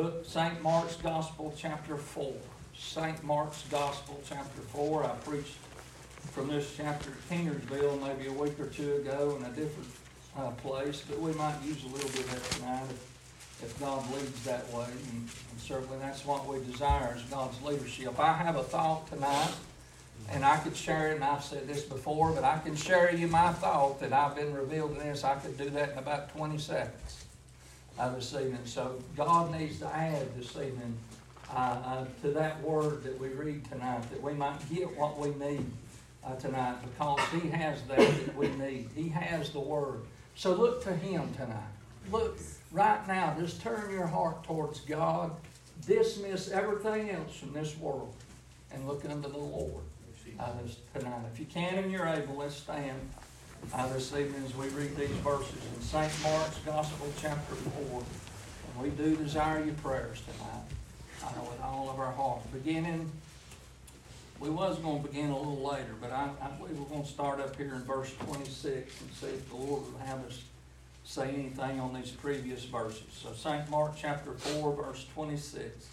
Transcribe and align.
book, 0.00 0.24
St. 0.24 0.62
Mark's 0.62 0.96
Gospel, 0.96 1.52
chapter 1.58 1.94
4. 1.94 2.32
St. 2.74 3.22
Mark's 3.22 3.64
Gospel, 3.70 4.18
chapter 4.26 4.62
4. 4.62 5.04
I 5.04 5.08
preached 5.26 5.58
from 6.32 6.48
this 6.48 6.72
chapter 6.74 7.10
at 7.10 7.28
Kingersville 7.28 8.00
maybe 8.00 8.28
a 8.28 8.32
week 8.32 8.58
or 8.58 8.66
two 8.68 8.94
ago 8.94 9.36
in 9.38 9.44
a 9.44 9.50
different 9.50 9.90
uh, 10.38 10.50
place, 10.52 11.04
but 11.06 11.20
we 11.20 11.32
might 11.32 11.56
use 11.62 11.84
a 11.84 11.88
little 11.88 12.08
bit 12.08 12.20
of 12.20 12.30
that 12.30 12.50
tonight 12.52 12.84
if, 12.88 13.62
if 13.64 13.80
God 13.80 14.10
leads 14.14 14.42
that 14.44 14.66
way. 14.72 14.86
And, 14.86 15.28
and 15.50 15.60
certainly 15.60 15.98
that's 15.98 16.24
what 16.24 16.46
we 16.46 16.64
desire 16.64 17.14
is 17.14 17.22
God's 17.24 17.60
leadership. 17.62 18.18
I 18.18 18.32
have 18.32 18.56
a 18.56 18.62
thought 18.62 19.06
tonight, 19.06 19.52
and 20.30 20.46
I 20.46 20.56
could 20.56 20.76
share 20.76 21.10
it, 21.10 21.16
and 21.16 21.24
I've 21.24 21.44
said 21.44 21.68
this 21.68 21.82
before, 21.82 22.32
but 22.32 22.44
I 22.44 22.58
can 22.60 22.74
share 22.74 23.14
you 23.14 23.26
my 23.26 23.52
thought 23.52 24.00
that 24.00 24.14
I've 24.14 24.34
been 24.34 24.54
revealed 24.54 24.92
in 24.92 24.98
this. 25.00 25.24
I 25.24 25.34
could 25.34 25.58
do 25.58 25.68
that 25.68 25.92
in 25.92 25.98
about 25.98 26.34
20 26.34 26.56
seconds 26.56 27.19
uh, 28.00 28.14
this 28.14 28.32
evening. 28.34 28.58
So 28.64 28.98
God 29.16 29.52
needs 29.52 29.78
to 29.80 29.94
add 29.94 30.34
this 30.36 30.56
evening 30.56 30.96
uh, 31.54 31.58
uh, 31.84 32.04
to 32.22 32.30
that 32.30 32.60
word 32.62 33.02
that 33.04 33.18
we 33.20 33.28
read 33.28 33.64
tonight, 33.66 34.02
that 34.10 34.22
we 34.22 34.32
might 34.32 34.58
get 34.74 34.96
what 34.96 35.18
we 35.18 35.30
need 35.34 35.66
uh, 36.24 36.34
tonight, 36.36 36.76
because 36.82 37.20
He 37.30 37.48
has 37.50 37.82
that 37.82 37.98
that 37.98 38.36
we 38.36 38.48
need. 38.48 38.88
He 38.94 39.08
has 39.08 39.50
the 39.50 39.60
word. 39.60 40.00
So 40.34 40.54
look 40.54 40.82
to 40.84 40.96
Him 40.96 41.32
tonight. 41.34 41.58
Look 42.10 42.38
right 42.72 43.06
now. 43.06 43.36
Just 43.38 43.60
turn 43.60 43.90
your 43.92 44.06
heart 44.06 44.44
towards 44.44 44.80
God. 44.80 45.32
Dismiss 45.86 46.50
everything 46.50 47.10
else 47.10 47.36
from 47.36 47.52
this 47.52 47.76
world 47.76 48.14
and 48.72 48.86
look 48.86 49.04
unto 49.04 49.30
the 49.30 49.38
Lord 49.38 49.82
uh, 50.38 50.52
tonight. 50.94 51.20
If 51.32 51.38
you 51.38 51.46
can 51.46 51.74
and 51.74 51.92
you're 51.92 52.06
able, 52.06 52.36
let's 52.36 52.56
stand 52.56 52.98
uh, 53.72 53.92
this 53.92 54.12
evening 54.12 54.42
as 54.44 54.54
we 54.56 54.68
read 54.68 54.96
these 54.96 55.08
verses 55.08 55.54
in 55.74 55.82
St. 55.82 56.12
Mark's 56.22 56.58
Gospel, 56.66 57.06
chapter 57.20 57.54
4. 57.54 58.02
And 58.74 58.82
we 58.82 58.90
do 58.90 59.16
desire 59.16 59.64
your 59.64 59.74
prayers 59.74 60.20
tonight 60.22 60.64
uh, 61.24 61.40
with 61.42 61.60
all 61.62 61.90
of 61.90 61.98
our 61.98 62.12
hearts. 62.12 62.46
Beginning, 62.52 63.10
we 64.40 64.50
was 64.50 64.78
going 64.78 65.02
to 65.02 65.08
begin 65.08 65.30
a 65.30 65.36
little 65.36 65.70
later, 65.70 65.94
but 66.00 66.10
I, 66.10 66.30
I 66.42 66.48
believe 66.50 66.78
we're 66.78 66.86
going 66.86 67.04
to 67.04 67.08
start 67.08 67.40
up 67.40 67.56
here 67.56 67.74
in 67.74 67.82
verse 67.82 68.12
26 68.26 69.00
and 69.00 69.10
see 69.12 69.26
if 69.26 69.48
the 69.50 69.56
Lord 69.56 69.82
will 69.82 70.00
have 70.06 70.24
us 70.26 70.42
say 71.04 71.28
anything 71.30 71.80
on 71.80 71.94
these 71.94 72.10
previous 72.10 72.64
verses. 72.64 73.02
So 73.12 73.32
St. 73.32 73.68
Mark 73.70 73.92
chapter 73.96 74.32
4, 74.32 74.74
verse 74.74 75.06
26. 75.14 75.86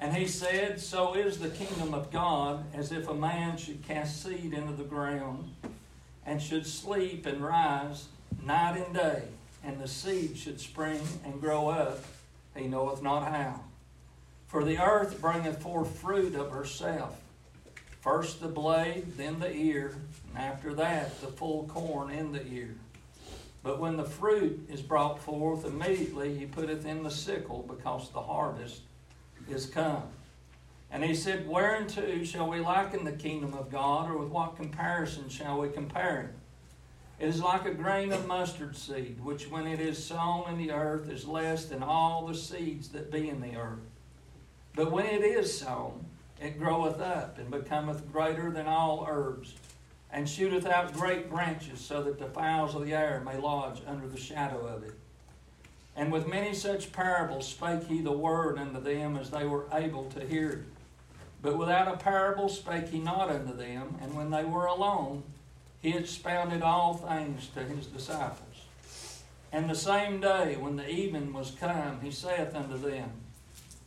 And 0.00 0.16
he 0.16 0.26
said, 0.26 0.80
So 0.80 1.14
is 1.14 1.38
the 1.38 1.50
kingdom 1.50 1.94
of 1.94 2.10
God 2.10 2.64
as 2.74 2.90
if 2.90 3.08
a 3.08 3.14
man 3.14 3.56
should 3.56 3.86
cast 3.86 4.22
seed 4.22 4.54
into 4.54 4.72
the 4.72 4.84
ground 4.84 5.50
and 6.30 6.40
should 6.40 6.64
sleep 6.64 7.26
and 7.26 7.44
rise 7.44 8.06
night 8.44 8.76
and 8.76 8.94
day, 8.94 9.24
and 9.64 9.80
the 9.80 9.88
seed 9.88 10.38
should 10.38 10.60
spring 10.60 11.00
and 11.24 11.40
grow 11.40 11.68
up, 11.68 12.04
he 12.54 12.68
knoweth 12.68 13.02
not 13.02 13.24
how. 13.24 13.60
For 14.46 14.62
the 14.62 14.78
earth 14.78 15.20
bringeth 15.20 15.60
forth 15.60 15.98
fruit 15.98 16.36
of 16.36 16.52
herself, 16.52 17.20
first 18.00 18.40
the 18.40 18.46
blade, 18.46 19.16
then 19.16 19.40
the 19.40 19.52
ear, 19.52 19.96
and 20.28 20.38
after 20.38 20.72
that 20.74 21.20
the 21.20 21.26
full 21.26 21.66
corn 21.66 22.12
in 22.12 22.30
the 22.30 22.46
ear. 22.46 22.76
But 23.64 23.80
when 23.80 23.96
the 23.96 24.04
fruit 24.04 24.68
is 24.70 24.82
brought 24.82 25.20
forth, 25.20 25.64
immediately 25.64 26.38
he 26.38 26.46
putteth 26.46 26.86
in 26.86 27.02
the 27.02 27.10
sickle, 27.10 27.64
because 27.68 28.08
the 28.10 28.22
harvest 28.22 28.82
is 29.48 29.66
come. 29.66 30.04
And 30.92 31.04
he 31.04 31.14
said, 31.14 31.48
Whereunto 31.48 32.24
shall 32.24 32.48
we 32.48 32.60
liken 32.60 33.04
the 33.04 33.12
kingdom 33.12 33.54
of 33.54 33.70
God, 33.70 34.10
or 34.10 34.18
with 34.18 34.28
what 34.28 34.56
comparison 34.56 35.28
shall 35.28 35.60
we 35.60 35.68
compare 35.68 36.20
it? 36.22 37.24
It 37.24 37.28
is 37.28 37.42
like 37.42 37.66
a 37.66 37.74
grain 37.74 38.12
of 38.12 38.26
mustard 38.26 38.74
seed, 38.74 39.22
which 39.22 39.50
when 39.50 39.66
it 39.66 39.78
is 39.78 40.02
sown 40.02 40.48
in 40.48 40.58
the 40.58 40.72
earth 40.72 41.08
is 41.08 41.26
less 41.26 41.66
than 41.66 41.82
all 41.82 42.26
the 42.26 42.34
seeds 42.34 42.88
that 42.88 43.12
be 43.12 43.28
in 43.28 43.40
the 43.40 43.56
earth. 43.56 43.78
But 44.74 44.90
when 44.90 45.06
it 45.06 45.22
is 45.22 45.56
sown, 45.56 46.06
it 46.40 46.58
groweth 46.58 47.00
up, 47.00 47.38
and 47.38 47.50
becometh 47.50 48.10
greater 48.10 48.50
than 48.50 48.66
all 48.66 49.06
herbs, 49.08 49.54
and 50.10 50.28
shooteth 50.28 50.66
out 50.66 50.94
great 50.94 51.30
branches, 51.30 51.78
so 51.80 52.02
that 52.02 52.18
the 52.18 52.26
fowls 52.26 52.74
of 52.74 52.84
the 52.84 52.94
air 52.94 53.22
may 53.24 53.36
lodge 53.36 53.82
under 53.86 54.08
the 54.08 54.18
shadow 54.18 54.66
of 54.66 54.82
it. 54.82 54.94
And 55.94 56.10
with 56.10 56.26
many 56.26 56.54
such 56.54 56.92
parables 56.92 57.46
spake 57.46 57.84
he 57.84 58.00
the 58.00 58.10
word 58.10 58.58
unto 58.58 58.80
them 58.80 59.16
as 59.16 59.30
they 59.30 59.44
were 59.44 59.66
able 59.72 60.06
to 60.12 60.26
hear 60.26 60.50
it. 60.50 60.79
But 61.42 61.56
without 61.56 61.88
a 61.88 61.96
parable 61.96 62.48
spake 62.48 62.88
he 62.88 62.98
not 62.98 63.30
unto 63.30 63.56
them, 63.56 63.96
and 64.02 64.14
when 64.14 64.30
they 64.30 64.44
were 64.44 64.66
alone, 64.66 65.22
he 65.80 65.96
expounded 65.96 66.62
all 66.62 66.94
things 66.94 67.48
to 67.54 67.62
his 67.62 67.86
disciples. 67.86 68.66
And 69.52 69.68
the 69.68 69.74
same 69.74 70.20
day, 70.20 70.56
when 70.56 70.76
the 70.76 70.88
even 70.88 71.32
was 71.32 71.52
come, 71.52 72.00
he 72.02 72.10
saith 72.10 72.54
unto 72.54 72.76
them, 72.76 73.10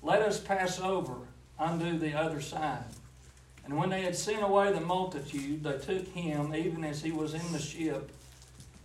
Let 0.02 0.22
us 0.22 0.40
pass 0.40 0.80
over 0.80 1.16
unto 1.60 1.98
the 1.98 2.14
other 2.14 2.42
side. 2.42 2.84
And 3.64 3.78
when 3.78 3.90
they 3.90 4.02
had 4.02 4.16
sent 4.16 4.44
away 4.44 4.74
the 4.74 4.82
multitude, 4.82 5.64
they 5.64 5.78
took 5.78 6.08
him 6.08 6.54
even 6.54 6.84
as 6.84 7.02
he 7.02 7.12
was 7.12 7.34
in 7.34 7.52
the 7.54 7.60
ship. 7.60 8.12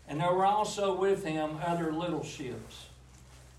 And 0.06 0.20
there 0.20 0.32
were 0.32 0.46
also 0.46 0.94
with 0.94 1.24
him 1.24 1.58
other 1.64 1.92
little 1.92 2.22
ships. 2.22 2.87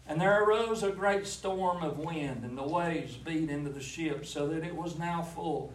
And 0.10 0.20
there 0.20 0.44
arose 0.44 0.82
a 0.82 0.92
great 0.92 1.28
storm 1.28 1.84
of 1.84 2.00
wind, 2.00 2.44
and 2.44 2.58
the 2.58 2.64
waves 2.64 3.16
beat 3.16 3.48
into 3.48 3.70
the 3.70 3.80
ship, 3.80 4.26
so 4.26 4.48
that 4.48 4.64
it 4.64 4.76
was 4.76 4.98
now 4.98 5.22
full. 5.22 5.72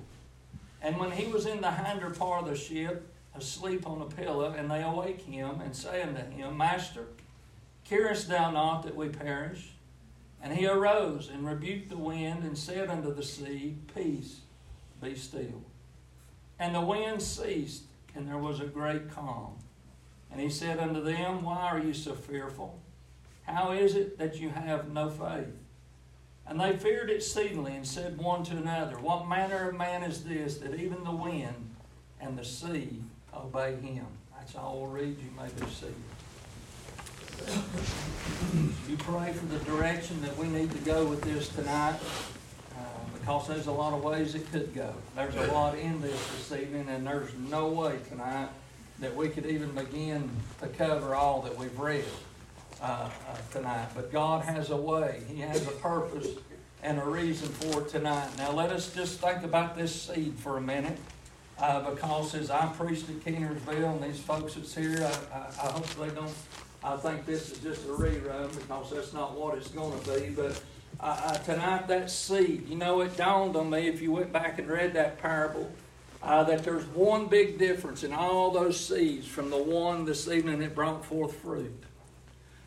And 0.83 0.99
when 0.99 1.13
he 1.13 1.29
was 1.29 1.47
in 1.47 1.61
the 1.61 1.71
hinder 1.71 2.11
part 2.11 2.43
of 2.43 2.49
the 2.49 2.57
ship, 2.57 3.09
asleep 3.37 3.87
on 3.87 4.03
a 4.03 4.07
pillow, 4.07 4.53
and 4.53 4.69
they 4.69 4.83
awake 4.83 5.21
him, 5.23 5.61
and 5.61 5.75
say 5.75 6.03
unto 6.03 6.21
him, 6.21 6.57
Master, 6.57 7.07
carest 7.85 8.29
thou 8.29 8.51
not 8.51 8.83
that 8.83 8.97
we 8.97 9.09
perish? 9.09 9.71
And 10.43 10.53
he 10.53 10.67
arose 10.67 11.31
and 11.33 11.47
rebuked 11.47 11.91
the 11.91 11.97
wind, 11.97 12.43
and 12.43 12.59
said 12.59 12.91
unto 12.91 13.15
the 13.15 13.23
sea, 13.23 13.77
Peace, 13.95 14.41
be 15.01 15.15
still. 15.15 15.63
And 16.59 16.75
the 16.75 16.81
wind 16.81 17.23
ceased, 17.23 17.85
and 18.17 18.27
there 18.27 18.39
was 18.39 18.59
a 18.59 18.67
great 18.67 19.13
calm. 19.13 19.59
And 20.29 20.41
he 20.41 20.51
said 20.51 20.81
unto 20.81 21.05
them, 21.05 21.45
Why 21.45 21.69
are 21.69 21.79
you 21.79 21.95
so 21.95 22.15
fearful? 22.15 22.81
How 23.47 23.73
is 23.73 23.95
it 23.95 24.19
that 24.19 24.41
you 24.41 24.51
have 24.51 24.91
no 24.91 25.11
faith? 25.11 25.49
And 26.47 26.61
they 26.61 26.77
feared 26.77 27.11
exceedingly 27.11 27.75
and 27.75 27.87
said 27.87 28.19
one 28.19 28.43
to 28.45 28.57
another, 28.57 28.99
What 28.99 29.29
manner 29.29 29.69
of 29.69 29.77
man 29.77 30.03
is 30.03 30.25
this 30.25 30.59
that 30.59 30.75
even 30.75 31.05
the 31.05 31.13
wind 31.13 31.75
and 32.21 32.39
the 32.39 32.45
sea 32.45 33.03
obey 33.35 33.77
him? 33.77 34.07
That's 34.37 34.57
all 34.57 34.81
we'll 34.81 34.91
read. 34.91 35.17
You 35.19 35.31
may 35.37 35.49
be 35.49 35.71
seated. 35.71 35.95
You 38.89 38.97
pray 38.99 39.33
for 39.33 39.47
the 39.47 39.59
direction 39.65 40.21
that 40.23 40.37
we 40.37 40.47
need 40.49 40.71
to 40.71 40.79
go 40.79 41.05
with 41.07 41.23
this 41.23 41.49
tonight 41.49 41.99
uh, 42.77 42.81
because 43.19 43.49
there's 43.49 43.67
a 43.67 43.73
lot 43.73 43.93
of 43.93 44.05
ways 44.05 44.35
it 44.35 44.51
could 44.53 44.75
go. 44.75 44.95
There's 45.17 45.35
a 45.35 45.53
lot 45.53 45.77
in 45.77 46.01
this 46.01 46.27
this 46.49 46.53
evening, 46.61 46.89
and 46.89 47.07
there's 47.07 47.35
no 47.51 47.69
way 47.69 47.99
tonight 48.09 48.49
that 49.01 49.15
we 49.17 49.29
could 49.29 49.47
even 49.47 49.73
begin 49.73 50.31
to 50.61 50.69
cover 50.69 51.15
all 51.15 51.43
that 51.43 51.57
we've 51.59 51.79
read 51.79 52.05
uh, 52.85 53.09
uh, 53.31 53.37
tonight. 53.51 53.89
But 53.95 54.13
God 54.13 54.45
has 54.45 54.71
a 54.71 54.77
way, 54.77 55.23
He 55.29 55.41
has 55.41 55.67
a 55.67 55.71
purpose 55.71 56.29
and 56.83 56.99
a 56.99 57.05
reason 57.05 57.49
for 57.49 57.83
tonight. 57.83 58.29
Now, 58.37 58.53
let 58.53 58.71
us 58.71 58.93
just 58.93 59.21
think 59.21 59.43
about 59.43 59.75
this 59.75 60.03
seed 60.03 60.35
for 60.39 60.59
a 60.59 60.61
minute. 60.61 60.99
Uh, 61.59 61.89
because 61.91 62.35
as 62.35 62.51
I 62.51 62.67
preached 62.67 63.09
at 63.09 63.21
Kingersville 63.21 63.95
and 63.95 64.03
these 64.03 64.21
folks 64.21 64.55
that's 64.55 64.75
here, 64.75 65.09
I, 65.33 65.39
I, 65.39 65.69
I 65.69 65.71
hope 65.71 65.87
they 65.95 66.11
don't. 66.11 66.35
I 66.83 66.97
think 66.97 67.25
this 67.25 67.53
is 67.53 67.59
just 67.61 67.85
a 67.87 67.91
rerun 67.91 68.55
because 68.55 68.91
that's 68.91 69.13
not 69.15 69.39
what 69.39 69.57
it's 69.57 69.69
going 69.69 69.99
to 69.99 70.21
be. 70.21 70.31
But 70.31 70.61
uh, 71.01 71.21
uh, 71.25 71.39
tonight, 71.39 71.89
that 71.89 72.11
seed, 72.11 72.69
you 72.69 72.77
know, 72.77 73.01
it 73.01 73.17
dawned 73.17 73.57
on 73.57 73.71
me 73.71 73.89
if 73.89 74.03
you 74.03 74.13
went 74.13 74.33
back 74.33 74.59
and 74.59 74.69
read 74.69 74.93
that 74.95 75.19
parable. 75.19 75.71
Uh, 76.23 76.43
that 76.43 76.65
there's 76.65 76.85
one 76.87 77.27
big 77.27 77.59
difference 77.59 78.03
in 78.03 78.13
all 78.13 78.51
those 78.51 78.81
seeds 78.81 79.27
from 79.27 79.51
the 79.51 79.63
one 79.63 80.07
this 80.07 80.27
evening 80.27 80.59
that 80.59 80.75
brought 80.75 81.05
forth 81.05 81.37
fruit. 81.37 81.85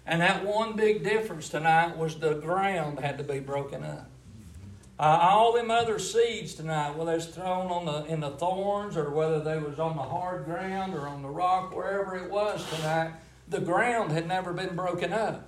And 0.07 0.21
that 0.21 0.45
one 0.45 0.77
big 0.77 1.03
difference 1.03 1.49
tonight 1.49 1.97
was 1.97 2.15
the 2.15 2.35
ground 2.35 2.99
had 2.99 3.17
to 3.17 3.25
be 3.25 3.39
broken 3.39 3.83
up. 3.83 4.09
Uh, 4.97 5.19
all 5.21 5.53
them 5.53 5.69
other 5.69 5.99
seeds 5.99 6.55
tonight, 6.55 6.95
whether 6.95 7.13
it's 7.13 7.25
thrown 7.25 7.69
on 7.69 7.85
the 7.85 8.05
in 8.05 8.19
the 8.19 8.31
thorns 8.31 8.97
or 8.97 9.11
whether 9.11 9.39
they 9.39 9.59
was 9.59 9.77
on 9.77 9.95
the 9.95 10.01
hard 10.01 10.45
ground 10.45 10.95
or 10.95 11.07
on 11.07 11.21
the 11.21 11.29
rock, 11.29 11.75
wherever 11.75 12.15
it 12.15 12.31
was 12.31 12.67
tonight, 12.71 13.11
the 13.49 13.59
ground 13.59 14.11
had 14.11 14.27
never 14.27 14.53
been 14.53 14.75
broken 14.75 15.13
up. 15.13 15.47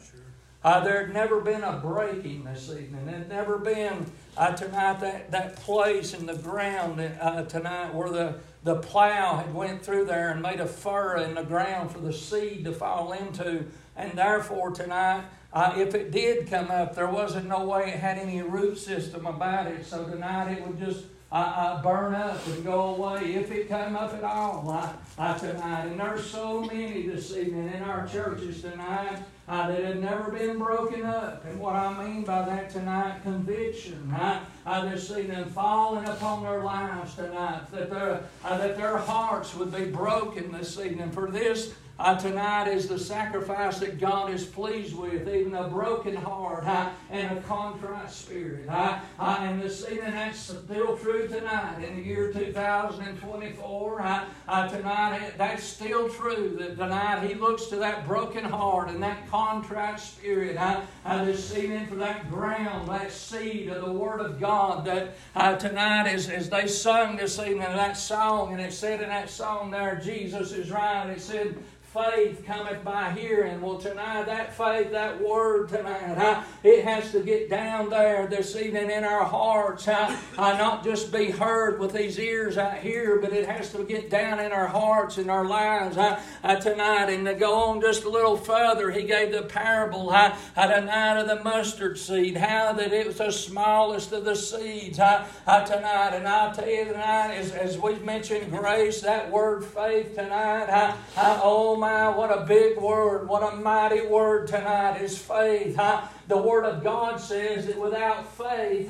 Uh, 0.62 0.82
there 0.82 1.06
had 1.06 1.14
never 1.14 1.40
been 1.40 1.64
a 1.64 1.78
breaking 1.78 2.44
this 2.44 2.70
evening. 2.70 3.06
There 3.06 3.18
had 3.18 3.30
never 3.30 3.58
been 3.58 4.06
uh, 4.36 4.52
tonight 4.52 5.00
that, 5.00 5.32
that 5.32 5.56
place 5.56 6.14
in 6.14 6.26
the 6.26 6.36
ground 6.36 7.00
uh, 7.00 7.44
tonight 7.46 7.94
where 7.96 8.10
the, 8.10 8.36
the 8.66 8.76
plow 8.76 9.38
had 9.38 9.54
went 9.54 9.84
through 9.84 10.06
there 10.06 10.32
and 10.32 10.42
made 10.42 10.60
a 10.60 10.66
furrow 10.68 11.24
in 11.24 11.36
the 11.36 11.44
ground 11.44 11.92
for 11.92 12.00
the 12.00 12.12
seed 12.12 12.66
to 12.66 12.74
fall 12.74 13.14
into. 13.14 13.66
And 14.00 14.18
therefore 14.18 14.72
tonight, 14.72 15.26
uh, 15.52 15.74
if 15.76 15.94
it 15.94 16.12
did 16.12 16.50
come 16.50 16.72
up, 16.72 16.96
there 16.96 17.10
wasn't 17.10 17.48
no 17.48 17.66
way 17.66 17.90
it 17.90 18.00
had 18.00 18.18
any 18.18 18.42
root 18.42 18.78
system 18.78 19.26
about 19.26 19.68
it. 19.68 19.86
So 19.86 20.06
tonight 20.06 20.54
it 20.54 20.66
would 20.66 20.80
just 20.80 21.04
uh, 21.32 21.36
uh, 21.36 21.82
burn 21.82 22.16
up 22.16 22.46
and 22.48 22.64
go 22.64 22.96
away 22.96 23.34
if 23.36 23.52
it 23.52 23.68
came 23.68 23.98
up 23.98 24.14
at 24.14 24.24
all 24.24 24.70
uh, 25.18 25.38
tonight. 25.38 25.88
And 25.88 26.00
there's 26.00 26.24
so 26.24 26.62
many 26.62 27.08
this 27.08 27.36
evening 27.36 27.74
in 27.74 27.84
our 27.84 28.08
churches 28.08 28.62
tonight 28.62 29.20
uh, 29.50 29.68
that 29.68 29.84
had 29.84 30.00
never 30.00 30.32
been 30.32 30.60
broken 30.60 31.04
up. 31.04 31.44
And 31.46 31.60
what 31.60 31.76
I 31.76 32.06
mean 32.06 32.24
by 32.24 32.44
that 32.44 32.70
tonight, 32.70 33.24
conviction. 33.24 34.14
i 34.16 34.90
just 34.90 35.14
see 35.14 35.24
them 35.24 35.50
falling 35.50 36.06
upon 36.08 36.44
their 36.44 36.64
lives 36.64 37.16
tonight, 37.16 37.64
that 37.72 37.90
their, 37.90 38.24
uh, 38.46 38.58
that 38.58 38.78
their 38.78 38.98
hearts 38.98 39.56
would 39.56 39.76
be 39.76 39.86
broken 39.86 40.52
this 40.52 40.80
evening. 40.80 41.12
For 41.12 41.32
this 41.32 41.74
uh, 42.00 42.18
tonight 42.18 42.70
is 42.70 42.88
the 42.88 42.98
sacrifice 42.98 43.80
that 43.80 44.00
God 44.00 44.32
is 44.32 44.46
pleased 44.46 44.96
with, 44.96 45.28
even 45.28 45.54
a 45.54 45.68
broken 45.68 46.16
heart 46.16 46.66
uh, 46.66 46.92
and 47.10 47.38
a 47.38 47.42
contrite 47.42 48.10
spirit. 48.10 48.70
Uh, 48.70 49.00
uh 49.20 49.38
and 49.42 49.62
this 49.62 49.84
evening, 49.84 50.12
that's 50.12 50.40
still 50.40 50.96
true 50.96 51.28
tonight 51.28 51.84
in 51.84 51.98
the 51.98 52.02
year 52.02 52.32
2024. 52.32 54.02
Uh, 54.02 54.26
uh, 54.48 54.68
tonight, 54.70 55.34
that's 55.38 55.64
still 55.64 56.08
true 56.08 56.56
that 56.58 56.78
tonight 56.78 57.28
He 57.28 57.34
looks 57.34 57.66
to 57.66 57.76
that 57.76 58.08
broken 58.08 58.46
heart 58.46 58.88
and 58.88 59.04
that 59.04 59.30
contrite 59.40 59.98
spirit. 59.98 60.58
Uh, 60.58 61.24
this 61.24 61.56
evening, 61.56 61.88
for 61.88 61.96
that 61.96 62.30
ground, 62.30 62.90
that 62.90 63.10
seed 63.10 63.70
of 63.70 63.86
the 63.86 63.92
Word 63.92 64.20
of 64.20 64.38
God, 64.38 64.86
that 64.86 65.60
tonight, 65.60 66.08
as, 66.08 66.30
as 66.30 66.50
they 66.50 66.68
sung 66.68 67.16
this 67.16 67.40
evening 67.40 67.60
that 67.60 67.96
song, 67.96 68.52
and 68.52 68.62
it 68.62 68.74
said 68.74 69.02
in 69.02 69.08
that 69.08 69.30
song 69.30 69.72
there, 69.72 70.00
Jesus 70.04 70.52
is 70.52 70.70
right, 70.70 71.10
it 71.10 71.22
said, 71.22 71.56
Faith 71.94 72.46
cometh 72.46 72.84
by 72.84 73.10
hearing. 73.14 73.62
Well, 73.62 73.80
tonight, 73.80 74.28
that 74.28 74.56
faith, 74.56 74.92
that 74.92 75.20
word 75.20 75.70
tonight, 75.70 76.44
it 76.64 76.84
has 76.84 77.12
to 77.14 77.22
get 77.22 77.50
down 77.50 77.90
there 77.90 78.28
this 78.28 78.56
evening 78.56 78.92
in 78.92 79.04
our 79.04 79.24
hearts. 79.24 79.86
Huh, 79.86 80.16
uh, 80.38 80.56
not 80.56 80.84
just 80.84 81.12
be 81.12 81.32
heard 81.32 81.80
with 81.80 81.94
these 81.94 82.20
ears 82.20 82.60
out 82.60 82.78
here, 82.78 83.20
but 83.20 83.34
it 83.34 83.48
has 83.48 83.72
to 83.72 83.84
get 83.84 84.12
down 84.12 84.40
in 84.40 84.52
our 84.52 84.68
hearts 84.68 85.18
and 85.18 85.32
our 85.32 85.46
lives 85.46 85.98
uh, 85.98 86.22
tonight. 86.58 87.10
And 87.10 87.26
to 87.26 87.34
go 87.34 87.56
on 87.56 87.82
just 87.82 88.04
a 88.04 88.10
little 88.10 88.38
further, 88.38 88.92
he 88.92 89.02
gave 89.02 89.32
the 89.32 89.42
parable 89.42 90.12
huh, 90.12 90.36
tonight 90.54 91.20
of 91.20 91.28
the 91.28 91.44
mustard 91.44 91.98
seed, 91.98 92.38
how 92.38 92.72
that 92.74 92.94
it 92.94 93.08
was 93.08 93.18
the 93.18 93.32
smallest 93.32 94.12
of 94.12 94.26
the 94.26 94.36
seeds 94.36 95.00
huh, 95.00 95.24
uh, 95.48 95.66
tonight. 95.66 96.12
And 96.14 96.28
I'll 96.28 96.54
tell 96.54 96.70
you 96.70 96.86
tonight, 96.86 97.34
as, 97.34 97.52
as 97.52 97.80
we've 97.80 98.04
mentioned 98.04 98.52
grace, 98.52 99.02
that 99.02 99.32
word 99.32 99.66
faith 99.66 100.14
tonight, 100.14 100.68
huh, 100.70 100.96
uh, 101.18 101.40
oh 101.42 101.79
my, 101.80 102.10
what 102.10 102.30
a 102.30 102.46
big 102.46 102.78
word, 102.78 103.28
what 103.28 103.42
a 103.42 103.56
mighty 103.56 104.06
word 104.06 104.48
tonight 104.48 105.02
is 105.02 105.18
faith. 105.18 105.76
Huh? 105.76 106.02
The 106.30 106.38
Word 106.38 106.64
of 106.64 106.84
God 106.84 107.20
says 107.20 107.66
that 107.66 107.80
without 107.80 108.32
faith, 108.34 108.88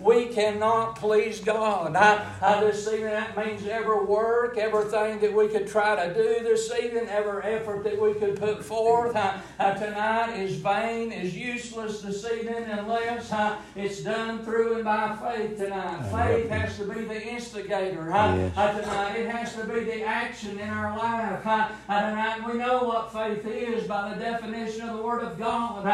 we 0.00 0.26
cannot 0.26 0.96
please 0.96 1.38
God. 1.38 1.94
Uh, 1.94 2.24
uh, 2.42 2.60
this 2.62 2.84
evening, 2.88 3.10
that 3.10 3.36
means 3.36 3.64
every 3.64 4.04
work, 4.04 4.58
everything 4.58 5.20
that 5.20 5.32
we 5.32 5.46
could 5.46 5.68
try 5.68 6.04
to 6.04 6.12
do 6.12 6.42
this 6.42 6.68
evening, 6.72 7.06
every 7.08 7.44
effort 7.44 7.84
that 7.84 7.96
we 7.96 8.14
could 8.14 8.40
put 8.40 8.64
forth 8.64 9.12
tonight 9.12 10.36
is 10.36 10.56
vain, 10.56 11.12
is 11.12 11.36
useless 11.36 12.02
this 12.02 12.24
evening 12.24 12.64
unless 12.64 13.32
it's 13.76 14.00
done 14.02 14.44
through 14.44 14.74
and 14.74 14.84
by 14.84 15.16
faith 15.16 15.58
tonight. 15.58 16.10
Faith 16.10 16.50
has 16.50 16.76
to 16.78 16.92
be 16.92 17.04
the 17.04 17.24
instigator 17.24 18.06
tonight. 18.06 19.16
It 19.16 19.30
has 19.30 19.54
to 19.54 19.64
be 19.64 19.84
the 19.84 20.02
action 20.02 20.58
in 20.58 20.68
our 20.68 20.98
life. 20.98 21.44
tonight, 21.86 22.40
we 22.44 22.58
know 22.58 22.82
what 22.82 23.12
faith 23.12 23.46
is 23.46 23.86
by 23.86 24.12
the 24.12 24.16
definition 24.18 24.88
of 24.88 24.96
the 24.96 25.02
Word 25.04 25.22
of 25.22 25.38
God. 25.38 25.84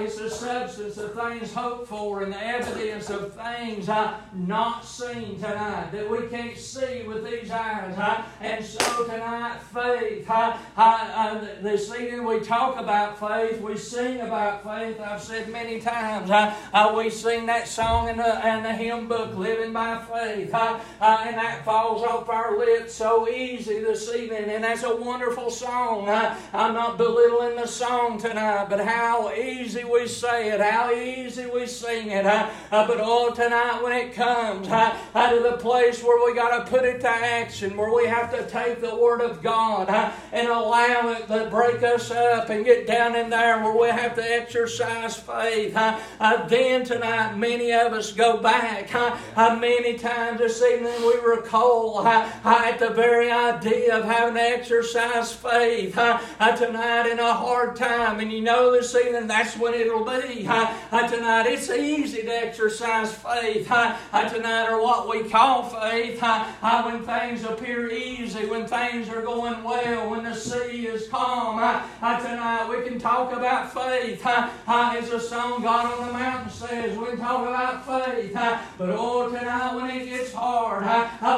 it's 0.00 0.21
the 0.22 0.30
substance 0.30 0.98
of 0.98 1.14
things 1.14 1.52
hoped 1.52 1.88
for 1.88 2.22
and 2.22 2.32
the 2.32 2.46
evidence 2.46 3.10
of 3.10 3.34
things 3.34 3.88
uh, 3.88 4.16
not 4.32 4.84
seen 4.84 5.34
tonight 5.40 5.90
that 5.90 6.08
we 6.08 6.28
can't 6.28 6.56
see 6.56 7.02
with 7.02 7.24
these 7.24 7.50
eyes. 7.50 7.98
Uh, 7.98 8.22
and 8.40 8.64
so 8.64 9.04
tonight, 9.04 9.58
faith. 9.72 10.30
Uh, 10.30 10.56
uh, 10.76 11.40
this 11.60 11.90
evening 11.90 12.24
we 12.24 12.38
talk 12.38 12.78
about 12.78 13.18
faith, 13.18 13.60
we 13.60 13.76
sing 13.76 14.20
about 14.20 14.62
faith. 14.62 15.00
I've 15.00 15.20
said 15.20 15.48
many 15.48 15.80
times, 15.80 16.30
uh, 16.30 16.94
we 16.96 17.10
sing 17.10 17.46
that 17.46 17.66
song 17.66 18.08
in 18.08 18.16
the, 18.16 18.48
in 18.48 18.62
the 18.62 18.72
hymn 18.72 19.08
book, 19.08 19.34
Living 19.36 19.72
by 19.72 19.98
Faith. 20.04 20.54
Uh, 20.54 20.78
and 21.00 21.36
that 21.36 21.64
falls 21.64 22.04
off 22.04 22.28
our 22.28 22.56
lips 22.58 22.94
so 22.94 23.28
easy 23.28 23.80
this 23.80 24.08
evening. 24.14 24.44
And 24.50 24.62
that's 24.62 24.84
a 24.84 24.94
wonderful 24.94 25.50
song. 25.50 26.08
I'm 26.08 26.74
not 26.74 26.96
belittling 26.96 27.56
the 27.56 27.66
song 27.66 28.20
tonight, 28.20 28.68
but 28.70 28.86
how 28.86 29.32
easy 29.32 29.82
we 29.82 30.11
say 30.20 30.50
it, 30.50 30.60
how 30.60 30.92
easy 30.92 31.46
we 31.46 31.66
sing 31.66 32.10
it. 32.10 32.26
Uh, 32.26 32.48
uh, 32.70 32.86
but 32.86 32.98
oh, 33.00 33.32
tonight 33.34 33.82
when 33.82 33.92
it 33.92 34.14
comes 34.14 34.68
uh, 34.68 34.96
uh, 35.14 35.30
to 35.30 35.40
the 35.40 35.56
place 35.58 36.02
where 36.02 36.24
we 36.24 36.36
got 36.36 36.64
to 36.64 36.70
put 36.70 36.84
it 36.84 37.00
to 37.00 37.08
action, 37.08 37.76
where 37.76 37.92
we 37.92 38.06
have 38.06 38.30
to 38.30 38.46
take 38.48 38.80
the 38.80 38.94
Word 38.94 39.20
of 39.20 39.42
God 39.42 39.88
uh, 39.88 40.12
and 40.32 40.48
allow 40.48 41.08
it 41.10 41.26
to 41.28 41.48
break 41.50 41.82
us 41.82 42.10
up 42.10 42.50
and 42.50 42.64
get 42.64 42.86
down 42.86 43.16
in 43.16 43.30
there 43.30 43.62
where 43.62 43.76
we 43.76 43.88
have 43.88 44.14
to 44.16 44.22
exercise 44.22 45.16
faith, 45.16 45.76
uh, 45.76 45.98
uh, 46.20 46.46
then 46.48 46.84
tonight 46.84 47.36
many 47.36 47.72
of 47.72 47.92
us 47.92 48.12
go 48.12 48.38
back. 48.38 48.94
Uh, 48.94 49.16
uh, 49.36 49.56
many 49.56 49.96
times 49.98 50.38
this 50.38 50.62
evening 50.62 50.94
we 51.06 51.14
recall 51.20 51.98
uh, 52.06 52.28
uh, 52.44 52.62
at 52.64 52.78
the 52.78 52.90
very 52.90 53.30
idea 53.30 53.96
of 53.96 54.04
having 54.04 54.34
to 54.34 54.40
exercise 54.40 55.32
faith 55.32 55.96
uh, 55.96 56.20
uh, 56.40 56.56
tonight 56.56 57.10
in 57.10 57.18
a 57.18 57.32
hard 57.32 57.76
time. 57.76 58.20
And 58.20 58.32
you 58.32 58.40
know 58.40 58.72
this 58.72 58.94
evening 58.94 59.26
that's 59.26 59.56
when 59.56 59.74
it'll 59.92 60.04
be 60.04 60.46
uh, 60.46 60.74
uh, 60.90 61.08
tonight. 61.08 61.46
It's 61.46 61.70
easy 61.70 62.22
to 62.22 62.30
exercise 62.30 63.12
faith 63.12 63.70
uh, 63.70 64.28
tonight, 64.28 64.70
or 64.70 64.82
what 64.82 65.08
we 65.08 65.28
call 65.28 65.64
faith, 65.64 66.20
when 66.20 67.04
things 67.04 67.44
appear 67.44 67.90
easy, 67.90 68.46
when 68.46 68.66
things 68.66 69.08
are 69.08 69.22
going 69.22 69.62
well, 69.62 70.10
when 70.10 70.24
the 70.24 70.34
sea 70.34 70.86
is 70.86 71.08
calm. 71.08 71.58
tonight 72.00 72.68
we 72.68 72.88
can 72.88 72.98
talk 72.98 73.32
about 73.32 73.72
faith. 73.72 74.22
as 74.26 75.10
the 75.10 75.20
song 75.20 75.62
God 75.62 76.00
on 76.00 76.06
the 76.06 76.12
Mountain 76.12 76.50
says, 76.50 76.96
we 76.96 77.06
can 77.06 77.18
talk 77.18 77.46
about 77.46 77.84
faith. 77.86 78.32
but 78.32 78.70
oh, 78.80 79.28
tonight 79.30 79.74
when 79.74 79.90
it 79.90 80.06
gets 80.06 80.32
hard, 80.32 80.84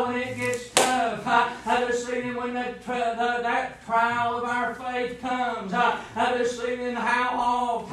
when 0.07 0.17
it 0.17 0.37
gets 0.37 0.71
tough, 0.71 1.25
this 1.89 2.09
evening 2.09 2.37
when 2.37 2.55
that, 2.55 2.85
the, 2.87 3.41
that 3.43 3.85
trial 3.85 4.39
of 4.39 4.45
our 4.45 4.75
faith 4.75 5.21
comes, 5.21 5.73
this 5.73 6.61
evening 6.65 6.95
how 6.95 7.39
oft 7.39 7.91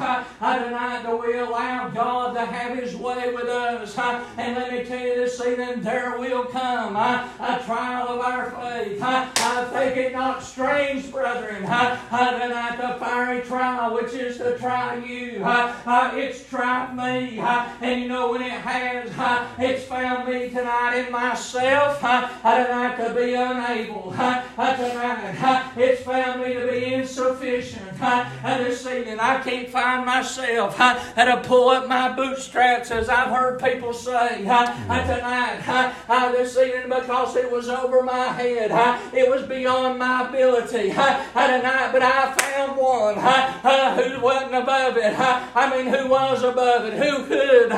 tonight 0.58 1.02
do 1.04 1.16
we 1.16 1.38
allow 1.38 1.88
God 1.88 2.34
to 2.34 2.44
have 2.44 2.76
His 2.76 2.94
way 2.96 3.32
with 3.34 3.46
us? 3.46 3.96
And 3.98 4.56
let 4.56 4.72
me 4.72 4.84
tell 4.84 5.00
you 5.00 5.14
this 5.16 5.40
evening, 5.44 5.82
there 5.82 6.18
will 6.18 6.44
come 6.44 6.96
a 6.96 7.62
trial 7.64 8.08
of 8.08 8.20
our 8.20 8.50
faith. 8.50 9.00
I 9.02 9.64
think 9.72 9.96
it 9.96 10.12
not 10.12 10.42
strange, 10.42 11.10
brethren, 11.10 11.62
tonight 11.62 12.78
the 12.80 12.96
fiery 12.98 13.42
trial 13.42 13.94
which 13.94 14.12
is 14.12 14.38
to 14.38 14.58
try 14.58 14.96
you. 14.96 15.42
It's 15.44 16.48
tried 16.48 16.96
me. 16.96 17.38
And 17.38 18.02
you 18.02 18.08
know 18.08 18.32
when 18.32 18.42
it 18.42 18.50
has, 18.50 19.10
it's 19.58 19.84
found 19.84 20.28
me 20.28 20.50
tonight 20.50 21.06
in 21.06 21.12
myself. 21.12 22.00
Tonight 22.00 22.96
to 22.96 23.14
be 23.14 23.34
unable. 23.34 24.10
Tonight 24.12 25.72
it's 25.76 26.02
found 26.02 26.42
me 26.42 26.54
to 26.54 26.66
be 26.66 26.94
insufficient. 26.94 27.98
This 28.42 28.86
evening 28.86 29.18
I 29.20 29.40
can't 29.40 29.68
find 29.68 30.06
myself 30.06 30.41
myself 30.42 30.80
uh, 30.80 31.24
to 31.24 31.48
pull 31.48 31.68
up 31.68 31.88
my 31.88 32.12
bootstraps, 32.12 32.90
as 32.90 33.08
I've 33.08 33.28
heard 33.28 33.62
people 33.62 33.92
say 33.92 34.46
uh, 34.46 34.66
tonight, 35.04 35.92
uh, 36.08 36.32
this 36.32 36.56
evening, 36.56 36.88
because 36.88 37.36
it 37.36 37.50
was 37.50 37.68
over 37.68 38.02
my 38.02 38.28
head. 38.28 38.70
It 39.14 39.30
was 39.30 39.42
beyond 39.42 39.98
my 39.98 40.28
ability 40.28 40.90
tonight, 40.90 41.90
but 41.92 42.02
I 42.02 42.34
found 42.34 42.76
one 42.76 43.14
who 43.14 44.20
wasn't 44.20 44.54
above 44.54 44.96
it. 44.96 45.14
I 45.18 45.76
mean, 45.76 45.92
who 45.92 46.08
was 46.08 46.42
above 46.42 46.86
it? 46.86 46.94
Who 46.94 47.26
could 47.26 47.70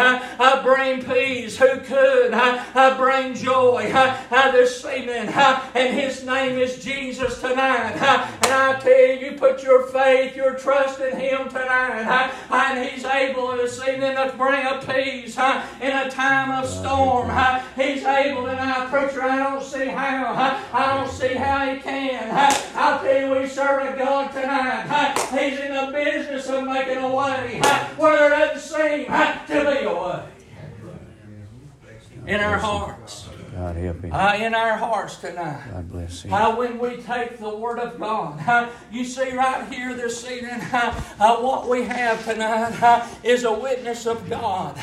bring 0.62 1.04
peace? 1.04 1.58
Who 1.58 1.80
could 1.80 2.32
bring 2.96 3.34
joy 3.34 3.92
this 4.52 4.84
evening? 4.84 5.28
And 5.28 5.94
his 5.94 6.24
name 6.24 6.58
is 6.58 6.82
Jesus 6.82 7.40
tonight. 7.40 7.94
And 7.94 8.52
I 8.52 8.78
tell 8.80 8.92
you, 8.92 9.30
you 9.30 9.38
put 9.38 9.62
your 9.62 9.86
faith, 9.88 10.36
your 10.36 10.54
trust 10.54 11.00
in 11.00 11.18
him 11.18 11.48
tonight. 11.48 12.32
And 12.54 12.88
He's 12.88 13.04
able 13.04 13.56
this 13.56 13.80
evening 13.80 14.14
to 14.14 14.32
bring 14.36 14.64
a 14.64 14.78
peace 14.78 15.36
in 15.36 15.90
a 15.90 16.08
time 16.08 16.52
of 16.52 16.68
storm. 16.70 17.28
He's 17.74 18.04
able 18.04 18.44
tonight, 18.44 18.88
preacher. 18.90 19.22
I 19.22 19.42
don't 19.42 19.62
see 19.62 19.86
how. 19.86 20.60
I 20.72 20.96
don't 20.96 21.10
see 21.10 21.34
how 21.34 21.74
He 21.74 21.80
can. 21.80 22.30
I'll 22.76 23.00
tell 23.00 23.20
you, 23.20 23.40
we 23.40 23.48
serve 23.48 23.94
a 23.94 23.98
God 23.98 24.30
tonight. 24.32 25.18
He's 25.32 25.58
in 25.58 25.74
the 25.74 25.90
business 25.92 26.48
of 26.48 26.64
making 26.64 26.98
a 26.98 27.08
way 27.14 27.60
where 27.96 28.16
there 28.16 28.30
doesn't 28.30 28.60
seem 28.60 29.06
to 29.06 29.78
be 29.80 29.84
a 29.84 29.92
way. 29.92 30.22
In 32.26 32.40
our 32.40 32.58
hearts. 32.58 33.23
God 33.54 33.76
help 33.76 34.02
him. 34.02 34.12
uh, 34.12 34.34
in 34.36 34.54
our 34.54 34.76
hearts 34.76 35.16
tonight. 35.16 35.62
God 35.70 35.90
bless 35.90 36.22
him. 36.22 36.32
Uh, 36.32 36.56
when 36.56 36.78
we 36.78 36.96
take 36.96 37.38
the 37.38 37.54
Word 37.54 37.78
of 37.78 37.98
God, 38.00 38.40
uh, 38.48 38.68
you 38.90 39.04
see 39.04 39.32
right 39.32 39.66
here 39.72 39.94
this 39.94 40.28
evening, 40.28 40.60
what 41.18 41.68
we 41.68 41.84
have 41.84 42.24
tonight 42.24 43.06
is 43.22 43.44
a 43.44 43.52
witness 43.52 44.06
of 44.06 44.28
God. 44.28 44.76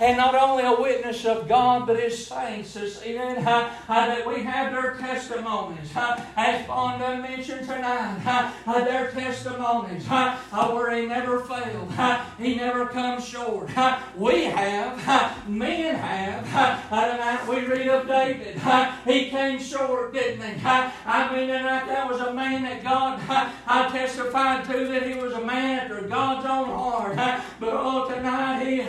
And 0.00 0.16
not 0.18 0.34
only 0.34 0.64
a 0.64 0.74
witness 0.80 1.24
of 1.24 1.48
God, 1.48 1.86
but 1.86 1.98
His 1.98 2.26
saints 2.26 2.74
this 2.74 3.04
evening, 3.04 3.42
that 3.44 4.26
we 4.26 4.42
have 4.42 4.72
their 4.72 4.96
testimonies. 4.96 5.90
As 6.36 6.66
Fonda 6.66 7.18
mentioned 7.18 7.66
tonight, 7.66 8.52
their 8.66 9.10
testimonies 9.12 10.06
where 10.06 10.94
He 10.94 11.06
never 11.06 11.40
failed, 11.40 11.92
He 12.38 12.56
never 12.56 12.86
comes 12.86 13.26
short. 13.26 13.70
We 14.16 14.44
have, 14.44 15.48
men 15.48 15.94
have, 15.94 16.90
tonight 16.90 17.48
we 17.48 17.66
read 17.66 17.88
of 17.88 18.09
David. 18.10 18.60
He 19.06 19.30
came 19.30 19.60
short, 19.60 20.12
didn't 20.12 20.42
he? 20.42 20.66
I 20.66 21.32
mean, 21.32 21.46
tonight 21.46 21.86
that 21.86 22.10
was 22.10 22.20
a 22.20 22.34
man 22.34 22.64
that 22.64 22.82
God, 22.82 23.20
I 23.66 23.88
testified 23.88 24.64
to 24.64 24.88
that 24.88 25.06
he 25.06 25.14
was 25.14 25.32
a 25.32 25.40
man 25.40 25.78
after 25.80 26.02
God's 26.08 26.46
own 26.46 26.68
heart. 26.70 27.14
But 27.60 27.70
oh, 27.72 28.12
tonight 28.12 28.64
he, 28.64 28.82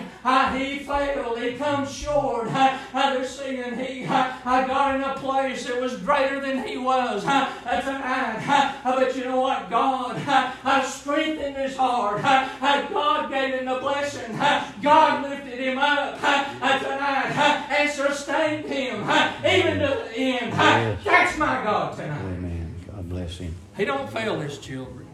he 0.57 0.79
failed. 0.79 1.39
He 1.39 1.53
comes 1.53 1.93
short. 1.93 2.49
This 2.93 3.41
evening 3.41 3.77
he, 3.79 4.05
I 4.07 4.65
got 4.65 4.95
in 4.95 5.03
a 5.03 5.13
place 5.15 5.67
that 5.67 5.79
was 5.79 5.97
greater 5.97 6.39
than 6.39 6.65
he 6.67 6.77
was. 6.77 7.23
Tonight, 7.23 8.79
but 8.83 9.15
you 9.15 9.25
know 9.25 9.41
what? 9.41 9.69
God 9.69 10.17
strengthened 10.85 11.57
his 11.57 11.77
heart. 11.77 12.21
God 12.21 13.29
gave 13.29 13.53
him 13.53 13.65
the 13.65 13.75
blessing. 13.75 14.35
God 14.81 15.29
lifted 15.29 15.59
him 15.59 15.77
up 15.77 16.19
tonight 16.79 17.70
and 17.81 17.89
sustained 17.91 18.65
him 18.65 19.03
uh, 19.07 19.33
even 19.47 19.79
to 19.79 19.87
the 20.09 20.11
end. 20.17 20.53
Uh, 20.53 20.57
Yes. 20.57 21.03
That's 21.03 21.37
my 21.37 21.63
God 21.63 21.95
tonight. 21.97 22.19
Amen. 22.21 22.75
God 22.87 23.09
bless 23.09 23.37
him. 23.37 23.55
He 23.77 23.85
don't 23.85 24.09
fail 24.11 24.39
his 24.39 24.57
children. 24.59 25.07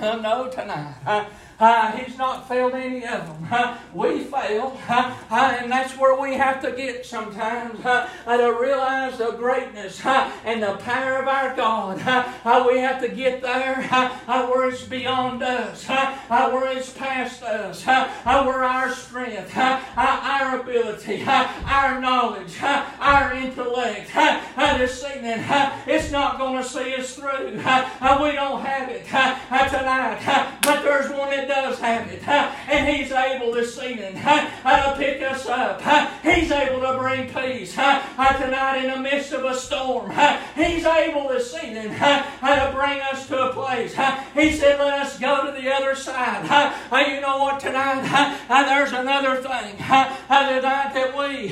Uh, 0.00 0.16
no, 0.16 0.48
tonight. 0.48 0.94
Uh, 1.06 1.24
uh, 1.60 1.92
he's 1.92 2.16
not 2.16 2.46
failed 2.46 2.74
any 2.74 3.04
of 3.04 3.26
them. 3.26 3.48
Uh, 3.50 3.76
we 3.92 4.24
fail, 4.24 4.78
uh, 4.88 5.16
and 5.30 5.70
that's 5.72 5.96
where 5.98 6.18
we 6.20 6.34
have 6.34 6.62
to 6.62 6.70
get 6.70 7.04
sometimes 7.04 7.84
uh, 7.84 8.08
to 8.26 8.56
realize 8.60 9.18
the 9.18 9.32
greatness 9.32 10.04
and 10.04 10.62
the 10.62 10.76
power 10.78 11.20
of 11.20 11.26
our 11.26 11.56
God. 11.56 12.00
Uh, 12.44 12.64
we 12.68 12.78
have 12.78 13.00
to 13.00 13.08
get 13.08 13.42
there 13.42 13.88
uh, 13.90 14.46
where 14.46 14.68
it's 14.68 14.84
beyond 14.84 15.42
us, 15.42 15.86
where 16.28 16.76
it's 16.76 16.92
past 16.92 17.42
us, 17.42 17.84
where 17.84 18.64
our 18.64 18.92
strength, 18.92 19.56
our 19.56 20.60
ability, 20.60 21.24
our 21.26 22.00
knowledge, 22.00 22.54
our 22.62 23.32
intellect, 23.34 24.10
uh, 24.14 24.78
this 24.78 25.04
evening, 25.04 25.44
it's 25.86 26.12
not 26.12 26.38
going 26.38 26.62
to 26.62 26.68
see 26.68 26.94
us 26.94 27.16
through. 27.16 27.46
We 27.48 28.32
don't 28.32 28.60
have 28.64 28.88
it 28.90 29.06
tonight, 29.06 30.58
but 30.62 30.82
there's 30.82 31.10
one 31.10 31.30
that 31.30 31.47
does 31.48 31.78
have 31.80 32.06
it, 32.12 32.26
and 32.28 32.88
He's 32.88 33.10
able 33.10 33.52
this 33.52 33.76
evening 33.82 34.14
to 34.14 34.94
pick 34.96 35.22
us 35.22 35.46
up. 35.46 35.80
He's 36.22 36.52
able 36.52 36.80
to 36.80 36.98
bring 36.98 37.26
peace 37.32 37.72
tonight 37.72 38.84
in 38.84 38.90
the 38.90 39.00
midst 39.00 39.32
of 39.32 39.44
a 39.44 39.54
storm. 39.54 40.12
He's 40.54 40.84
able 40.84 41.28
this 41.28 41.52
evening 41.54 41.88
to 41.88 42.70
bring 42.74 43.00
us 43.00 43.26
to 43.28 43.48
a 43.48 43.52
place. 43.52 43.96
He 44.34 44.52
said, 44.52 44.78
Let 44.78 45.00
us 45.00 45.18
go 45.18 45.46
to 45.46 45.60
the 45.60 45.74
other 45.74 45.94
side. 45.94 46.44
You 47.08 47.20
know 47.20 47.38
what, 47.38 47.60
tonight, 47.60 48.04
uh, 48.48 48.62
there's 48.64 48.92
another 48.92 49.36
thing 49.36 49.76
uh, 49.80 50.54
tonight 50.54 50.92
that 50.92 51.16
we, 51.16 51.48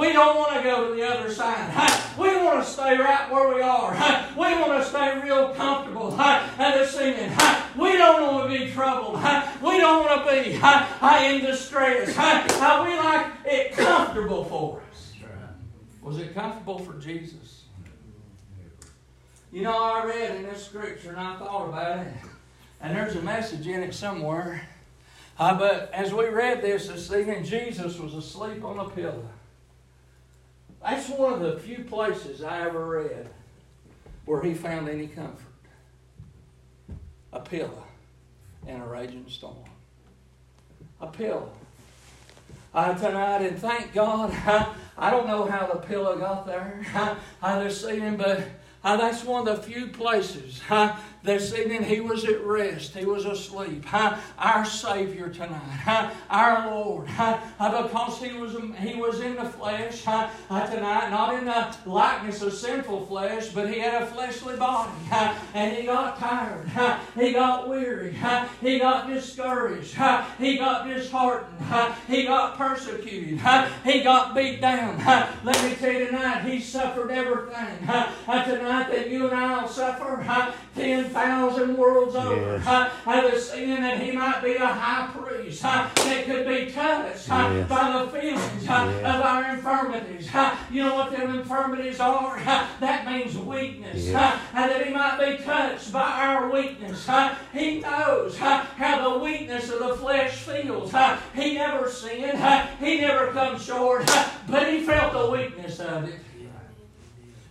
we 0.00 0.12
don't 0.12 0.36
want 0.36 0.56
to 0.56 0.62
go 0.62 0.88
to 0.88 0.94
the 0.94 1.06
other 1.06 1.32
side. 1.32 1.70
We 2.18 2.28
want 2.36 2.64
to 2.64 2.70
stay 2.70 2.96
right 2.98 3.30
where 3.30 3.54
we 3.54 3.60
are. 3.60 3.92
We 4.32 4.54
want 4.60 4.82
to 4.82 4.88
stay 4.88 5.20
real 5.20 5.52
comfortable 5.54 6.10
this 6.58 6.94
evening. 6.94 7.32
We 7.80 7.96
don't 7.96 8.22
want 8.22 8.52
to 8.52 8.58
be 8.58 8.70
troubled. 8.70 9.14
We 9.14 9.78
don't 9.78 10.04
want 10.04 10.26
to 10.26 10.42
be 10.42 10.52
in 11.26 11.44
distress. 11.44 12.08
We 12.08 12.14
like 12.14 13.26
it 13.46 13.72
comfortable 13.72 14.44
for 14.44 14.82
us. 14.90 15.12
Was 16.02 16.18
it 16.18 16.34
comfortable 16.34 16.78
for 16.78 16.98
Jesus? 16.98 17.64
You 19.50 19.62
know, 19.62 19.82
I 19.82 20.04
read 20.04 20.36
in 20.36 20.42
this 20.42 20.64
scripture 20.64 21.10
and 21.10 21.18
I 21.18 21.36
thought 21.38 21.70
about 21.70 22.06
it, 22.06 22.12
and 22.80 22.96
there's 22.96 23.16
a 23.16 23.22
message 23.22 23.66
in 23.66 23.82
it 23.82 23.94
somewhere. 23.94 24.68
Uh, 25.38 25.58
but 25.58 25.90
as 25.92 26.12
we 26.12 26.26
read 26.26 26.60
this 26.60 26.88
this 26.88 27.10
evening, 27.10 27.44
Jesus 27.44 27.98
was 27.98 28.14
asleep 28.14 28.62
on 28.62 28.78
a 28.78 28.88
pillow. 28.90 29.26
That's 30.82 31.08
one 31.08 31.32
of 31.32 31.40
the 31.40 31.58
few 31.58 31.84
places 31.84 32.42
I 32.42 32.66
ever 32.66 32.86
read 32.86 33.28
where 34.26 34.42
he 34.42 34.54
found 34.54 34.88
any 34.88 35.08
comfort. 35.08 35.49
A 37.32 37.40
pillow 37.40 37.84
in 38.66 38.80
a 38.80 38.86
raging 38.86 39.24
storm. 39.28 39.56
A 41.00 41.06
pillow. 41.06 41.50
Uh, 42.72 42.94
tonight, 42.94 43.42
and 43.42 43.58
thank 43.58 43.92
God, 43.92 44.30
I, 44.46 44.72
I 44.96 45.10
don't 45.10 45.26
know 45.26 45.44
how 45.44 45.66
the 45.66 45.80
pillow 45.80 46.16
got 46.18 46.46
there 46.46 46.84
uh, 47.42 47.62
this 47.64 47.84
him, 47.86 48.16
but 48.16 48.46
that's 48.96 49.24
one 49.24 49.46
of 49.46 49.56
the 49.56 49.62
few 49.62 49.88
places 49.88 50.60
this 51.22 51.54
evening 51.54 51.82
he 51.82 52.00
was 52.00 52.24
at 52.24 52.44
rest. 52.44 52.96
He 52.96 53.04
was 53.04 53.24
asleep. 53.26 53.84
Uh, 53.92 54.18
our 54.38 54.64
Savior 54.64 55.28
tonight, 55.28 55.86
uh, 55.86 56.10
our 56.30 56.70
Lord, 56.70 57.08
uh, 57.18 57.38
uh, 57.58 57.82
because 57.82 58.22
he 58.22 58.32
was 58.32 58.56
he 58.78 58.94
was 58.94 59.20
in 59.20 59.36
the 59.36 59.44
flesh 59.44 60.06
uh, 60.06 60.30
uh, 60.48 60.66
tonight, 60.66 61.10
not 61.10 61.34
in 61.34 61.44
the 61.44 61.76
likeness 61.84 62.42
of 62.42 62.52
sinful 62.54 63.06
flesh, 63.06 63.48
but 63.48 63.72
he 63.72 63.80
had 63.80 64.02
a 64.02 64.06
fleshly 64.06 64.56
body, 64.56 64.92
uh, 65.12 65.34
and 65.54 65.76
he 65.76 65.84
got 65.84 66.18
tired. 66.18 66.70
Uh, 66.74 66.98
he 67.18 67.32
got 67.32 67.68
weary. 67.68 68.16
Uh, 68.22 68.46
he 68.60 68.78
got 68.78 69.08
discouraged. 69.08 69.98
Uh, 69.98 70.24
he 70.38 70.56
got 70.56 70.86
disheartened. 70.86 71.56
Uh, 71.70 71.94
he 72.08 72.24
got 72.24 72.56
persecuted. 72.56 73.40
Uh, 73.44 73.68
he 73.84 74.02
got 74.02 74.34
beat 74.34 74.60
down. 74.60 75.00
Uh, 75.00 75.30
let 75.44 75.62
me 75.64 75.74
tell 75.74 75.92
you 75.92 76.06
tonight, 76.06 76.44
he 76.44 76.60
suffered 76.60 77.10
everything. 77.10 77.88
Uh, 77.88 78.12
uh, 78.26 78.44
tonight 78.44 78.90
that 78.90 79.10
you 79.10 79.26
and 79.26 79.36
I 79.36 79.62
will 79.62 79.68
suffer. 79.68 80.24
Uh, 80.26 80.52
10,000 81.12 81.76
worlds 81.76 82.14
over. 82.14 82.34
Yes. 82.34 82.66
Uh, 82.66 82.90
I 83.06 83.24
was 83.24 83.50
saying 83.50 83.80
that 83.82 84.00
he 84.00 84.12
might 84.12 84.42
be 84.42 84.54
a 84.54 84.66
high 84.66 85.08
priest 85.12 85.64
uh, 85.64 85.88
that 85.94 86.24
could 86.24 86.46
be 86.46 86.70
touched 86.70 87.30
uh, 87.30 87.50
Yes. 87.52 87.68
by 87.68 87.92
the 88.04 88.10
feelings 88.18 88.68
uh, 88.68 88.92
Yes. 89.02 89.14
of 89.16 89.22
our 89.22 89.54
infirmities. 89.54 90.28
Uh, 90.34 90.56
you 90.70 90.84
know 90.84 90.94
what 90.94 91.10
them 91.10 91.34
infirmities 91.38 92.00
are? 92.00 92.38
Uh, 92.38 92.66
that 92.80 93.06
means 93.06 93.36
weakness. 93.36 94.14
Uh, 94.14 94.38
and 94.54 94.70
that 94.70 94.86
he 94.86 94.92
might 94.92 95.18
be 95.38 95.42
touched 95.42 95.92
by 95.92 96.00
our 96.26 96.50
weakness. 96.50 97.08
Uh, 97.08 97.34
he 97.52 97.80
knows 97.80 98.40
uh, 98.40 98.64
how 98.76 99.10
the 99.12 99.18
weakness 99.18 99.70
of 99.70 99.80
the 99.80 99.94
flesh 99.96 100.38
feels. 100.42 100.94
Uh, 100.94 101.18
he 101.34 101.54
never 101.54 101.88
sinned. 101.90 102.40
Uh, 102.40 102.66
he 102.78 103.00
never 103.00 103.32
comes 103.32 103.64
short. 103.64 104.04
Uh, 104.08 104.28
but 104.48 104.68
he 104.72 104.80
felt 104.80 105.12
the 105.12 105.30
weakness 105.30 105.80
of 105.80 106.04
it. 106.08 106.14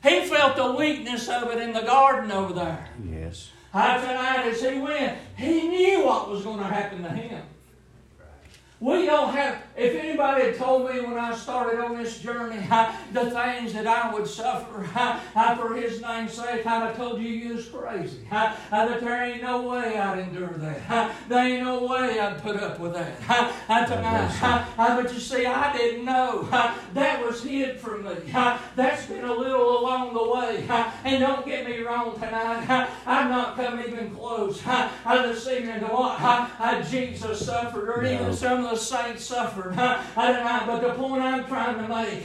He 0.01 0.25
felt 0.25 0.55
the 0.55 0.71
weakness 0.73 1.27
of 1.27 1.49
it 1.51 1.59
in 1.59 1.73
the 1.73 1.81
garden 1.81 2.31
over 2.31 2.53
there. 2.53 2.87
Yes. 3.03 3.51
Uh, 3.73 3.99
tonight 3.99 4.47
as 4.47 4.61
he 4.61 4.79
went, 4.79 5.17
he 5.37 5.67
knew 5.67 6.05
what 6.05 6.29
was 6.29 6.43
going 6.43 6.59
to 6.59 6.65
happen 6.65 7.03
to 7.03 7.09
him. 7.09 7.43
We 8.81 9.05
don't 9.05 9.33
have, 9.33 9.61
if 9.75 9.93
anybody 9.93 10.45
had 10.45 10.55
told 10.55 10.89
me 10.89 11.01
when 11.01 11.17
I 11.17 11.35
started 11.35 11.81
on 11.81 11.97
this 11.97 12.19
journey 12.19 12.65
uh, 12.71 12.95
the 13.13 13.29
things 13.29 13.73
that 13.73 13.85
I 13.85 14.13
would 14.13 14.25
suffer 14.25 14.87
uh, 14.95 15.19
uh, 15.35 15.55
for 15.57 15.75
His 15.75 16.01
name's 16.01 16.31
sake, 16.33 16.65
I'd 16.65 16.87
have 16.87 16.95
told 16.95 17.21
you 17.21 17.27
you 17.27 17.55
was 17.55 17.67
crazy. 17.67 18.19
Uh, 18.71 18.85
that 18.87 19.01
there 19.01 19.23
ain't 19.25 19.41
no 19.41 19.63
way 19.67 19.97
I'd 19.97 20.19
endure 20.19 20.53
that. 20.57 21.11
There 21.27 21.43
ain't 21.43 21.63
no 21.63 21.85
way 21.87 22.19
I'd 22.19 22.41
put 22.41 22.55
up 22.57 22.79
with 22.79 22.93
that. 22.93 23.19
Tonight, 23.87 24.65
but 24.77 25.11
you 25.13 25.19
see, 25.19 25.45
I 25.45 25.75
didn't 25.75 26.05
know. 26.05 26.43
That 26.93 27.25
was 27.25 27.43
hid 27.43 27.79
from 27.79 28.03
me. 28.03 28.15
That's 28.75 29.05
been 29.07 29.25
a 29.25 29.33
little 29.33 29.79
along 29.79 30.13
the 30.13 30.29
way. 30.29 30.65
And 31.03 31.19
don't 31.19 31.45
get 31.45 31.65
me 31.65 31.79
wrong 31.79 32.13
tonight. 32.13 32.87
I've 33.05 33.29
not 33.29 33.55
come 33.55 33.79
even 33.79 34.13
close 34.15 34.61
uh, 34.65 34.89
uh, 35.05 35.21
this 35.27 35.47
evening 35.47 35.79
to 35.79 35.87
what 35.87 36.17
uh, 36.21 36.81
Jesus 36.83 37.45
suffered 37.45 37.89
or 37.89 38.03
even 38.05 38.27
No. 38.27 38.31
some 38.33 38.68
the 38.69 38.75
saints 38.77 39.25
suffered. 39.25 39.73
I 39.77 40.31
know, 40.33 40.63
but 40.67 40.81
the 40.81 40.93
point 40.93 41.23
I'm 41.23 41.45
trying 41.45 41.75
to 41.77 41.87
make 41.87 42.19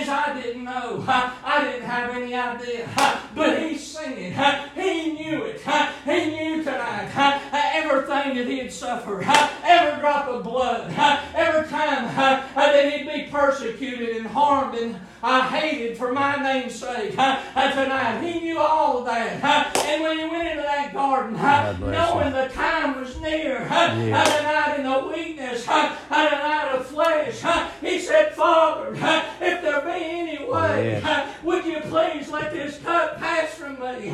is 0.00 0.08
I 0.08 0.40
didn't 0.42 0.64
know. 0.64 1.04
I 1.06 1.64
didn't 1.64 1.86
have 1.88 2.10
any 2.16 2.34
idea. 2.34 2.88
But 3.34 3.62
He's 3.62 3.86
singing. 3.86 4.32
he 4.74 5.12
knew 5.12 5.42
it. 5.44 5.60
He 6.04 6.30
knew 6.30 6.62
tonight 6.62 7.10
everything 7.52 8.36
that 8.36 8.46
he 8.46 8.58
had 8.58 8.72
suffered 8.72 9.24
every 9.64 10.00
drop 10.00 10.28
of 10.28 10.42
blood, 10.44 10.92
uh, 10.96 11.20
every 11.34 11.68
time 11.68 12.04
uh, 12.18 12.42
uh, 12.56 12.72
that 12.72 12.92
He'd 12.92 13.06
be 13.10 13.30
persecuted 13.30 14.16
and 14.16 14.26
harmed 14.26 14.76
and 14.78 14.96
uh, 15.22 15.48
hated 15.48 15.96
for 15.96 16.12
my 16.12 16.36
name's 16.36 16.74
sake. 16.74 17.16
Uh, 17.18 17.40
uh, 17.54 17.70
tonight, 17.72 18.20
He 18.22 18.40
knew 18.40 18.58
all 18.58 18.98
of 18.98 19.06
that. 19.06 19.42
Uh, 19.42 19.80
and 19.80 20.02
when 20.02 20.18
He 20.18 20.24
went 20.26 20.48
into 20.48 20.62
that 20.62 20.92
garden, 20.92 21.36
uh, 21.36 21.40
God 21.42 21.80
bless 21.80 22.10
knowing 22.10 22.26
you. 22.26 22.32
the 22.42 22.48
time 22.54 23.00
was 23.00 23.20
near, 23.20 23.62
uh, 23.62 23.96
Yeah. 23.96 24.20
uh, 24.22 24.24
tonight 24.36 24.78
in 24.78 24.84
the 24.84 25.08
weakness, 25.08 25.66
uh, 25.68 25.96
uh, 26.10 26.28
tonight 26.30 26.68
of 26.74 26.86
flesh, 26.86 27.44
uh, 27.44 27.68
He 27.80 27.98
said, 28.00 28.34
Father, 28.34 28.94
uh, 29.00 29.24
if 29.40 29.62
there 29.62 29.80
be 29.80 29.90
any 29.92 30.44
way 30.44 31.00
Yes. 31.02 31.30
Would 31.42 31.64
you 31.66 31.80
please 31.80 32.30
let 32.30 32.52
this 32.52 32.78
cup 32.78 33.18
pass 33.18 33.54
from 33.54 33.78
me? 33.80 34.06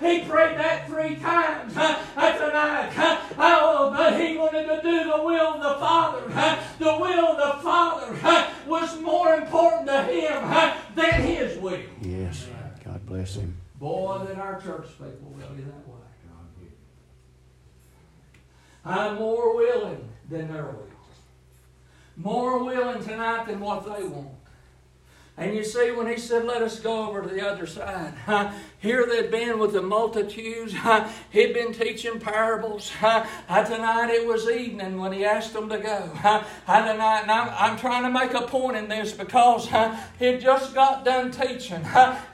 He 0.00 0.20
prayed 0.24 0.56
that 0.58 0.86
three 0.88 1.16
times 1.16 1.74
tonight. 1.74 2.90
Oh, 3.38 3.92
but 3.96 4.20
he 4.20 4.36
wanted 4.36 4.66
to 4.66 4.80
do 4.82 5.04
the 5.04 5.22
will 5.22 5.54
of 5.54 5.62
the 5.62 5.78
Father. 5.78 6.58
The 6.78 6.96
will 6.98 7.26
of 7.26 7.36
the 7.36 7.62
Father 7.62 8.46
was 8.66 9.00
more 9.00 9.34
important 9.34 9.86
to 9.88 10.02
him 10.02 10.42
than 10.94 11.22
his 11.22 11.58
will. 11.58 11.80
Yes. 12.02 12.46
God 12.84 13.04
bless 13.06 13.34
him. 13.36 13.56
Boy, 13.78 14.24
that 14.26 14.38
our 14.38 14.60
church 14.60 14.87
people 14.98 15.30
will 15.30 15.54
be 15.54 15.62
that 15.62 15.88
way. 15.88 15.94
I'm 18.84 19.16
more 19.16 19.54
willing 19.54 20.08
than 20.30 20.52
their 20.52 20.64
will. 20.64 20.88
More 22.16 22.64
willing 22.64 23.04
tonight 23.04 23.46
than 23.46 23.60
what 23.60 23.84
they 23.84 24.02
want. 24.04 24.28
And 25.36 25.54
you 25.54 25.62
see, 25.62 25.92
when 25.92 26.08
he 26.08 26.16
said, 26.16 26.44
Let 26.44 26.62
us 26.62 26.80
go 26.80 27.08
over 27.08 27.22
to 27.22 27.28
the 27.28 27.46
other 27.46 27.66
side, 27.66 28.14
here 28.80 29.06
they'd 29.06 29.30
been 29.30 29.58
with 29.58 29.72
the 29.72 29.82
multitudes. 29.82 30.72
He'd 31.30 31.52
been 31.52 31.72
teaching 31.72 32.20
parables. 32.20 32.92
Tonight 33.00 34.10
it 34.10 34.24
was 34.24 34.48
evening 34.48 34.98
when 34.98 35.12
he 35.12 35.24
asked 35.24 35.52
them 35.52 35.68
to 35.68 35.78
go. 35.78 36.10
Tonight, 36.66 37.22
and 37.22 37.30
I'm, 37.30 37.50
I'm 37.58 37.76
trying 37.76 38.04
to 38.04 38.10
make 38.10 38.34
a 38.34 38.46
point 38.46 38.76
in 38.76 38.88
this 38.88 39.12
because 39.12 39.68
he'd 40.20 40.40
just 40.40 40.74
got 40.74 41.04
done 41.04 41.32
teaching. 41.32 41.84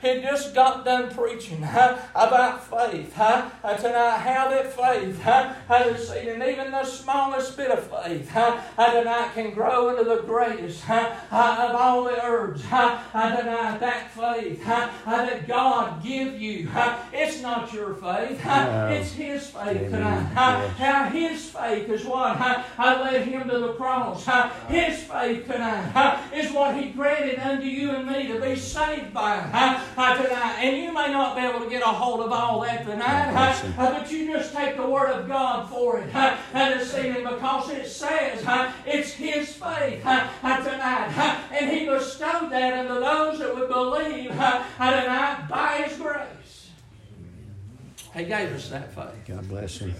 He'd 0.01 0.21
just 0.21 0.53
got 0.53 0.85
done 0.85 1.09
preaching 1.09 1.63
about 1.63 2.63
faith. 2.63 3.15
Tonight, 3.15 4.17
how 4.19 4.49
that 4.49 4.71
faith, 4.71 5.25
and 5.25 6.43
even 6.43 6.71
the 6.71 6.85
smallest 6.85 7.57
bit 7.57 7.71
of 7.71 7.87
faith, 8.03 8.31
tonight 8.31 9.31
can 9.33 9.51
grow 9.51 9.89
into 9.89 10.03
the 10.03 10.21
greatest 10.21 10.87
uh, 10.87 11.15
of 11.31 11.75
all 11.75 12.03
the 12.03 12.23
herbs. 12.23 12.61
Tonight, 12.61 13.79
that 13.79 14.11
faith 14.11 14.63
that 14.65 15.47
God 15.47 16.03
gives 16.03 16.34
you. 16.37 16.69
It's 17.13 17.41
not 17.41 17.71
your 17.73 17.93
faith. 17.95 18.43
No. 18.45 18.87
It's 18.91 19.11
His 19.13 19.47
faith 19.49 19.89
tonight. 19.89 20.73
Yes. 20.79 21.13
His 21.13 21.49
faith 21.49 21.89
is 21.89 22.05
what 22.05 22.37
I 22.39 23.01
led 23.01 23.27
Him 23.27 23.49
to 23.49 23.59
the 23.59 23.73
cross. 23.73 24.25
His 24.67 25.03
faith 25.03 25.45
tonight 25.45 26.21
is 26.33 26.51
what 26.51 26.75
He 26.75 26.89
granted 26.89 27.39
unto 27.39 27.65
you 27.65 27.91
and 27.91 28.07
me 28.07 28.27
to 28.27 28.39
be 28.41 28.55
saved 28.55 29.13
by 29.13 29.37
tonight. 29.41 30.57
And 30.59 30.77
you 30.77 30.93
may 30.93 31.11
not 31.11 31.35
be 31.35 31.41
able 31.41 31.59
to 31.61 31.69
get 31.69 31.81
a 31.81 31.85
hold 31.85 32.21
of 32.21 32.31
all 32.31 32.61
that 32.61 32.85
tonight, 32.85 33.73
but 33.75 34.11
you 34.11 34.27
just 34.31 34.53
take 34.53 34.75
the 34.77 34.87
Word 34.87 35.09
of 35.09 35.27
God 35.27 35.69
for 35.69 35.99
it 35.99 36.13
and 36.15 36.79
to 36.79 36.85
see 36.85 37.07
it 37.07 37.23
because 37.23 37.69
it 37.71 37.87
says 37.87 38.43
it's 38.85 39.11
His 39.11 39.53
faith 39.53 40.01
tonight. 40.03 41.45
And 41.51 41.71
He 41.71 41.85
bestowed 41.85 42.51
that 42.51 42.73
unto 42.73 42.99
those 42.99 43.39
that 43.39 43.55
would 43.55 43.69
believe 43.69 44.31
tonight 44.31 45.47
by 45.49 45.83
His 45.87 45.97
grace. 45.97 46.24
He 48.15 48.23
gave 48.23 48.53
us 48.53 48.69
that 48.69 48.93
faith. 48.95 49.27
God 49.27 49.47
bless 49.49 49.77
him. 49.79 49.93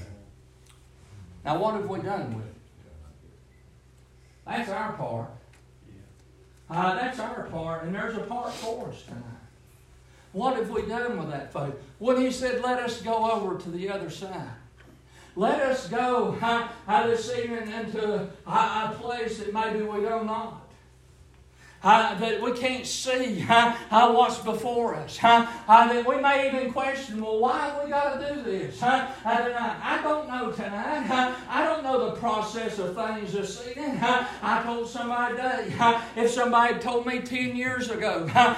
Now, 1.43 1.60
what 1.60 1.75
have 1.75 1.88
we 1.88 2.00
done 2.00 2.34
with 2.36 2.45
it? 2.45 2.53
That's 4.48 4.69
our 4.69 4.93
part. 4.93 5.29
Uh, 6.69 6.95
that's 6.95 7.19
our 7.19 7.43
part, 7.43 7.84
and 7.84 7.93
there's 7.93 8.15
a 8.15 8.22
part 8.22 8.53
for 8.53 8.89
us 8.89 9.03
tonight. 9.03 9.22
What 10.31 10.55
have 10.55 10.69
we 10.69 10.84
done 10.84 11.17
with 11.17 11.29
that 11.29 11.51
faith? 11.51 11.75
When 12.00 12.17
he 12.22 12.31
said, 12.31 12.62
Let 12.62 12.79
us 12.79 13.01
go 13.01 13.31
over 13.31 13.57
to 13.57 13.69
the 13.69 13.89
other 13.89 14.10
side. 14.10 14.50
Let 15.36 15.60
us 15.62 15.88
go 15.89 16.38
uh, 16.41 16.67
uh, 16.88 17.07
this 17.07 17.31
evening 17.38 17.69
into 17.72 18.29
a, 18.48 18.50
a 18.50 18.98
place 19.00 19.39
that 19.39 19.53
maybe 19.53 19.81
we 19.81 20.00
do 20.00 20.24
not. 20.24 20.64
Uh, 21.84 22.15
that 22.15 22.41
we 22.41 22.51
can't 22.53 22.86
see 22.88 23.46
uh, 23.48 23.75
uh, 23.91 24.12
what's 24.12 24.39
before 24.39 24.96
us. 24.96 25.20
Uh, 25.24 25.46
uh, 25.67 25.88
that 25.88 26.08
we 26.08 26.20
may 26.20 26.48
even 26.48 26.74
question, 26.74 27.22
well, 27.22 27.38
why 27.39 27.67
have 27.67 27.84
we 27.84 27.89
got 27.91 28.20
to 28.20 28.34
do 28.34 28.41
this? 28.41 28.82
Uh, 28.82 29.08
uh, 29.24 29.38
tonight? 29.44 29.77
I 29.84 30.01
don't 30.01 30.27
know 30.27 30.51
tonight. 30.51 31.08
Uh, 31.08 31.36
I 31.48 31.63
don't 31.63 31.84
know 31.84 32.10
the 32.10 32.14
process 32.25 32.79
of 32.79 32.96
things 32.96 33.34
this 33.34 33.67
evening. 33.67 34.00
Uh, 34.01 34.27
I 34.41 34.63
told 34.63 34.89
somebody 34.89 35.36
today, 35.36 35.72
if 36.15 36.32
somebody 36.32 36.79
told 36.79 37.05
me 37.05 37.20
10 37.20 37.55
years 37.55 37.91
ago 37.91 38.25
that 38.25 38.58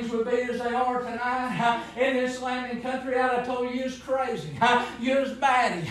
things 0.00 0.10
would 0.10 0.24
be 0.24 0.38
as 0.38 0.58
they 0.58 0.74
are 0.74 1.02
tonight 1.02 1.84
in 1.98 2.14
this 2.14 2.40
land 2.40 2.72
and 2.72 2.82
country, 2.82 3.14
I'd 3.18 3.40
have 3.40 3.46
told 3.46 3.74
you 3.74 3.84
was 3.84 3.98
crazy. 3.98 4.56
Uh, 4.58 4.86
you 5.02 5.16
was 5.18 5.32
batty. 5.32 5.86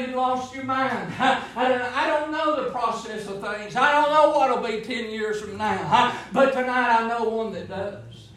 You'd 0.00 0.16
lost 0.16 0.52
your 0.56 0.64
mind. 0.64 1.12
I 1.20 1.68
don't- 1.68 2.24
know 2.24 2.64
the 2.64 2.70
process 2.70 3.28
of 3.28 3.40
things. 3.40 3.76
I 3.76 3.92
don't 3.92 4.10
know 4.10 4.36
what 4.36 4.50
will 4.50 4.66
be 4.66 4.80
10 4.80 5.10
years 5.10 5.40
from 5.40 5.56
now. 5.56 6.18
But 6.32 6.52
tonight 6.52 7.00
I 7.00 7.06
know 7.06 7.28
one 7.28 7.52
that 7.52 7.68
does. 7.68 8.28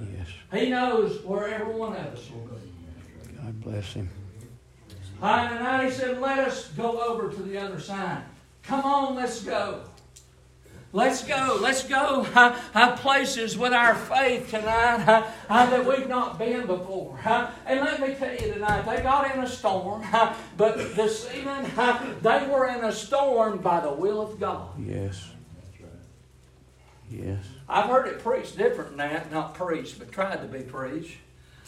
Yes. 0.00 0.28
He 0.52 0.70
knows 0.70 1.24
where 1.24 1.48
every 1.48 1.74
one 1.74 1.94
of 1.96 2.06
us 2.06 2.30
will 2.30 2.46
be. 2.46 3.36
God 3.42 3.60
bless 3.62 3.94
him. 3.94 4.10
He 5.20 5.90
said, 5.90 6.20
Let 6.20 6.38
us 6.40 6.68
go 6.68 7.00
over 7.00 7.30
to 7.30 7.42
the 7.42 7.58
other 7.58 7.80
side. 7.80 8.22
Come 8.62 8.84
on, 8.84 9.14
let's 9.14 9.42
go. 9.42 9.82
Let's 10.92 11.24
go. 11.24 11.58
Let's 11.60 11.86
go 11.86 12.26
uh, 12.34 12.58
uh, 12.74 12.96
places 12.96 13.58
with 13.58 13.72
our 13.72 13.94
faith 13.94 14.50
tonight 14.50 15.26
that 15.48 15.84
we've 15.86 16.08
not 16.08 16.38
been 16.38 16.66
before. 16.66 17.18
And 17.66 17.80
let 17.80 18.00
me 18.00 18.14
tell 18.14 18.32
you 18.32 18.54
tonight, 18.54 18.82
they 18.82 19.02
got 19.02 19.34
in 19.34 19.42
a 19.42 19.48
storm, 19.48 20.02
but 20.56 20.96
this 20.96 21.28
evening 21.34 21.70
they 22.22 22.46
were 22.48 22.66
in 22.68 22.84
a 22.84 22.92
storm 22.92 23.58
by 23.58 23.80
the 23.80 23.92
will 23.92 24.20
of 24.20 24.40
God. 24.40 24.70
Yes. 24.78 25.32
Yes. 27.10 27.44
I've 27.68 27.86
heard 27.86 28.08
it 28.08 28.20
preached 28.20 28.56
different 28.56 28.96
than 28.96 28.98
that, 28.98 29.30
not 29.30 29.54
preached, 29.54 29.98
but 29.98 30.10
tried 30.10 30.40
to 30.40 30.48
be 30.48 30.60
preached. 30.60 31.18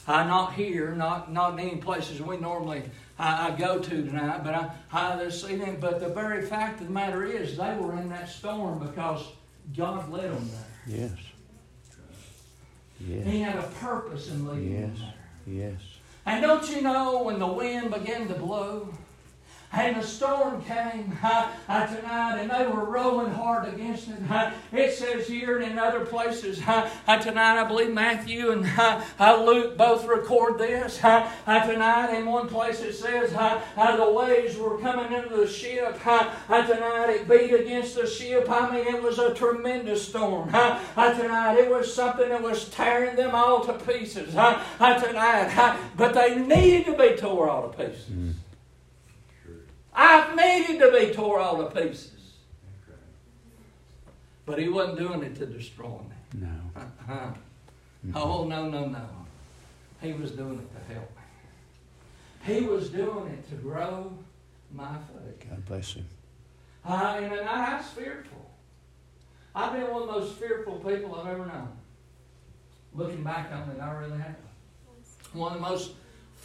Uh, 0.09 0.25
not 0.25 0.55
here, 0.55 0.95
not 0.95 1.31
not 1.31 1.53
in 1.53 1.61
any 1.61 1.77
places 1.77 2.21
we 2.23 2.39
normally 2.39 2.83
uh, 3.19 3.51
I 3.51 3.59
go 3.59 3.79
to 3.79 3.89
tonight, 3.91 4.43
but 4.43 4.55
I, 4.55 4.71
I 4.91 5.17
this 5.17 5.45
evening. 5.45 5.77
But 5.81 6.01
the 6.01 6.09
very 6.09 6.43
fact 6.43 6.81
of 6.81 6.87
the 6.87 6.93
matter 6.93 7.27
is, 7.27 7.57
they 7.59 7.75
were 7.75 7.93
in 7.99 8.09
that 8.09 8.29
storm 8.29 8.79
because 8.79 9.23
God 9.77 10.09
led 10.11 10.33
them 10.33 10.49
there. 10.87 11.01
Yes. 11.01 11.19
Yes. 13.07 13.27
He 13.27 13.41
had 13.41 13.57
a 13.57 13.69
purpose 13.81 14.31
in 14.31 14.47
leading 14.47 14.81
them 14.81 14.97
there. 14.99 15.15
Yes. 15.73 15.81
And 16.25 16.43
don't 16.43 16.69
you 16.71 16.81
know 16.81 17.23
when 17.25 17.39
the 17.39 17.47
wind 17.47 17.93
began 17.93 18.29
to 18.29 18.35
blow? 18.35 18.89
And 19.71 19.97
the 19.97 20.03
storm 20.03 20.63
came 20.65 21.17
uh, 21.23 21.51
uh, 21.69 21.87
tonight, 21.87 22.39
and 22.39 22.51
they 22.51 22.67
were 22.67 22.85
rolling 22.85 23.33
hard 23.33 23.69
against 23.73 24.09
it. 24.09 24.17
Uh, 24.31 24.51
it 24.73 24.93
says 24.93 25.27
here 25.27 25.59
and 25.59 25.73
in 25.73 25.79
other 25.79 26.07
places 26.07 26.61
uh, 26.67 26.89
tonight, 27.21 27.61
I 27.61 27.65
believe 27.69 27.93
Matthew 27.93 28.51
and 28.51 28.67
uh, 29.21 29.45
Luke 29.45 29.77
both 29.77 30.07
record 30.07 30.59
this. 30.59 31.03
Uh, 31.05 31.31
tonight, 31.67 32.17
in 32.17 32.25
one 32.25 32.49
place 32.49 32.81
it 32.81 32.95
says 32.95 33.31
the 33.33 34.11
waves 34.11 34.57
were 34.57 34.79
coming 34.79 35.13
into 35.13 35.37
the 35.37 35.47
ship. 35.47 36.01
Tonight, 36.03 37.11
it 37.11 37.29
beat 37.29 37.53
against 37.53 37.95
the 37.95 38.07
ship. 38.07 38.51
I 38.51 38.71
mean, 38.71 38.87
it 38.87 39.03
was 39.03 39.19
a 39.19 39.35
tremendous 39.35 40.09
storm. 40.09 40.51
Tonight, 40.51 41.57
it 41.59 41.71
was 41.71 41.93
something 41.93 42.31
that 42.31 42.43
was 42.43 42.69
tearing 42.71 43.17
them 43.17 43.35
all 43.35 43.65
to 43.67 43.75
pieces. 43.75 44.33
Tonight, 44.33 45.77
but 45.97 46.15
they 46.15 46.37
needed 46.37 46.87
to 46.87 46.97
be 46.97 47.17
tore 47.17 47.51
all 47.51 47.69
to 47.69 47.77
pieces. 47.77 48.05
Mm. 48.11 48.33
I've 50.01 50.37
needed 50.37 50.79
to 50.79 50.93
be 50.93 51.13
tore 51.13 51.41
all 51.41 51.59
to 51.59 51.75
pieces. 51.75 52.13
But 54.47 54.61
he 54.61 54.69
wasn't 54.69 54.99
doing 54.99 55.23
it 55.25 55.35
to 55.37 55.47
destroy 55.47 55.89
me. 55.89 56.41
No. 56.41 56.81
Uh-huh. 56.81 57.31
Oh, 58.15 58.45
no, 58.45 58.69
no, 58.69 58.87
no. 58.87 59.09
He 60.01 60.13
was 60.13 60.31
doing 60.31 60.55
it 60.61 60.73
to 60.73 60.95
help 60.95 61.11
me. 61.11 62.55
He 62.55 62.65
was 62.65 62.91
doing 62.91 63.27
it 63.27 63.51
to 63.51 63.57
grow 63.57 64.13
my 64.73 64.95
faith. 64.99 65.51
God 65.51 65.67
bless 65.67 65.95
him. 65.95 66.07
Uh, 66.85 67.19
and 67.21 67.33
then 67.33 67.49
I 67.49 67.79
was 67.79 67.87
fearful. 67.89 68.51
I've 69.57 69.73
been 69.73 69.91
one 69.91 70.03
of 70.03 70.09
the 70.09 70.21
most 70.21 70.35
fearful 70.37 70.75
people 70.75 71.17
I've 71.17 71.27
ever 71.27 71.45
known. 71.45 71.73
Looking 72.95 73.25
back 73.25 73.51
on 73.53 73.69
it, 73.71 73.81
I 73.81 73.91
really 73.95 74.19
have. 74.19 74.37
One 75.33 75.55
of 75.55 75.61
the 75.61 75.69
most 75.69 75.91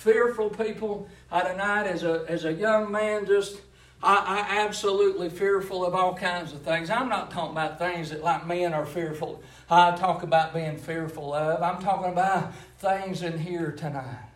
fearful 0.03 0.49
people 0.49 1.07
I 1.31 1.49
tonight 1.49 1.87
as 1.87 2.03
a 2.03 2.25
as 2.27 2.43
a 2.43 2.51
young 2.51 2.91
man 2.91 3.25
just 3.25 3.61
I, 4.03 4.45
I 4.51 4.65
absolutely 4.65 5.29
fearful 5.29 5.85
of 5.85 5.95
all 5.95 6.13
kinds 6.13 6.51
of 6.51 6.61
things. 6.61 6.89
I'm 6.89 7.07
not 7.07 7.31
talking 7.31 7.53
about 7.53 7.79
things 7.79 8.09
that 8.09 8.21
like 8.21 8.45
men 8.45 8.73
are 8.73 8.85
fearful. 8.85 9.41
I 9.69 9.95
talk 9.95 10.23
about 10.23 10.53
being 10.53 10.77
fearful 10.77 11.33
of. 11.33 11.61
I'm 11.61 11.81
talking 11.81 12.11
about 12.11 12.53
things 12.79 13.23
in 13.23 13.39
here 13.39 13.71
tonight. 13.71 14.32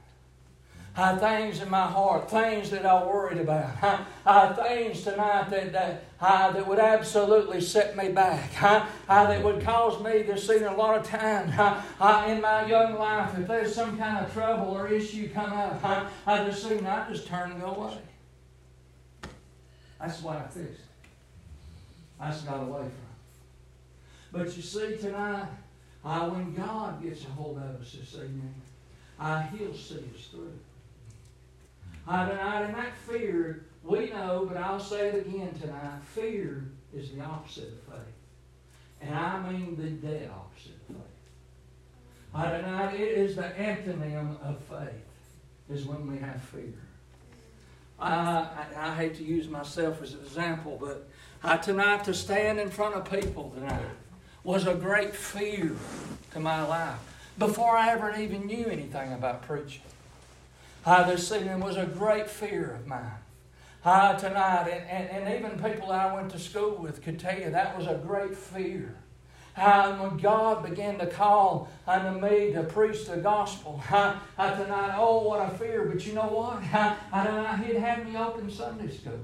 Uh, 0.98 1.16
things 1.20 1.62
in 1.62 1.70
my 1.70 1.86
heart, 1.86 2.28
things 2.28 2.72
that 2.72 2.84
I'm 2.84 3.06
worried 3.06 3.38
about, 3.38 3.84
uh, 3.84 4.04
uh, 4.26 4.54
things 4.56 5.04
tonight 5.04 5.48
that 5.52 5.72
that, 5.72 6.06
uh, 6.20 6.52
that 6.52 6.68
would 6.68 6.80
absolutely 6.80 7.62
set 7.62 7.96
me 7.96 8.10
back, 8.10 8.64
uh, 8.64 8.84
uh, 9.08 9.28
that 9.28 9.44
would 9.44 9.62
cause 9.62 10.04
me 10.04 10.24
to 10.24 10.36
see 10.36 10.64
a 10.64 10.72
lot 10.72 10.98
of 10.98 11.06
time 11.08 11.54
uh, 11.56 11.84
uh, 12.00 12.26
in 12.28 12.42
my 12.42 12.66
young 12.66 12.98
life. 12.98 13.38
If 13.38 13.48
there's 13.48 13.76
some 13.76 13.96
kind 13.96 14.26
of 14.26 14.34
trouble 14.34 14.72
or 14.72 14.88
issue 14.88 15.30
come 15.30 15.54
up, 15.54 15.80
uh, 15.84 16.10
I 16.26 16.46
just 16.46 16.64
see 16.68 16.84
I 16.84 17.08
just 17.12 17.28
turn 17.28 17.52
and 17.52 17.62
go 17.62 17.76
away. 17.76 18.00
That's 20.00 20.24
what 20.24 20.38
I 20.38 20.48
fixed. 20.48 20.82
I 22.20 22.32
just 22.32 22.48
got 22.48 22.62
away 22.64 22.82
from. 22.82 22.92
But 24.32 24.58
you 24.58 24.64
see 24.64 24.98
tonight, 24.98 25.48
Uh, 26.04 26.30
when 26.30 26.54
God 26.56 27.04
gets 27.04 27.26
a 27.26 27.30
hold 27.30 27.58
of 27.58 27.82
us 27.82 27.92
this 27.92 28.14
evening, 28.16 28.56
uh, 29.20 29.42
He'll 29.44 29.74
see 29.74 29.96
us 30.16 30.28
through. 30.32 30.58
Tonight, 32.08 32.64
and 32.64 32.74
that 32.76 32.96
fear, 32.96 33.66
we 33.84 34.10
know, 34.12 34.46
but 34.48 34.56
I'll 34.56 34.80
say 34.80 35.10
it 35.10 35.28
again 35.28 35.54
tonight 35.60 36.02
fear 36.16 36.64
is 36.94 37.12
the 37.12 37.22
opposite 37.22 37.68
of 37.68 37.94
faith. 37.94 39.02
And 39.02 39.14
I 39.14 39.52
mean 39.52 39.76
the 39.76 39.90
dead 39.90 40.32
opposite 40.34 40.78
of 40.90 40.96
faith. 40.96 41.06
Uh, 42.34 42.58
tonight, 42.58 42.94
it 42.94 43.18
is 43.18 43.36
the 43.36 43.44
antonym 43.44 44.42
of 44.42 44.58
faith, 44.64 45.04
is 45.70 45.86
when 45.86 46.10
we 46.10 46.18
have 46.20 46.42
fear. 46.44 46.74
Uh, 48.00 48.48
I, 48.56 48.66
I 48.78 48.96
hate 48.96 49.16
to 49.16 49.24
use 49.24 49.50
myself 49.50 50.02
as 50.02 50.14
an 50.14 50.20
example, 50.22 50.78
but 50.80 51.10
uh, 51.44 51.58
tonight 51.58 52.06
to 52.06 52.14
stand 52.14 52.58
in 52.58 52.70
front 52.70 52.96
of 52.96 53.10
people 53.10 53.50
tonight 53.50 53.84
was 54.46 54.66
a 54.66 54.76
great 54.76 55.14
fear 55.14 55.76
to 56.32 56.40
my 56.40 56.64
life 56.64 57.00
before 57.38 57.76
I 57.76 57.90
ever 57.90 58.16
even 58.16 58.46
knew 58.46 58.68
anything 58.68 59.12
about 59.12 59.42
preaching. 59.42 59.82
Uh, 60.88 61.04
this 61.04 61.34
evening 61.34 61.60
was 61.60 61.76
a 61.76 61.86
great 61.86 62.30
fear 62.30 62.72
of 62.72 62.88
mine. 62.88 63.12
Uh, 63.84 64.14
tonight, 64.18 64.70
and, 64.70 64.90
and, 64.90 65.28
and 65.28 65.36
even 65.36 65.62
people 65.62 65.92
I 65.92 66.14
went 66.14 66.32
to 66.32 66.40
school 66.40 66.78
with 66.78 67.02
could 67.02 67.20
tell 67.20 67.38
you 67.38 67.50
that 67.50 67.78
was 67.78 67.88
a 67.88 67.96
great 67.96 68.38
fear. 68.38 68.96
Uh, 69.58 69.98
when 69.98 70.16
God 70.16 70.64
began 70.64 70.98
to 71.00 71.06
call 71.06 71.70
unto 71.86 72.26
me 72.26 72.54
to 72.54 72.64
preach 72.64 73.06
the 73.06 73.18
gospel 73.18 73.84
uh, 73.92 74.18
uh, 74.38 74.56
tonight, 74.56 74.96
oh, 74.98 75.24
what 75.24 75.46
a 75.46 75.58
fear. 75.58 75.84
But 75.84 76.06
you 76.06 76.14
know 76.14 76.22
what? 76.22 76.64
Uh, 76.74 76.96
tonight, 77.26 77.66
He'd 77.66 77.76
had 77.76 78.08
me 78.08 78.16
open 78.16 78.50
Sunday 78.50 78.90
school. 78.90 79.20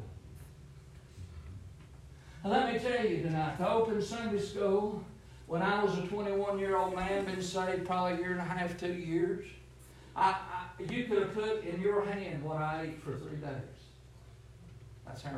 Let 2.44 2.74
me 2.74 2.78
tell 2.78 3.06
you 3.06 3.22
tonight, 3.22 3.56
to 3.60 3.72
open 3.72 4.02
Sunday 4.02 4.42
school, 4.42 5.02
when 5.48 5.62
I 5.62 5.82
was 5.82 5.98
a 5.98 6.02
21 6.02 6.60
year 6.60 6.76
old 6.76 6.94
man, 6.94 7.24
been 7.24 7.42
saved 7.42 7.86
probably 7.86 8.16
a 8.16 8.18
year 8.18 8.32
and 8.32 8.42
a 8.42 8.44
half, 8.44 8.78
two 8.78 8.92
years, 8.92 9.46
I, 10.16 10.30
I, 10.32 10.84
you 10.84 11.06
could 11.06 11.20
have 11.20 11.34
put 11.34 11.64
in 11.64 11.82
your 11.82 12.04
hand 12.06 12.44
what 12.44 12.58
I 12.58 12.88
ate 12.88 13.02
for 13.04 13.16
three 13.16 13.38
days. 13.38 13.50
That's 15.06 15.22
how 15.22 15.38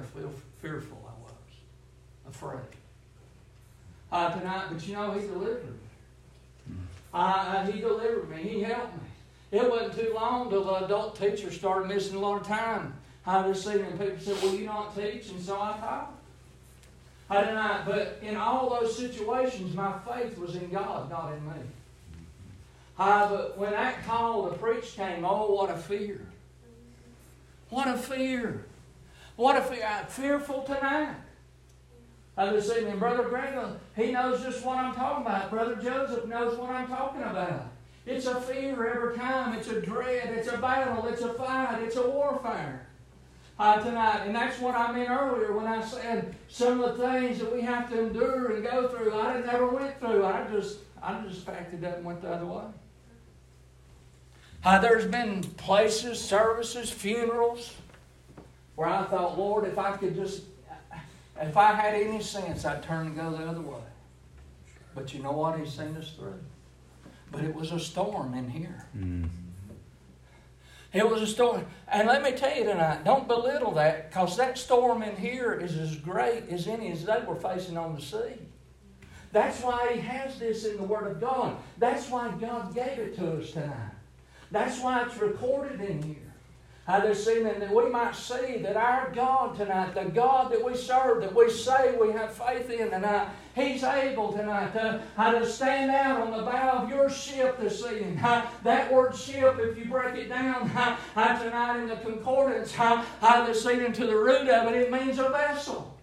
fearful 0.62 0.98
I 1.08 1.24
was, 1.24 2.30
afraid. 2.30 2.60
Uh, 4.12 4.38
tonight, 4.38 4.68
but 4.72 4.86
you 4.88 4.94
know, 4.94 5.12
He 5.12 5.28
delivered 5.28 5.66
me. 5.66 6.76
Uh, 7.14 7.66
he 7.66 7.80
delivered 7.80 8.30
me. 8.30 8.44
He 8.44 8.62
helped 8.62 8.94
me. 8.96 9.08
It 9.58 9.70
wasn't 9.70 9.96
too 9.96 10.14
long 10.14 10.50
till 10.50 10.66
the 10.66 10.84
adult 10.84 11.18
teacher 11.18 11.50
started 11.50 11.88
missing 11.88 12.18
a 12.18 12.20
lot 12.20 12.42
of 12.42 12.48
time. 12.48 12.94
I 13.26 13.48
was 13.48 13.64
seeing 13.64 13.86
people 13.98 14.20
said, 14.20 14.36
"Well, 14.44 14.54
you 14.54 14.66
not 14.66 14.94
teach?" 14.96 15.30
And 15.30 15.42
so 15.42 15.56
I 15.56 15.78
taught. 15.78 16.14
I 17.30 17.52
not. 17.54 17.86
But 17.86 18.20
in 18.22 18.36
all 18.36 18.70
those 18.70 18.98
situations, 18.98 19.74
my 19.74 19.94
faith 20.00 20.38
was 20.38 20.56
in 20.56 20.70
God, 20.70 21.10
not 21.10 21.32
in 21.32 21.46
me. 21.48 21.54
Uh, 22.98 23.30
but 23.30 23.58
when 23.58 23.72
that 23.72 24.06
call 24.06 24.50
to 24.50 24.58
preach 24.58 24.96
came, 24.96 25.26
oh, 25.26 25.54
what 25.54 25.70
a 25.70 25.78
fear. 25.78 26.22
What 27.70 27.88
a 27.88 27.98
fear. 27.98 28.66
What 29.36 29.58
a 29.58 29.62
fear. 29.62 29.86
I'm 29.86 30.06
fearful 30.06 30.64
tonight. 30.64 31.16
I 32.38 32.52
was 32.52 32.68
saying, 32.68 32.98
Brother 33.00 33.24
Greg, 33.24 33.58
he 33.96 34.12
knows 34.12 34.44
just 34.44 34.66
what 34.66 34.78
I'm 34.78 34.94
talking 34.94 35.26
about. 35.26 35.50
Brother 35.50 35.76
Joseph 35.76 36.26
knows 36.26 36.58
what 36.58 36.70
I'm 36.70 36.88
talking 36.88 37.22
about. 37.22 37.68
It's 38.06 38.26
a 38.28 38.40
fear 38.40 38.86
every 38.86 39.16
time. 39.16 39.58
It's 39.58 39.68
a 39.68 39.82
dread. 39.82 40.30
It's 40.30 40.48
a 40.48 40.58
battle. 40.58 41.06
It's 41.08 41.22
a 41.22 41.34
fight. 41.34 41.82
It's 41.82 41.96
a 41.96 42.08
warfare 42.08 42.88
uh, 43.58 43.80
tonight. 43.84 44.24
And 44.26 44.36
that's 44.36 44.60
what 44.60 44.76
I 44.76 44.92
meant 44.92 45.10
earlier 45.10 45.54
when 45.54 45.66
I 45.66 45.84
said 45.84 46.36
some 46.50 46.82
of 46.82 46.98
the 46.98 47.10
things 47.10 47.40
that 47.40 47.54
we 47.54 47.62
have 47.62 47.90
to 47.90 48.00
endure 48.00 48.52
and 48.54 48.64
go 48.64 48.90
through. 48.90 49.20
I 49.20 49.42
never 49.42 49.68
went 49.68 50.00
through. 50.00 50.26
I 50.26 50.46
just 50.52 50.80
I 51.02 51.20
just 51.28 51.46
packed 51.46 51.74
it 51.74 51.84
up 51.84 51.98
and 51.98 52.06
went 52.06 52.22
the 52.22 52.34
other 52.34 52.46
way. 52.46 52.64
Uh, 54.66 54.80
there's 54.80 55.06
been 55.06 55.44
places, 55.44 56.20
services, 56.20 56.90
funerals 56.90 57.76
where 58.74 58.88
I 58.88 59.04
thought, 59.04 59.38
Lord, 59.38 59.66
if 59.66 59.78
I 59.78 59.96
could 59.96 60.16
just, 60.16 60.42
if 61.40 61.56
I 61.56 61.74
had 61.74 61.94
any 61.94 62.20
sense, 62.20 62.66
I'd 62.66 62.82
turn 62.82 63.06
and 63.06 63.16
go 63.16 63.30
the 63.30 63.46
other 63.46 63.62
way. 63.62 63.78
But 64.96 65.14
you 65.14 65.22
know 65.22 65.34
what? 65.34 65.60
He's 65.60 65.72
seen 65.72 65.96
us 65.98 66.14
through. 66.14 66.40
But 67.32 67.44
it 67.44 67.54
was 67.54 67.74
a 67.74 67.80
storm 67.80 68.34
in 68.34 68.50
here. 68.50 68.88
Mm. 68.98 69.30
It 70.94 71.08
was 71.08 71.22
a 71.22 71.28
storm. 71.28 71.66
And 71.88 72.08
let 72.08 72.24
me 72.24 72.32
tell 72.32 72.58
you 72.58 72.64
tonight, 72.64 73.04
don't 73.06 73.28
belittle 73.28 73.74
that 73.74 74.10
because 74.10 74.36
that 74.38 74.58
storm 74.58 75.04
in 75.04 75.16
here 75.16 75.54
is 75.54 75.78
as 75.78 75.96
great 75.98 76.50
as 76.50 76.68
any 76.68 76.92
as 76.92 77.06
they 77.06 77.22
were 77.28 77.36
facing 77.36 77.78
on 77.78 77.94
the 77.94 78.02
sea. 78.02 78.40
That's 79.32 79.62
why 79.62 79.94
He 79.94 80.00
has 80.00 80.40
this 80.40 80.66
in 80.66 80.78
the 80.78 80.84
Word 80.84 81.12
of 81.12 81.22
God. 81.22 81.58
That's 81.78 82.10
why 82.10 82.34
God 82.40 82.74
gave 82.74 82.98
it 82.98 83.16
to 83.18 83.38
us 83.38 83.52
tonight. 83.52 83.95
That's 84.52 84.80
why 84.80 85.04
it's 85.04 85.18
recorded 85.18 85.82
in 85.82 86.02
here. 86.02 86.16
How 86.88 87.00
they're 87.00 87.16
seeing 87.16 87.46
that 87.46 87.74
we 87.74 87.90
might 87.90 88.16
see 88.16 88.58
that 88.60 88.78
our 88.78 89.12
God 89.12 89.58
tonight, 89.58 89.96
the 89.96 90.04
God 90.04 90.52
that 90.52 90.64
we 90.64 90.76
serve, 90.76 91.22
that 91.22 91.34
we 91.34 91.50
say 91.50 91.98
we 92.00 92.12
have 92.12 92.32
faith 92.32 92.70
in 92.70 92.92
tonight, 92.92 93.30
He's 93.56 93.84
able 93.84 94.34
tonight 94.34 94.72
to, 94.74 95.02
how 95.18 95.32
to 95.32 95.48
stand 95.48 95.90
out 95.90 96.22
on 96.22 96.32
the 96.32 96.44
bow 96.44 96.84
of 96.84 96.90
your 96.90 97.10
ship 97.10 97.60
this 97.60 97.84
evening. 97.84 98.18
How, 98.18 98.48
that 98.64 98.94
word 98.94 99.16
ship, 99.16 99.58
if 99.60 99.80
you 99.80 99.86
break 99.86 100.16
it 100.16 100.30
down 100.30 100.68
how 100.68 100.98
tonight 101.16 101.80
in 101.80 101.88
the 101.88 101.96
concordance, 101.96 102.72
how, 102.72 102.98
how 103.20 103.48
this 103.48 103.66
evening 103.66 103.94
to 103.94 104.06
the 104.06 104.16
root 104.16 104.48
of 104.48 104.72
it, 104.72 104.76
it 104.76 104.92
means 104.92 105.18
a 105.18 105.30
vessel. 105.30 105.95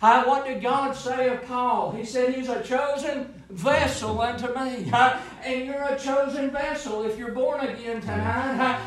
What 0.00 0.46
did 0.46 0.62
God 0.62 0.92
say 0.92 1.28
of 1.28 1.42
Paul? 1.46 1.92
He 1.92 2.04
said 2.04 2.34
he's 2.34 2.48
a 2.48 2.62
chosen 2.62 3.32
vessel 3.50 4.20
unto 4.20 4.46
me. 4.58 4.90
And 5.44 5.64
you're 5.64 5.82
a 5.82 5.98
chosen 5.98 6.50
vessel. 6.50 7.06
If 7.06 7.16
you're 7.16 7.32
born 7.32 7.60
again 7.60 8.00
tonight, 8.00 8.78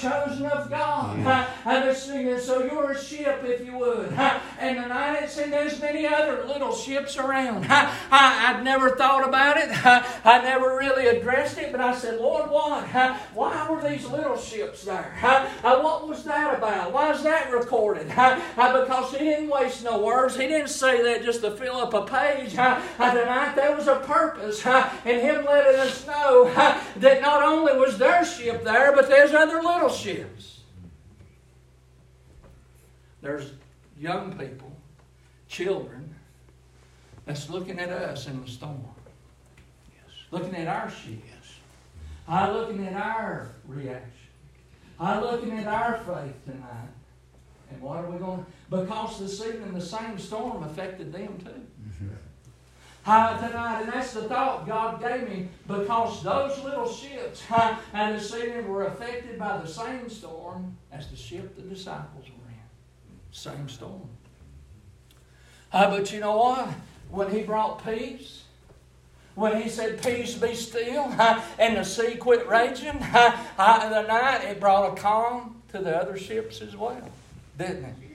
chosen 0.00 0.46
of 0.46 0.70
God. 0.70 1.18
And 1.64 1.96
so 2.40 2.64
you're 2.64 2.90
a 2.90 3.02
ship, 3.02 3.42
if 3.44 3.64
you 3.64 3.76
would. 3.78 4.12
And 4.60 4.76
tonight 4.76 5.20
it's 5.22 5.38
and 5.38 5.50
there's 5.50 5.80
many 5.80 6.06
other 6.06 6.44
little 6.44 6.74
ships 6.74 7.16
around. 7.16 7.64
I, 7.70 8.52
would 8.54 8.62
never 8.62 8.94
thought 8.94 9.26
about 9.26 9.56
it. 9.56 9.70
I 9.72 10.42
never 10.42 10.76
really 10.76 11.06
addressed 11.06 11.56
it, 11.56 11.72
but 11.72 11.80
I 11.80 11.96
said, 11.96 12.20
Lord, 12.20 12.50
what? 12.50 12.86
Why 13.32 13.66
were 13.70 13.80
these 13.80 14.04
little 14.04 14.36
ships 14.36 14.84
there? 14.84 15.16
Uh, 15.22 15.80
what 15.80 16.06
was 16.06 16.24
that 16.24 16.58
about? 16.58 16.92
Why 16.92 17.12
is 17.12 17.22
that 17.22 17.50
recorded? 17.50 18.12
Uh, 18.14 18.38
because 18.54 19.12
he 19.12 19.24
didn't 19.24 19.48
waste 19.48 19.82
no 19.82 20.02
words. 20.02 20.36
He 20.36 20.46
didn't 20.46 20.68
say 20.68 21.02
that 21.04 21.24
just 21.24 21.40
to 21.40 21.52
fill 21.52 21.76
up 21.76 21.94
a 21.94 22.04
page. 22.04 22.54
Uh, 22.58 22.80
tonight 22.98 23.54
there 23.54 23.74
was 23.74 23.88
a 23.88 23.96
purpose 23.96 24.64
in 25.06 25.20
Him 25.20 25.46
letting 25.46 25.80
us 25.80 26.06
know 26.06 26.52
that 26.96 27.22
not 27.22 27.42
only 27.42 27.78
was 27.78 27.96
their 27.96 28.26
ship 28.26 28.62
there, 28.62 28.94
but 28.94 29.08
there's 29.08 29.32
other 29.32 29.62
little 29.62 29.89
ships. 29.92 30.60
There's 33.20 33.52
young 33.98 34.36
people, 34.38 34.72
children, 35.48 36.14
that's 37.26 37.50
looking 37.50 37.78
at 37.78 37.90
us 37.90 38.26
in 38.26 38.40
the 38.40 38.50
storm. 38.50 38.82
Yes. 39.92 40.16
Looking 40.30 40.54
at 40.54 40.68
our 40.68 40.90
ship. 40.90 41.20
Yes. 41.26 41.54
I 42.26 42.50
looking 42.50 42.86
at 42.86 42.94
our 42.94 43.50
reaction. 43.66 44.10
I 44.98 45.20
looking 45.20 45.52
at 45.58 45.66
our 45.66 45.98
faith 45.98 46.34
tonight. 46.44 46.88
And 47.70 47.80
what 47.80 47.98
are 47.98 48.10
we 48.10 48.18
going 48.18 48.44
to? 48.44 48.46
Because 48.70 49.20
this 49.20 49.46
evening 49.46 49.72
the 49.72 49.80
same 49.80 50.18
storm 50.18 50.62
affected 50.62 51.12
them 51.12 51.38
too. 51.38 51.66
Mm-hmm 53.10 53.46
tonight, 53.46 53.82
and 53.82 53.92
that's 53.92 54.12
the 54.12 54.22
thought 54.22 54.66
God 54.66 55.00
gave 55.00 55.28
me 55.28 55.48
because 55.66 56.22
those 56.22 56.62
little 56.62 56.90
ships 56.90 57.42
and 57.92 58.16
the 58.16 58.20
sea 58.20 58.60
were 58.60 58.86
affected 58.86 59.38
by 59.38 59.58
the 59.58 59.66
same 59.66 60.08
storm 60.08 60.76
as 60.92 61.08
the 61.08 61.16
ship 61.16 61.56
the 61.56 61.62
disciples 61.62 62.26
were 62.26 62.50
in. 62.50 63.18
Same 63.32 63.68
storm. 63.68 64.08
Uh, 65.72 65.90
but 65.90 66.12
you 66.12 66.20
know 66.20 66.36
what? 66.36 66.68
When 67.10 67.30
He 67.30 67.42
brought 67.42 67.84
peace, 67.84 68.44
when 69.34 69.60
He 69.60 69.68
said, 69.68 70.02
Peace 70.02 70.34
be 70.34 70.54
still, 70.54 71.04
and 71.58 71.76
the 71.76 71.84
sea 71.84 72.14
quit 72.16 72.46
raging, 72.46 72.98
the 73.56 74.02
night 74.08 74.44
it 74.44 74.60
brought 74.60 74.96
a 74.96 75.00
calm 75.00 75.62
to 75.72 75.78
the 75.78 75.96
other 75.96 76.16
ships 76.16 76.60
as 76.60 76.76
well, 76.76 77.10
didn't 77.58 77.84
it? 77.84 78.09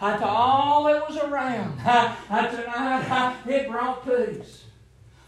To 0.00 0.26
all 0.26 0.84
that 0.84 1.06
was 1.06 1.18
around. 1.18 1.76
Tonight, 1.78 3.36
it 3.46 3.68
brought 3.68 4.04
peace. 4.04 4.64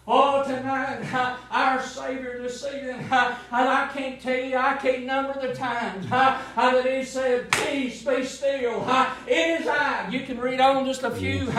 Oh, 0.05 0.43
tonight, 0.43 1.05
our 1.51 1.81
Savior 1.81 2.43
this 2.43 2.65
evening, 2.67 2.97
and 2.97 3.09
I 3.11 3.89
can't 3.95 4.21
tell 4.21 4.37
you, 4.37 4.57
I 4.57 4.75
can't 4.75 5.05
number 5.05 5.47
the 5.47 5.55
times 5.55 6.09
that 6.09 6.87
He 6.91 7.05
said, 7.05 7.53
Peace, 7.53 8.03
be 8.03 8.25
still. 8.25 8.85
It 9.29 9.61
is 9.61 9.69
I. 9.69 10.09
You 10.11 10.21
can 10.21 10.41
read 10.41 10.59
on 10.59 10.87
just 10.87 11.05
a 11.05 11.11
few 11.11 11.53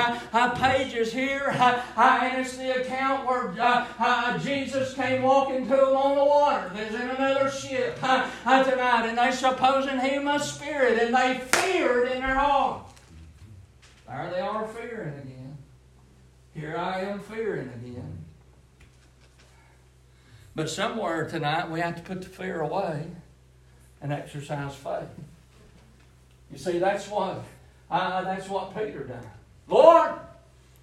pages 0.55 1.13
here, 1.13 1.55
and 1.95 2.41
it's 2.41 2.57
the 2.57 2.81
account 2.81 3.27
where 3.27 3.53
uh, 3.59 4.37
Jesus 4.39 4.93
came 4.95 5.21
walking 5.21 5.63
to 5.65 5.75
them 5.75 5.95
on 5.95 6.17
the 6.17 6.25
water. 6.25 6.69
There's 6.73 6.95
in 6.95 7.09
another 7.11 7.49
ship 7.49 7.95
tonight, 7.95 9.05
and 9.05 9.17
they 9.17 9.31
supposing 9.31 9.99
Him 9.99 10.27
a 10.27 10.39
spirit, 10.39 10.99
and 10.99 11.15
they 11.15 11.39
feared 11.53 12.11
in 12.11 12.19
their 12.19 12.35
heart. 12.35 12.87
There 14.13 14.29
they 14.29 14.41
are 14.41 14.67
fearing 14.67 15.13
again. 15.17 15.57
Here 16.53 16.77
I 16.77 17.01
am 17.01 17.19
fearing 17.19 17.69
again. 17.69 18.19
But 20.53 20.69
somewhere 20.69 21.27
tonight 21.27 21.71
we 21.71 21.79
have 21.79 21.95
to 21.95 22.03
put 22.03 22.21
the 22.21 22.29
fear 22.29 22.61
away 22.61 23.07
and 24.01 24.13
exercise 24.13 24.75
faith. 24.75 25.09
You 26.51 26.59
see, 26.59 26.77
that's 26.77 27.07
what 27.07 27.43
uh, 27.89 28.23
that's 28.23 28.47
what 28.47 28.75
Peter 28.75 29.03
done. 29.03 29.25
Lord, 29.67 30.11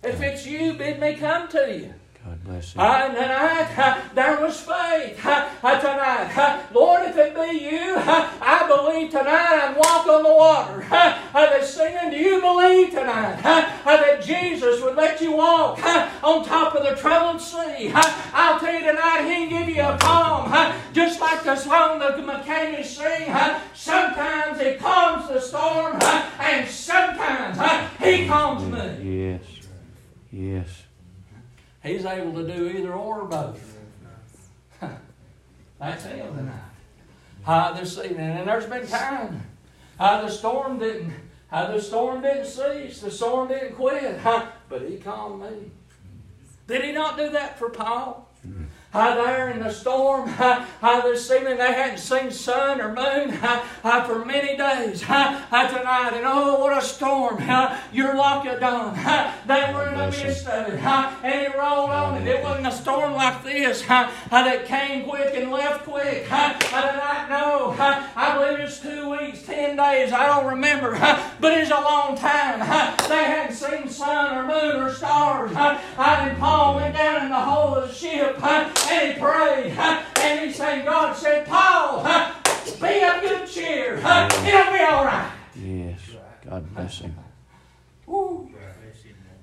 if 0.03 0.21
it's 0.21 0.45
you, 0.45 0.75
bid 0.75 0.99
me 0.99 1.15
come 1.15 1.47
to 1.49 1.79
you. 1.79 1.95
God 2.25 2.45
bless 2.45 2.75
him. 2.75 2.81
Uh, 2.81 3.09
tonight, 3.09 3.79
uh, 3.79 4.01
there 4.15 4.41
was 4.41 4.61
faith. 4.61 5.25
Uh, 5.25 5.81
tonight, 5.81 6.67
Lord, 6.73 7.09
if 7.09 7.17
it 7.17 7.35
be 7.35 7.65
you, 7.65 7.95
I 7.97 8.67
believe 8.69 9.11
tonight 9.11 9.69
and 9.69 9.77
walk 9.77 10.07
on 10.07 10.23
the 10.23 10.35
water. 10.35 10.87
They're 11.33 11.65
singing, 11.65 12.11
do 12.11 12.17
you 12.17 12.41
believe 12.41 12.91
tonight 12.91 13.41
that 13.43 14.23
Jesus 14.23 14.83
would 14.83 14.97
let 14.97 15.21
you 15.23 15.33
walk 15.33 15.83
on 16.23 16.45
top 16.45 16.75
of 16.75 16.83
the 16.83 16.95
troubled 17.01 17.41
sea? 17.41 17.91
I'll 17.95 18.61
tell 18.61 18.75
you 18.75 18.81
tonight, 18.81 19.23
He 19.25 19.49
can 19.49 19.67
give 19.67 19.77
you 19.77 19.83
a 19.83 19.97
calm. 19.99 20.75
Just 20.93 21.21
like 21.21 21.43
the 21.43 21.57
song 21.57 22.01
the 22.01 22.23
mechanics 22.23 22.91
sing, 22.91 23.35
sometimes 23.75 24.61
He 24.61 24.75
calms 24.75 25.29
the 25.29 25.41
storm, 25.41 25.99
and 26.39 26.69
sometimes 26.69 27.59
He 27.99 28.27
calms 28.27 28.65
me. 28.65 29.31
Yes. 29.31 29.43
Yes. 30.31 30.80
He's 31.83 32.05
able 32.05 32.35
to 32.35 32.47
do 32.47 32.69
either 32.69 32.93
or 32.93 33.25
both. 33.25 33.79
That's 35.79 36.05
him 36.05 36.37
tonight. 36.37 36.55
Uh, 37.47 37.73
this 37.73 37.97
evening, 37.97 38.19
and 38.21 38.47
there's 38.47 38.67
been 38.67 38.87
time. 38.87 39.43
Uh, 39.99 40.23
the 40.23 40.31
storm 40.31 40.79
didn't. 40.79 41.15
Uh, 41.51 41.73
the 41.73 41.81
storm 41.81 42.23
didn't 42.23 42.47
cease. 42.47 43.01
The 43.01 43.11
storm 43.11 43.49
didn't 43.49 43.75
quit. 43.75 44.21
But 44.69 44.83
he 44.83 44.99
calmed 44.99 45.43
me. 45.43 45.73
Did 46.69 46.85
he 46.85 46.93
not 46.93 47.17
do 47.17 47.31
that 47.31 47.59
for 47.59 47.71
Paul? 47.71 48.30
Uh, 48.93 49.15
there 49.15 49.51
in 49.51 49.61
the 49.61 49.71
storm, 49.71 50.29
uh, 50.41 50.67
uh, 50.83 51.01
this 51.03 51.31
evening 51.31 51.57
they 51.59 51.73
hadn't 51.73 51.99
seen 51.99 52.29
sun 52.29 52.81
or 52.81 52.89
moon 52.89 53.31
uh, 53.41 53.65
uh, 53.85 54.03
for 54.03 54.25
many 54.25 54.57
days 54.57 55.05
uh, 55.09 55.41
uh, 55.53 55.69
tonight. 55.69 56.11
And 56.13 56.25
oh, 56.27 56.59
what 56.59 56.77
a 56.77 56.85
storm! 56.85 57.37
Uh, 57.41 57.79
you're 57.93 58.17
locked 58.17 58.47
down. 58.59 58.99
Uh, 58.99 59.33
they 59.47 59.73
were 59.73 59.87
in 59.91 59.97
the 59.97 60.07
midst 60.07 60.45
of 60.49 60.75
it, 60.75 60.83
uh, 60.83 61.15
and 61.23 61.47
it 61.47 61.57
rolled 61.57 61.91
on. 61.91 62.17
And 62.17 62.27
it 62.27 62.43
wasn't 62.43 62.67
a 62.67 62.73
storm 62.73 63.13
like 63.13 63.45
this 63.45 63.89
uh, 63.89 64.11
uh, 64.29 64.43
that 64.43 64.67
came 64.67 65.09
quick 65.09 65.37
and 65.37 65.53
left 65.53 65.85
quick. 65.85 66.27
Hi, 66.27 66.57
I 66.73 66.79
uh, 66.79 66.91
tonight, 66.91 67.27
no, 67.31 67.71
uh, 67.79 68.09
I 68.17 68.35
believe 68.37 68.59
it's 68.59 68.81
two 68.81 69.09
weeks, 69.09 69.43
ten 69.43 69.77
days. 69.77 70.13
I 70.13 70.27
don't 70.27 70.47
remember, 70.47 70.97
uh, 70.97 71.31
but 71.39 71.57
it's 71.57 71.71
a 71.71 71.81
long 71.81 72.17
time. 72.17 72.59
Uh, 72.61 72.97
they 73.07 73.23
hadn't 73.23 73.55
seen 73.55 73.89
sun 73.89 74.37
or 74.37 74.49
moon 74.49 74.83
or 74.83 74.93
stars. 74.93 75.53
Uh, 75.53 75.81
uh, 75.97 76.27
and 76.29 76.37
Paul 76.39 76.75
went 76.75 76.97
down 76.97 77.27
in 77.27 77.29
the 77.29 77.41
hold 77.41 77.79
of 77.79 77.89
the 77.89 77.95
ship. 77.95 78.37
Uh, 78.43 78.69
and 78.89 79.13
he 79.13 79.21
prayed. 79.21 79.73
And 80.21 80.41
he 80.41 80.53
said, 80.53 80.85
God 80.85 81.17
said, 81.17 81.47
Paul, 81.47 82.03
be 82.81 83.03
of 83.03 83.21
good 83.23 83.49
cheer. 83.49 83.95
It'll 83.97 84.73
be 84.73 84.81
all 84.81 85.05
right. 85.05 85.33
Yes. 85.57 86.01
God 86.49 86.75
bless 86.75 87.01
him. 87.01 87.15
Woo. 88.07 88.51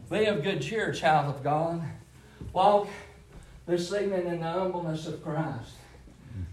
Be 0.10 0.26
of 0.26 0.43
good 0.43 0.62
cheer, 0.62 0.91
child 0.91 1.36
of 1.36 1.43
God. 1.43 1.82
Walk 2.54 2.88
this 3.65 3.91
evening 3.93 4.28
in 4.28 4.39
the 4.39 4.52
humbleness 4.52 5.08
of 5.08 5.23
Christ. 5.23 5.73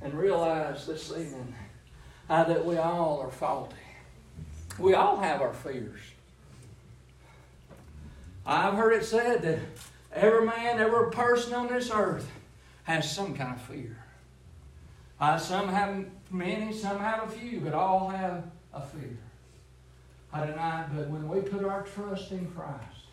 And 0.01 0.15
realize 0.15 0.87
this 0.87 1.11
evening 1.11 1.55
uh, 2.29 2.45
that 2.45 2.65
we 2.65 2.77
all 2.77 3.21
are 3.21 3.31
faulty. 3.31 3.77
We 4.79 4.95
all 4.95 5.19
have 5.19 5.41
our 5.41 5.53
fears. 5.53 6.01
I've 8.47 8.75
heard 8.75 8.93
it 8.93 9.05
said 9.05 9.43
that 9.43 9.59
every 10.13 10.47
man, 10.47 10.79
every 10.79 11.11
person 11.11 11.55
on 11.55 11.69
this 11.69 11.91
earth 11.91 12.29
has 12.85 13.11
some 13.11 13.35
kind 13.35 13.55
of 13.55 13.61
fear. 13.61 13.97
Uh, 15.21 15.39
some 15.39 15.69
have 15.69 16.05
many, 16.31 16.73
some 16.73 16.99
have 16.99 17.25
a 17.25 17.29
few, 17.31 17.61
but 17.61 17.73
all 17.73 18.09
have 18.09 18.45
a 18.73 18.81
fear. 18.81 19.17
I 20.33 20.47
deny, 20.47 20.87
but 20.95 21.09
when 21.09 21.29
we 21.29 21.41
put 21.41 21.65
our 21.65 21.83
trust 21.83 22.33
in 22.33 22.51
Christ, 22.51 23.07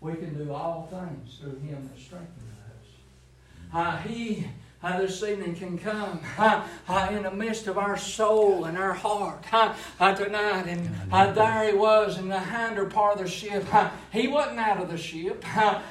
we 0.00 0.14
can 0.14 0.34
do 0.34 0.52
all 0.52 0.88
things 0.90 1.38
through 1.40 1.58
Him 1.60 1.88
that 1.92 2.00
strengthens 2.00 2.42
us. 2.66 3.72
Uh, 3.72 3.96
he 3.98 4.46
uh, 4.80 5.00
this 5.00 5.24
evening 5.24 5.56
can 5.56 5.76
come 5.76 6.20
uh, 6.38 6.64
uh, 6.88 7.08
in 7.10 7.24
the 7.24 7.30
midst 7.32 7.66
of 7.66 7.76
our 7.76 7.96
soul 7.96 8.64
and 8.64 8.78
our 8.78 8.92
heart 8.92 9.42
tonight. 9.42 10.68
And 10.68 11.34
there 11.34 11.72
he 11.72 11.76
was 11.76 12.16
in 12.16 12.28
the 12.28 12.38
hinder 12.38 12.86
part 12.86 13.16
of 13.16 13.24
the 13.24 13.28
ship. 13.28 13.64
He 14.12 14.28
wasn't 14.28 14.60
out 14.60 14.80
of 14.80 14.88
the 14.88 14.96
ship. 14.96 15.44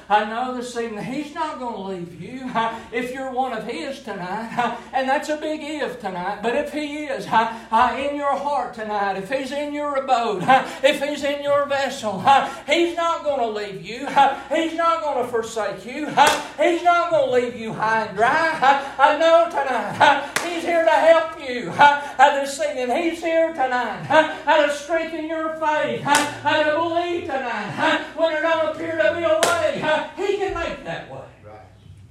I 0.08 0.24
know 0.24 0.56
this 0.56 0.74
evening 0.74 1.04
he's 1.04 1.34
not 1.34 1.58
going 1.58 1.74
to 1.74 1.82
leave 1.82 2.20
you 2.20 2.50
if 2.90 3.12
you're 3.12 3.30
one 3.30 3.52
of 3.52 3.64
his 3.64 4.00
tonight. 4.00 4.78
And 4.94 5.06
that's 5.06 5.28
a 5.28 5.36
big 5.36 5.60
if 5.62 6.00
tonight. 6.00 6.40
But 6.42 6.56
if 6.56 6.72
he 6.72 7.04
is 7.04 7.26
in 7.26 8.16
your 8.16 8.36
heart 8.36 8.72
tonight, 8.72 9.18
if 9.18 9.30
he's 9.30 9.52
in 9.52 9.74
your 9.74 9.96
abode, 9.96 10.44
if 10.82 11.02
he's 11.02 11.24
in 11.24 11.42
your 11.42 11.66
vessel, 11.66 12.20
he's 12.66 12.96
not 12.96 13.22
going 13.22 13.40
to 13.40 13.48
leave 13.48 13.82
you. 13.82 14.06
He's 14.48 14.74
not 14.74 15.02
going 15.02 15.26
to 15.26 15.30
forsake 15.30 15.84
you. 15.84 16.06
He's 16.06 16.82
not 16.82 17.10
going 17.10 17.28
to 17.28 17.32
leave 17.32 17.54
you 17.54 17.74
high 17.74 18.06
and 18.06 18.16
dry. 18.16 18.77
I 18.98 19.18
know 19.18 19.48
tonight 19.50 20.30
He's 20.44 20.64
here 20.64 20.84
to 20.84 20.90
help 20.90 21.40
you 21.40 21.72
this 22.18 22.60
evening. 22.60 22.90
He's 22.96 23.22
here 23.22 23.52
tonight 23.52 24.06
to 24.46 24.74
strengthen 24.74 25.26
your 25.26 25.54
faith, 25.54 26.02
to 26.02 26.74
believe 26.76 27.22
tonight 27.22 28.04
when 28.16 28.32
there 28.32 28.42
don't 28.42 28.74
appear 28.74 28.96
to 28.96 29.14
be 29.16 29.22
a 29.24 29.40
way. 29.40 29.80
He 30.16 30.36
can 30.36 30.54
make 30.54 30.84
that 30.84 31.10
way. 31.10 31.24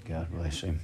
God 0.06 0.32
bless 0.32 0.62
him. 0.62 0.80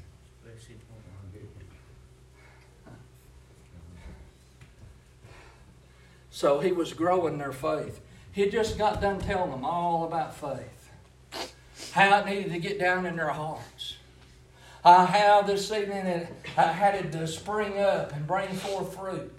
So 6.29 6.59
he 6.59 6.71
was 6.71 6.93
growing 6.93 7.37
their 7.37 7.53
faith. 7.53 8.01
He 8.31 8.49
just 8.49 8.77
got 8.77 8.99
done 8.99 9.19
telling 9.19 9.51
them 9.51 9.63
all 9.63 10.03
about 10.05 10.35
faith, 10.35 10.89
how 11.91 12.19
it 12.19 12.25
needed 12.25 12.51
to 12.51 12.59
get 12.59 12.79
down 12.79 13.05
in 13.05 13.15
their 13.15 13.29
hearts. 13.29 13.92
Uh, 14.83 15.05
how 15.05 15.41
this 15.41 15.71
evening 15.71 16.05
it 16.05 16.27
uh, 16.57 16.73
had 16.73 16.95
it 16.95 17.11
to 17.11 17.25
spring 17.25 17.79
up 17.79 18.13
and 18.13 18.27
bring 18.27 18.49
forth 18.49 18.93
fruit. 18.97 19.33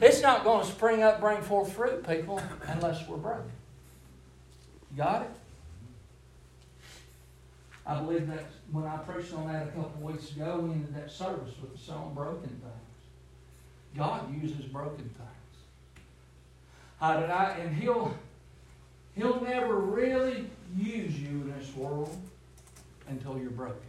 It's 0.00 0.20
not 0.20 0.44
going 0.44 0.66
to 0.66 0.70
spring 0.70 1.02
up, 1.02 1.18
bring 1.18 1.40
forth 1.40 1.72
fruit, 1.72 2.06
people, 2.06 2.42
unless 2.66 3.08
we're 3.08 3.16
broken. 3.16 3.50
Got 4.96 5.22
it? 5.22 5.30
I 7.86 7.98
believe 8.00 8.28
that 8.28 8.44
when 8.70 8.84
I 8.84 8.98
preached 8.98 9.32
on 9.32 9.50
that 9.50 9.68
a 9.68 9.70
couple 9.70 10.02
weeks 10.02 10.30
ago, 10.32 10.58
we 10.58 10.72
ended 10.72 10.94
that 10.94 11.10
service 11.10 11.54
with 11.60 11.72
the 11.72 11.78
song 11.78 12.12
Broken 12.14 12.48
Things. 12.48 12.62
God 13.96 14.30
uses 14.42 14.66
broken 14.66 14.98
things. 14.98 15.62
Uh, 17.00 17.20
and, 17.22 17.32
I, 17.32 17.56
and 17.60 17.74
he'll, 17.74 18.14
he'll 19.16 19.40
never 19.40 19.74
really 19.74 20.50
use 20.76 21.18
you 21.18 21.28
in 21.28 21.54
this 21.58 21.74
world 21.74 22.14
until 23.08 23.38
you're 23.38 23.50
broken. 23.50 23.80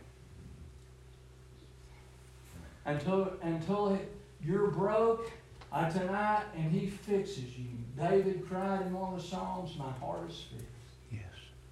Until, 2.86 3.34
until 3.41 3.99
you're 4.43 4.67
broke 4.67 5.32
uh, 5.71 5.89
tonight 5.89 6.43
and 6.55 6.71
he 6.71 6.88
fixes 6.88 7.58
you. 7.58 7.65
David 7.97 8.47
cried 8.49 8.82
in 8.88 8.93
one 8.93 9.13
of 9.13 9.21
the 9.21 9.27
Psalms, 9.27 9.75
My 9.77 9.91
heart 9.91 10.29
is 10.29 10.45
fixed. 10.51 10.65
Yes. 11.12 11.21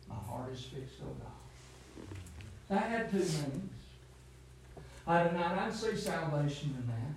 My 0.08 0.16
heart 0.16 0.52
is 0.54 0.62
fixed, 0.62 0.96
oh 1.02 1.16
God. 1.20 2.08
That 2.70 2.90
had 2.90 3.12
two 3.12 3.18
meanings. 3.20 3.72
I 5.08 5.24
did 5.24 5.34
not 5.34 5.58
I 5.58 5.72
see 5.72 5.96
salvation 5.96 6.76
in 6.78 6.88
that. 6.88 7.16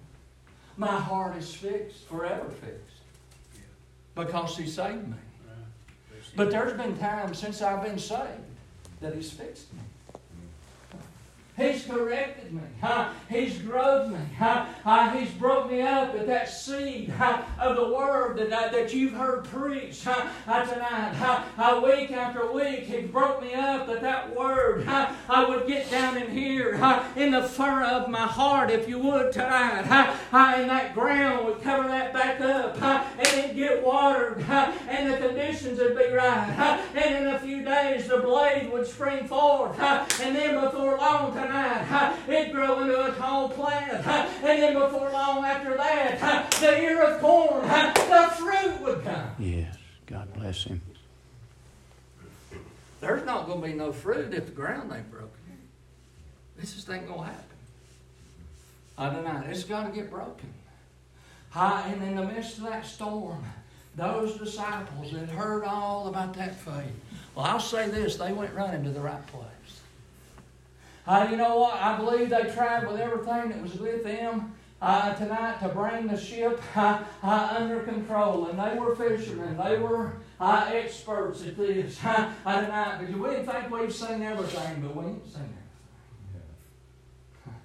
My 0.77 0.99
heart 0.99 1.37
is 1.37 1.53
fixed, 1.53 2.07
forever 2.07 2.49
fixed. 2.49 3.01
Because 4.15 4.57
he 4.57 4.67
saved 4.67 5.09
me. 5.09 5.17
But 6.37 6.51
there's 6.51 6.77
been 6.77 6.97
times 6.97 7.39
since 7.39 7.61
I've 7.61 7.83
been 7.83 7.99
saved 7.99 8.45
that 9.01 9.15
he's 9.15 9.33
fixed 9.33 9.73
me. 9.75 9.81
He's 11.61 11.85
corrected 11.85 12.55
me. 12.55 12.63
Huh? 12.81 13.11
He's 13.29 13.59
growed 13.59 14.13
me. 14.13 14.19
Huh? 14.39 14.65
Uh, 14.83 15.11
he's 15.11 15.31
brought 15.33 15.71
me 15.71 15.83
up 15.83 16.15
at 16.15 16.27
that 16.27 16.49
seed 16.49 17.11
huh, 17.11 17.43
of 17.61 17.77
the 17.77 17.95
word 17.95 18.39
that, 18.39 18.51
uh, 18.51 18.73
that 18.73 18.95
you've 18.95 19.13
heard 19.13 19.45
preached 19.45 20.05
huh, 20.05 20.27
uh, 20.47 20.65
tonight. 20.65 21.13
Huh? 21.17 21.43
Uh, 21.59 21.83
week 21.85 22.13
after 22.13 22.51
week, 22.51 22.85
He 22.85 23.03
brought 23.03 23.43
me 23.43 23.53
up 23.53 23.87
that 23.89 24.01
that 24.01 24.35
word 24.35 24.85
huh, 24.87 25.13
I 25.29 25.47
would 25.47 25.67
get 25.67 25.91
down 25.91 26.17
in 26.17 26.31
here 26.31 26.79
huh, 26.79 27.05
in 27.15 27.31
the 27.31 27.43
fur 27.43 27.83
of 27.83 28.09
my 28.09 28.27
heart, 28.27 28.71
if 28.71 28.89
you 28.89 28.99
would, 28.99 29.31
tonight. 29.31 29.85
Huh? 29.85 30.17
Uh, 30.33 30.55
and 30.57 30.71
that 30.71 30.95
ground 30.95 31.45
would 31.45 31.61
cover 31.61 31.87
that 31.89 32.15
back 32.15 32.41
up. 32.41 32.79
Huh? 32.79 33.05
And 33.19 33.27
it'd 33.27 33.57
get 33.57 33.85
watered. 33.85 34.41
Huh? 34.41 34.73
And 34.89 35.13
the 35.13 35.19
conditions 35.19 35.79
would 35.79 35.99
be 35.99 36.11
right. 36.11 36.51
Huh? 36.51 36.81
And 36.95 37.27
in 37.27 37.35
a 37.35 37.39
few 37.39 37.63
days, 37.63 38.09
the 38.09 38.19
blade 38.19 38.73
would 38.73 38.87
spring 38.87 39.27
forth. 39.27 39.77
Huh? 39.77 40.07
And 40.23 40.35
then 40.35 40.59
before 40.59 40.97
long 40.97 41.35
tonight, 41.35 41.50
huh, 41.89 42.17
it'd 42.29 42.53
grow 42.53 42.81
into 42.81 43.05
a 43.05 43.13
tall 43.17 43.49
plant. 43.49 44.07
And 44.43 44.63
then 44.63 44.75
before 44.75 45.11
long 45.11 45.45
after 45.45 45.77
that, 45.77 46.51
the 46.61 46.81
ear 46.81 47.03
of 47.03 47.21
corn, 47.21 47.63
the 47.63 48.31
fruit 48.37 48.81
would 48.81 49.05
come. 49.05 49.31
Yes. 49.39 49.77
God 50.07 50.33
bless 50.35 50.65
him. 50.65 50.81
There's 53.01 53.25
not 53.25 53.47
going 53.47 53.61
to 53.61 53.67
be 53.69 53.73
no 53.75 53.93
fruit 53.93 54.35
if 54.35 54.47
the 54.47 54.53
ground 54.53 54.93
ain't 54.93 55.11
broken. 55.11 55.31
This 56.59 56.75
just 56.75 56.91
ain't 56.91 57.09
gonna 57.09 57.25
happen. 57.25 57.45
I 58.99 59.09
don't 59.09 59.25
know. 59.25 59.43
It's 59.49 59.65
got 59.65 59.87
to 59.87 59.93
get 59.93 60.11
broken. 60.11 60.53
Hi, 61.51 61.89
and 61.89 62.03
in 62.03 62.17
the 62.17 62.25
midst 62.25 62.59
of 62.59 62.65
that 62.65 62.85
storm, 62.85 63.43
those 63.97 64.37
disciples 64.37 65.13
that 65.13 65.31
heard 65.31 65.65
all 65.65 66.09
about 66.09 66.35
that 66.35 66.55
faith, 66.55 66.93
well, 67.35 67.47
I'll 67.47 67.61
say 67.61 67.89
this: 67.89 68.17
they 68.17 68.33
went 68.33 68.55
running 68.55 68.85
to 68.85 68.91
the 68.91 69.01
right 69.01 69.27
place. 69.29 69.47
Uh, 71.07 71.27
you 71.31 71.37
know 71.37 71.57
what? 71.57 71.75
I 71.75 71.97
believe 71.97 72.31
they 72.31 72.45
tried 72.53 72.87
with 72.87 73.01
everything 73.01 73.51
that 73.51 73.63
was 73.63 73.75
with 73.75 74.05
them 74.05 74.55
uh, 74.83 75.15
tonight 75.15 75.61
to 75.61 75.69
bring 75.69 76.07
the 76.07 76.17
ship 76.17 76.61
uh, 76.77 77.03
uh 77.23 77.55
under 77.57 77.81
control. 77.81 78.47
And 78.47 78.59
they 78.59 78.79
were 78.79 78.95
fishermen. 78.95 79.57
They 79.57 79.79
were 79.79 80.15
uh, 80.39 80.71
experts 80.73 81.43
at 81.47 81.57
this 81.57 81.99
uh, 82.05 82.33
tonight. 82.45 82.99
But 83.01 83.19
we 83.19 83.31
didn't 83.31 83.47
think 83.47 83.71
we'd 83.71 83.93
seen 83.93 84.23
everything, 84.23 84.83
but 84.83 84.97
we 84.97 85.05
ain't 85.05 85.25
seen 85.25 85.55
everything. 87.47 87.61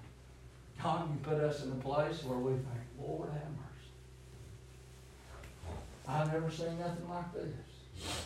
God, 0.83 1.09
you 1.09 1.19
put 1.23 1.39
us 1.41 1.63
in 1.63 1.71
a 1.71 1.75
place 1.75 2.23
where 2.23 2.37
we 2.37 2.53
think, 2.53 2.85
Lord, 2.99 3.29
have 3.29 3.41
mercy. 3.41 3.91
I've 6.07 6.31
never 6.31 6.51
seen 6.51 6.79
nothing 6.79 7.09
like 7.09 7.33
this. 7.33 8.17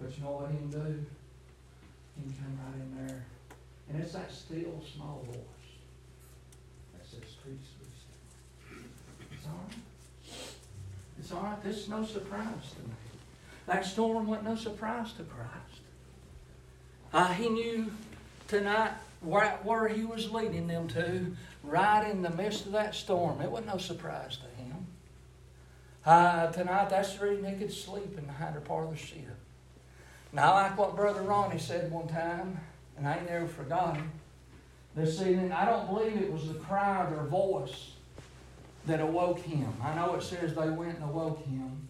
But 0.00 0.16
you 0.16 0.24
know 0.24 0.32
what 0.32 0.50
he 0.50 0.56
can 0.58 0.70
do? 0.70 1.04
He 2.16 2.22
can 2.22 2.34
come 2.34 2.58
right 2.64 2.80
in 2.80 3.06
there. 3.06 3.24
And 3.88 4.02
it's 4.02 4.12
that 4.12 4.32
still 4.32 4.82
small 4.94 5.24
voice 5.26 5.36
that 6.94 7.06
says, 7.06 7.20
Peace 7.44 7.56
be 7.78 7.86
still. 8.66 8.78
It's 9.32 9.46
all 9.46 9.60
right. 9.66 9.76
It's 11.18 11.32
all 11.32 11.42
right. 11.42 11.62
This 11.62 11.76
is 11.78 11.88
no 11.88 12.04
surprise 12.04 12.72
to 12.76 12.88
me. 12.88 12.94
That 13.66 13.84
storm 13.84 14.26
wasn't 14.26 14.48
no 14.48 14.56
surprise 14.56 15.12
to 15.14 15.22
Christ. 15.22 15.80
Uh, 17.12 17.32
he 17.32 17.48
knew 17.48 17.92
tonight 18.48 18.92
where, 19.20 19.58
where 19.62 19.88
he 19.88 20.04
was 20.04 20.30
leading 20.30 20.66
them 20.66 20.88
to 20.88 21.34
right 21.62 22.10
in 22.10 22.22
the 22.22 22.30
midst 22.30 22.66
of 22.66 22.72
that 22.72 22.94
storm. 22.94 23.40
It 23.40 23.50
wasn't 23.50 23.72
no 23.72 23.78
surprise 23.78 24.38
to 24.38 24.62
him. 24.62 24.86
Uh, 26.04 26.48
tonight, 26.48 26.90
that's 26.90 27.14
the 27.14 27.26
reason 27.26 27.50
he 27.50 27.56
could 27.56 27.72
sleep 27.72 28.18
in 28.18 28.26
the 28.26 28.32
hinder 28.32 28.60
part 28.60 28.84
of 28.84 28.90
the 28.90 28.96
ship. 28.96 29.36
Now, 30.32 30.54
like 30.54 30.76
what 30.76 30.96
Brother 30.96 31.22
Ronnie 31.22 31.58
said 31.58 31.90
one 31.90 32.08
time, 32.08 32.60
and 32.96 33.08
I 33.08 33.16
ain't 33.16 33.30
never 33.30 33.46
forgotten 33.46 34.10
this 34.94 35.20
evening. 35.20 35.52
I 35.52 35.64
don't 35.64 35.86
believe 35.86 36.16
it 36.16 36.32
was 36.32 36.48
the 36.48 36.54
cry 36.54 37.04
of 37.04 37.10
their 37.10 37.24
voice 37.24 37.92
that 38.86 39.00
awoke 39.00 39.40
him. 39.40 39.72
I 39.82 39.94
know 39.94 40.14
it 40.14 40.22
says 40.22 40.54
they 40.54 40.70
went 40.70 40.96
and 40.96 41.04
awoke 41.04 41.44
him. 41.44 41.88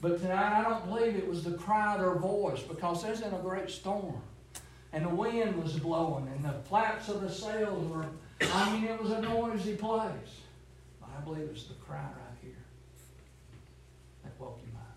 But 0.00 0.20
tonight, 0.20 0.60
I 0.60 0.62
don't 0.62 0.86
believe 0.86 1.16
it 1.16 1.26
was 1.26 1.44
the 1.44 1.52
cry 1.52 1.94
of 1.94 2.00
their 2.00 2.14
voice 2.14 2.60
because 2.60 3.02
there's 3.02 3.22
in 3.22 3.32
a 3.32 3.38
great 3.38 3.70
storm. 3.70 4.20
And 4.92 5.04
the 5.04 5.10
wind 5.10 5.60
was 5.60 5.78
blowing, 5.78 6.28
and 6.28 6.44
the 6.44 6.52
flaps 6.68 7.08
of 7.08 7.20
the 7.20 7.30
sails 7.30 7.90
were 7.90 8.06
I 8.40 8.72
mean, 8.72 8.84
it 8.84 9.00
was 9.00 9.10
a 9.10 9.20
noisy 9.20 9.76
place. 9.76 10.40
But 11.00 11.10
I 11.16 11.20
believe 11.22 11.48
it's 11.50 11.64
the 11.64 11.74
cry 11.74 11.96
right 11.96 12.38
here 12.42 12.52
that 14.22 14.32
woke 14.38 14.60
him 14.60 14.76
up. 14.76 14.96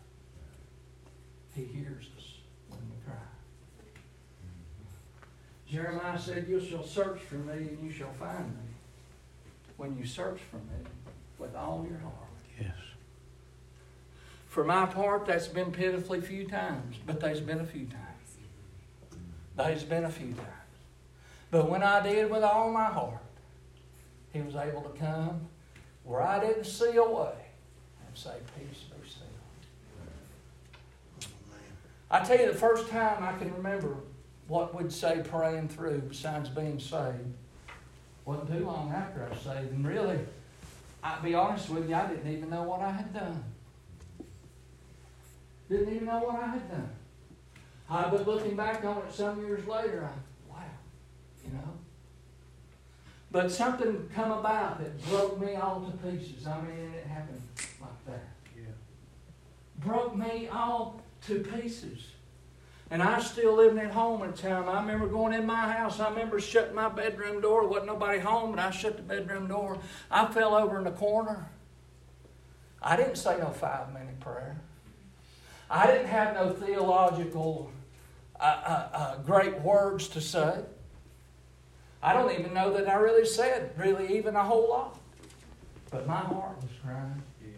He 1.55 1.63
hears 1.63 2.05
us 2.17 2.37
when 2.69 2.79
we 2.89 3.05
cry. 3.05 3.15
Jeremiah 5.69 6.17
said, 6.17 6.47
You 6.47 6.63
shall 6.63 6.83
search 6.83 7.19
for 7.19 7.35
me 7.35 7.53
and 7.53 7.83
you 7.83 7.91
shall 7.91 8.13
find 8.13 8.47
me 8.47 8.73
when 9.75 9.97
you 9.97 10.05
search 10.05 10.39
for 10.49 10.57
me 10.57 10.85
with 11.37 11.55
all 11.55 11.85
your 11.89 11.99
heart. 11.99 12.13
Yes. 12.59 12.75
For 14.47 14.63
my 14.63 14.85
part, 14.85 15.25
that's 15.25 15.47
been 15.47 15.71
pitifully 15.71 16.21
few 16.21 16.47
times, 16.47 16.97
but 17.05 17.19
there's 17.19 17.41
been 17.41 17.59
a 17.59 17.65
few 17.65 17.85
times. 17.85 18.03
There's 19.55 19.83
been 19.83 20.05
a 20.05 20.09
few 20.09 20.33
times. 20.33 20.47
But 21.51 21.69
when 21.69 21.83
I 21.83 22.01
did 22.01 22.31
with 22.31 22.43
all 22.43 22.71
my 22.71 22.85
heart, 22.85 23.21
he 24.31 24.41
was 24.41 24.55
able 24.55 24.81
to 24.81 24.97
come 24.97 25.41
where 26.03 26.21
I 26.21 26.39
didn't 26.39 26.65
see 26.65 26.95
a 26.95 27.03
way 27.03 27.33
and 28.05 28.17
say, 28.17 28.35
Peace 28.57 28.83
be 28.83 29.09
still. 29.09 29.27
I 32.09 32.23
tell 32.23 32.39
you, 32.39 32.47
the 32.51 32.57
first 32.57 32.89
time 32.89 33.21
I 33.21 33.37
can 33.37 33.53
remember 33.53 33.97
what 34.47 34.73
we'd 34.75 34.91
say 34.91 35.21
praying 35.23 35.67
through, 35.69 35.99
besides 36.01 36.49
being 36.49 36.79
saved, 36.79 37.33
wasn't 38.25 38.51
too 38.51 38.65
long 38.65 38.91
after 38.91 39.25
I 39.25 39.29
was 39.29 39.39
saved. 39.39 39.71
And 39.71 39.85
really, 39.85 40.19
I'll 41.03 41.21
be 41.21 41.33
honest 41.35 41.69
with 41.69 41.89
you, 41.89 41.95
I 41.95 42.07
didn't 42.07 42.31
even 42.31 42.49
know 42.49 42.63
what 42.63 42.81
I 42.81 42.91
had 42.91 43.13
done. 43.13 43.43
Didn't 45.69 45.93
even 45.93 46.07
know 46.07 46.19
what 46.19 46.41
I 46.41 46.47
had 46.47 46.71
done. 46.71 46.89
Uh, 47.89 48.09
but 48.09 48.27
looking 48.27 48.55
back 48.55 48.83
on 48.83 48.97
it 48.97 49.13
some 49.13 49.39
years 49.45 49.65
later, 49.67 50.09
I, 50.09 50.51
wow, 50.51 50.63
you 51.45 51.53
know. 51.53 51.73
But 53.31 53.51
something 53.51 54.09
come 54.13 54.31
about 54.31 54.79
that 54.79 55.05
broke 55.09 55.39
me 55.39 55.55
all 55.55 55.81
to 55.81 56.09
pieces. 56.09 56.47
I 56.47 56.61
mean, 56.61 56.93
it 56.93 57.05
happened 57.05 57.41
like 57.81 58.05
that. 58.07 58.27
Yeah. 58.55 58.63
Broke 59.79 60.15
me 60.15 60.47
all 60.47 61.01
to 61.27 61.39
pieces. 61.39 62.07
And 62.89 63.03
I 63.03 63.17
was 63.17 63.29
still 63.29 63.53
living 63.55 63.79
at 63.79 63.91
home 63.91 64.23
at 64.23 64.35
the 64.35 64.41
time. 64.41 64.69
I 64.69 64.79
remember 64.79 65.07
going 65.07 65.33
in 65.33 65.45
my 65.45 65.71
house. 65.71 65.99
I 65.99 66.09
remember 66.09 66.39
shutting 66.39 66.75
my 66.75 66.87
bedroom 66.87 67.41
door. 67.41 67.61
There 67.61 67.69
wasn't 67.69 67.87
nobody 67.87 68.19
home, 68.19 68.51
but 68.51 68.59
I 68.59 68.71
shut 68.71 68.95
the 68.95 69.03
bedroom 69.03 69.47
door. 69.47 69.77
I 70.09 70.27
fell 70.27 70.55
over 70.55 70.77
in 70.77 70.85
the 70.85 70.91
corner. 70.91 71.49
I 72.81 72.95
didn't 72.95 73.17
say 73.17 73.37
no 73.37 73.49
five 73.49 73.91
minute 73.91 74.19
prayer. 74.19 74.61
I 75.69 75.87
didn't 75.87 76.07
have 76.07 76.35
no 76.35 76.51
theological 76.51 77.71
uh, 78.39 78.43
uh, 78.43 78.89
uh, 78.93 79.17
great 79.17 79.59
words 79.61 80.07
to 80.09 80.21
say. 80.21 80.61
I 82.01 82.13
don't 82.13 82.31
even 82.31 82.53
know 82.53 82.71
that 82.73 82.87
I 82.87 82.93
really 82.95 83.25
said 83.25 83.71
really 83.77 84.17
even 84.17 84.35
a 84.35 84.43
whole 84.43 84.69
lot. 84.69 84.97
But 85.89 86.07
my 86.07 86.15
heart 86.15 86.57
was 86.61 86.71
crying. 86.83 87.21
Yeah. 87.41 87.49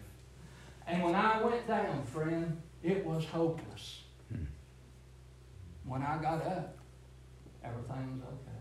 And 0.88 1.04
when 1.04 1.14
I 1.16 1.42
went 1.44 1.68
down, 1.68 2.04
friend, 2.06 2.60
it 2.82 3.06
was 3.06 3.26
hopeless. 3.26 3.99
When 5.90 6.02
I 6.04 6.22
got 6.22 6.46
up, 6.46 6.78
everything 7.64 8.14
was 8.14 8.22
okay. 8.28 8.60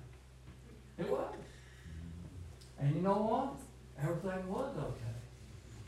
It 0.98 1.10
was. 1.10 1.20
Mm-hmm. 1.20 2.86
And 2.86 2.96
you 2.96 3.02
know 3.02 3.18
what? 3.18 3.56
Everything 4.02 4.48
was 4.48 4.74
okay 4.78 5.14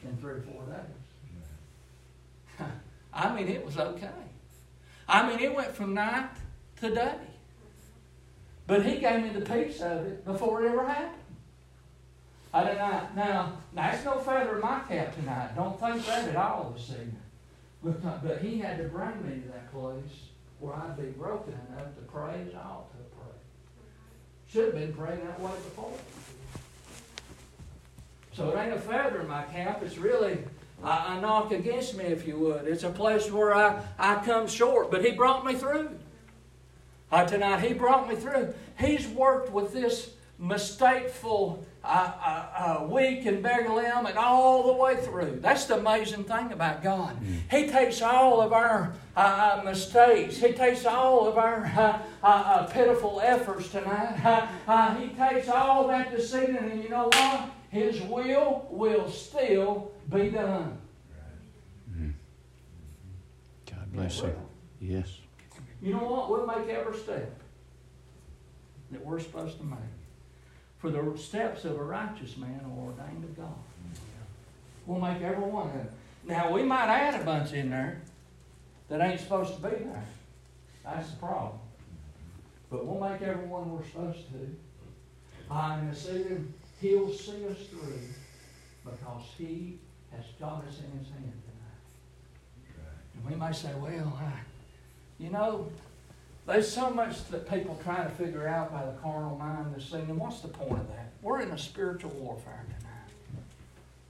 in 0.07 0.19
three 0.19 0.35
or 0.35 0.43
four 0.43 0.67
days. 0.67 0.99
I 3.15 3.35
mean, 3.35 3.49
it 3.49 3.65
was 3.65 3.79
okay. 3.79 4.11
I 5.09 5.27
mean, 5.27 5.41
it 5.41 5.55
went 5.55 5.75
from 5.75 5.95
night 5.95 6.29
to 6.83 6.95
day. 6.95 7.15
But 8.67 8.85
he 8.85 8.99
gave 8.99 9.23
me 9.23 9.31
the 9.31 9.41
peace 9.41 9.81
of 9.81 10.07
it 10.07 10.27
before 10.27 10.63
it 10.63 10.69
ever 10.69 10.87
happened. 10.87 11.15
I 12.53 12.65
did 12.65 12.77
not. 12.77 13.17
Now, 13.17 13.53
that's 13.73 14.05
no 14.05 14.19
feather 14.19 14.57
in 14.57 14.61
my 14.61 14.81
cap 14.81 15.15
tonight. 15.15 15.57
Don't 15.57 15.81
think 15.81 16.05
that 16.05 16.29
at 16.29 16.37
all 16.37 16.75
this 16.77 16.91
evening. 16.91 17.17
But, 17.83 18.23
but 18.23 18.43
he 18.43 18.59
had 18.59 18.77
to 18.77 18.85
bring 18.85 19.27
me 19.27 19.41
to 19.41 19.49
that 19.49 19.73
place 19.73 20.30
where 20.61 20.75
I'd 20.75 20.97
be 20.97 21.09
broken 21.09 21.55
enough 21.73 21.95
to 21.95 22.03
pray 22.03 22.45
as 22.47 22.55
I 22.55 22.59
ought 22.59 22.91
to 22.93 22.99
pray. 23.17 23.33
Should 24.49 24.67
have 24.67 24.75
been 24.75 24.93
praying 24.93 25.25
that 25.27 25.41
way 25.41 25.51
before. 25.53 25.93
So 28.33 28.51
it 28.51 28.59
ain't 28.59 28.75
a 28.75 28.79
feather 28.79 29.21
in 29.21 29.29
my 29.29 29.43
cap. 29.45 29.83
It's 29.83 29.99
really 29.99 30.39
a, 30.85 31.21
knock 31.21 31.53
against 31.53 31.97
me, 31.97 32.05
if 32.05 32.27
you 32.27 32.39
would. 32.39 32.67
It's 32.67 32.85
a 32.85 32.91
place 32.91 33.31
where 33.31 33.55
I, 33.55 33.83
I 33.99 34.23
come 34.25 34.47
short. 34.47 34.91
But 34.91 35.05
he 35.05 35.13
brought 35.13 35.45
me 35.45 35.55
through. 35.55 35.91
Uh, 37.11 37.27
tonight, 37.27 37.61
he 37.61 37.75
brought 37.75 38.09
me 38.09 38.15
through. 38.15 38.55
He's 38.79 39.07
worked 39.09 39.51
with 39.51 39.73
this 39.73 40.11
mistakeful 40.39 41.67
uh, 41.83 41.87
uh, 41.87 42.81
uh, 42.83 42.85
week 42.85 43.25
in 43.25 43.43
Beggalim 43.43 44.07
and 44.07 44.19
all 44.19 44.67
the 44.67 44.73
way 44.73 44.97
through. 44.97 45.39
That's 45.41 45.65
the 45.65 45.79
amazing 45.79 46.25
thing 46.25 46.53
about 46.53 46.83
God. 46.83 47.19
Mm. 47.23 47.41
He 47.51 47.69
takes 47.69 48.03
all 48.03 48.43
of 48.43 48.53
our 48.53 48.93
uh, 49.17 49.61
uh 49.61 49.63
mistakes, 49.65 50.37
He 50.37 50.53
takes 50.53 50.85
all 50.85 51.27
of 51.27 51.39
our 51.39 51.65
uh, 51.65 51.99
uh, 52.23 52.67
pitiful 52.67 53.21
efforts 53.23 53.71
tonight. 53.71 54.17
he 54.99 55.09
takes 55.09 55.49
all 55.49 55.89
that 55.89 56.15
deceiving, 56.15 56.57
and 56.57 56.83
you 56.83 56.91
know 56.91 57.05
what? 57.05 57.51
His 57.71 58.01
will 58.03 58.67
will 58.71 59.09
still 59.09 59.93
be 60.11 60.29
done. 60.29 60.77
Mm. 61.91 62.13
God 63.71 63.93
bless 63.93 64.21
you. 64.21 64.35
Yes. 64.81 65.19
You 65.81 65.95
know 65.95 66.05
what? 66.05 66.31
We'll 66.31 66.47
make 66.47 66.69
every 66.69 66.99
step 66.99 67.41
that 68.91 69.05
we're 69.05 69.21
supposed 69.21 69.57
to 69.59 69.65
make. 69.65 69.79
For 70.81 70.91
the 70.91 71.17
steps 71.19 71.65
of 71.65 71.77
a 71.79 71.83
righteous 71.83 72.37
man 72.39 72.61
are 72.65 72.85
ordained 72.87 73.25
of 73.25 73.37
God. 73.37 73.55
We'll 74.87 75.01
make 75.01 75.21
every 75.21 75.45
one 75.45 75.67
of 75.69 75.75
them. 75.75 75.89
Now, 76.25 76.51
we 76.53 76.63
might 76.63 76.89
add 76.89 77.21
a 77.21 77.25
bunch 77.25 77.53
in 77.53 77.71
there 77.71 78.01
that 78.89 79.01
ain't 79.01 79.21
supposed 79.21 79.55
to 79.57 79.61
be 79.61 79.85
there. 79.85 80.05
That's 80.83 81.11
the 81.11 81.17
problem. 81.17 81.59
But 82.71 82.87
we'll 82.87 83.11
make 83.11 83.21
every 83.23 83.47
one 83.47 83.71
we're 83.71 83.85
supposed 83.85 84.27
to. 84.33 84.57
This 85.89 86.09
evening, 86.09 86.55
He'll 86.81 87.13
see 87.13 87.47
us 87.47 87.59
through 87.69 88.01
because 88.85 89.25
He 89.37 89.79
has 90.13 90.25
got 90.39 90.65
us 90.67 90.79
in 90.79 90.99
His 90.99 91.09
hand 91.11 91.33
tonight. 91.45 92.85
And 93.15 93.31
we 93.31 93.35
might 93.37 93.55
say, 93.55 93.73
well, 93.75 94.19
I, 94.19 94.33
you 95.19 95.31
know, 95.31 95.69
There's 96.51 96.69
so 96.69 96.91
much 96.91 97.27
that 97.27 97.49
people 97.49 97.79
try 97.85 98.03
to 98.03 98.11
figure 98.11 98.49
out 98.49 98.73
by 98.73 98.85
the 98.85 98.91
carnal 99.01 99.37
mind 99.37 99.73
this 99.73 99.95
evening. 99.95 100.19
What's 100.19 100.41
the 100.41 100.49
point 100.49 100.81
of 100.81 100.89
that? 100.89 101.13
We're 101.23 101.43
in 101.43 101.53
a 101.53 101.59
spiritual 101.59 102.11
warfare 102.11 102.65
tonight. 102.67 103.45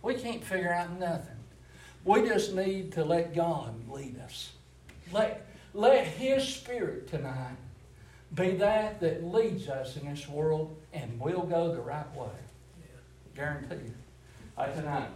We 0.00 0.14
can't 0.14 0.42
figure 0.42 0.72
out 0.72 0.98
nothing. 0.98 1.36
We 2.02 2.22
just 2.26 2.54
need 2.54 2.92
to 2.92 3.04
let 3.04 3.34
God 3.34 3.74
lead 3.90 4.18
us. 4.20 4.52
Let, 5.12 5.46
let 5.74 6.06
His 6.06 6.48
Spirit 6.48 7.08
tonight 7.08 7.56
be 8.34 8.52
that 8.52 9.00
that 9.00 9.22
leads 9.22 9.68
us 9.68 9.98
in 9.98 10.08
this 10.08 10.26
world, 10.26 10.74
and 10.94 11.20
we'll 11.20 11.42
go 11.42 11.74
the 11.74 11.82
right 11.82 12.10
way. 12.16 12.30
Guarantee 13.36 13.84
you. 13.84 13.94
Uh, 14.56 14.66
tonight, 14.68 15.10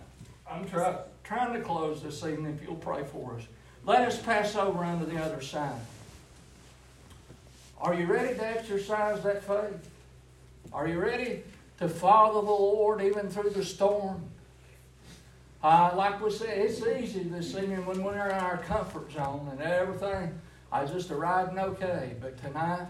I'm 0.50 0.68
try, 0.68 0.98
trying 1.22 1.54
to 1.54 1.60
close 1.60 2.02
this 2.02 2.22
evening, 2.22 2.58
if 2.60 2.68
you'll 2.68 2.76
pray 2.76 3.02
for 3.02 3.36
us. 3.36 3.44
Let 3.82 4.06
us 4.06 4.20
pass 4.20 4.56
over 4.56 4.84
onto 4.84 5.06
the 5.06 5.18
other 5.18 5.40
side. 5.40 5.80
Are 7.84 7.92
you 7.92 8.06
ready 8.06 8.34
to 8.34 8.46
exercise 8.46 9.22
that 9.24 9.44
faith? 9.44 9.90
Are 10.72 10.88
you 10.88 10.98
ready 10.98 11.42
to 11.78 11.86
follow 11.86 12.40
the 12.40 12.50
Lord 12.50 13.02
even 13.02 13.28
through 13.28 13.50
the 13.50 13.62
storm? 13.62 14.22
Uh, 15.62 15.92
like 15.94 16.18
we 16.24 16.30
said, 16.30 16.56
it's 16.56 16.80
easy 16.80 17.24
this 17.24 17.54
evening 17.54 17.84
when 17.84 18.02
we're 18.02 18.30
in 18.30 18.38
our 18.38 18.56
comfort 18.56 19.12
zone 19.12 19.50
and 19.52 19.60
everything. 19.60 20.32
I 20.72 20.86
just 20.86 21.10
riding 21.10 21.58
okay, 21.58 22.14
but 22.22 22.42
tonight 22.42 22.86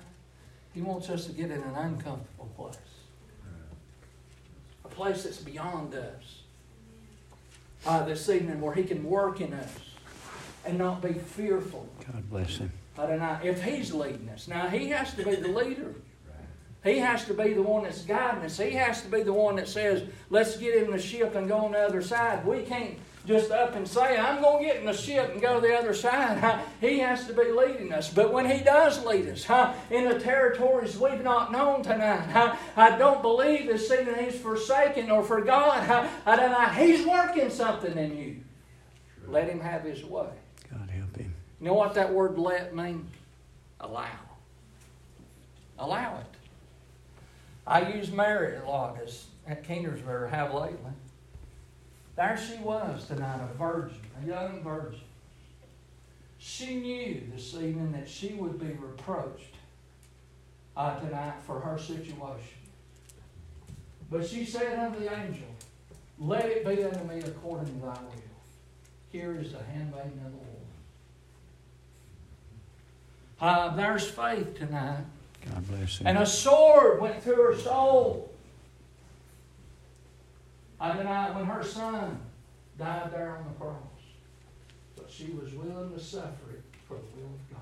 He 0.72 0.80
wants 0.80 1.10
us 1.10 1.26
to 1.26 1.32
get 1.32 1.46
in 1.46 1.60
an 1.60 1.74
uncomfortable 1.74 2.50
place, 2.56 2.76
a 4.84 4.88
place 4.88 5.24
that's 5.24 5.38
beyond 5.38 5.92
us. 5.94 6.42
Uh, 7.84 8.04
this 8.04 8.28
evening 8.28 8.60
where 8.60 8.74
He 8.74 8.84
can 8.84 9.02
work 9.02 9.40
in 9.40 9.54
us 9.54 9.74
and 10.64 10.78
not 10.78 11.02
be 11.02 11.14
fearful. 11.14 11.88
God 12.06 12.30
bless 12.30 12.58
him. 12.58 12.70
Know. 12.96 13.38
If 13.42 13.62
he's 13.62 13.92
leading 13.92 14.28
us, 14.28 14.46
now 14.46 14.68
he 14.68 14.88
has 14.90 15.14
to 15.14 15.24
be 15.24 15.34
the 15.34 15.48
leader. 15.48 15.94
He 16.84 16.98
has 16.98 17.24
to 17.24 17.34
be 17.34 17.54
the 17.54 17.62
one 17.62 17.84
that's 17.84 18.02
guiding 18.02 18.44
us. 18.44 18.58
He 18.58 18.70
has 18.72 19.02
to 19.02 19.08
be 19.08 19.22
the 19.22 19.32
one 19.32 19.56
that 19.56 19.68
says, 19.68 20.02
let's 20.28 20.58
get 20.58 20.76
in 20.76 20.90
the 20.90 20.98
ship 20.98 21.34
and 21.34 21.48
go 21.48 21.56
on 21.56 21.72
the 21.72 21.78
other 21.78 22.02
side. 22.02 22.44
We 22.44 22.62
can't 22.62 22.98
just 23.26 23.50
up 23.50 23.74
and 23.74 23.88
say, 23.88 24.18
I'm 24.18 24.42
going 24.42 24.62
to 24.62 24.68
get 24.68 24.80
in 24.80 24.86
the 24.86 24.92
ship 24.92 25.30
and 25.32 25.40
go 25.40 25.58
to 25.58 25.66
the 25.66 25.74
other 25.74 25.94
side. 25.94 26.60
He 26.80 26.98
has 26.98 27.26
to 27.26 27.32
be 27.32 27.50
leading 27.50 27.90
us. 27.90 28.12
But 28.12 28.32
when 28.32 28.48
He 28.50 28.62
does 28.62 29.02
lead 29.02 29.26
us 29.28 29.48
in 29.90 30.08
the 30.08 30.20
territories 30.20 30.98
we've 30.98 31.22
not 31.22 31.50
known 31.50 31.82
tonight, 31.82 32.58
I 32.76 32.98
don't 32.98 33.22
believe 33.22 33.66
this 33.66 33.90
evening 33.90 34.22
He's 34.22 34.38
forsaken 34.38 35.10
or 35.10 35.24
forgot. 35.24 35.88
I. 36.26 36.74
He's 36.74 37.06
working 37.06 37.48
something 37.48 37.96
in 37.96 38.16
you. 38.18 38.36
Let 39.26 39.48
Him 39.48 39.60
have 39.60 39.84
His 39.84 40.04
way. 40.04 40.28
God 40.70 40.90
help 40.90 41.16
him. 41.16 41.32
You 41.64 41.70
know 41.70 41.76
what 41.76 41.94
that 41.94 42.12
word 42.12 42.36
let 42.36 42.76
means? 42.76 43.10
Allow. 43.80 44.10
Allow 45.78 46.18
it. 46.18 46.26
I 47.66 47.90
use 47.90 48.12
Mary 48.12 48.58
a 48.58 48.68
lot 48.68 48.98
as 49.02 49.24
at 49.48 49.66
Kingersburg 49.66 50.28
have 50.28 50.52
lately. 50.52 50.92
There 52.16 52.36
she 52.36 52.62
was 52.62 53.06
tonight, 53.06 53.40
a 53.40 53.56
virgin, 53.56 53.96
a 54.22 54.26
young 54.26 54.62
virgin. 54.62 55.00
She 56.36 56.74
knew 56.74 57.22
this 57.34 57.54
evening 57.54 57.92
that 57.92 58.10
she 58.10 58.34
would 58.34 58.60
be 58.60 58.76
reproached 58.78 59.54
uh, 60.76 61.00
tonight 61.00 61.36
for 61.46 61.60
her 61.60 61.78
situation. 61.78 62.58
But 64.10 64.26
she 64.26 64.44
said 64.44 64.78
unto 64.78 65.00
the 65.00 65.18
angel, 65.18 65.48
Let 66.18 66.44
it 66.44 66.66
be 66.66 66.84
unto 66.84 67.04
me 67.04 67.20
according 67.20 67.74
to 67.74 67.86
thy 67.86 67.94
will. 68.02 68.12
Here 69.10 69.34
is 69.40 69.52
the 69.52 69.62
handmaiden 69.62 70.20
of 70.26 70.32
the 70.32 70.36
Lord. 70.36 70.43
Uh, 73.44 73.76
there's 73.76 74.08
faith 74.08 74.56
tonight. 74.56 75.04
God 75.44 75.68
bless 75.68 75.98
him. 75.98 76.06
And 76.06 76.16
a 76.16 76.24
sword 76.24 76.98
went 76.98 77.22
through 77.22 77.52
her 77.52 77.54
soul. 77.54 78.32
Tonight 80.80 81.34
when 81.34 81.44
her 81.44 81.62
son 81.62 82.18
died 82.78 83.12
there 83.12 83.36
on 83.36 83.44
the 83.44 83.60
cross. 83.62 83.76
But 84.96 85.10
she 85.10 85.26
was 85.32 85.52
willing 85.52 85.92
to 85.92 86.00
suffer 86.00 86.52
it 86.54 86.62
for 86.88 86.94
the 86.94 87.20
will 87.20 87.34
of 87.34 87.50
God. 87.50 87.60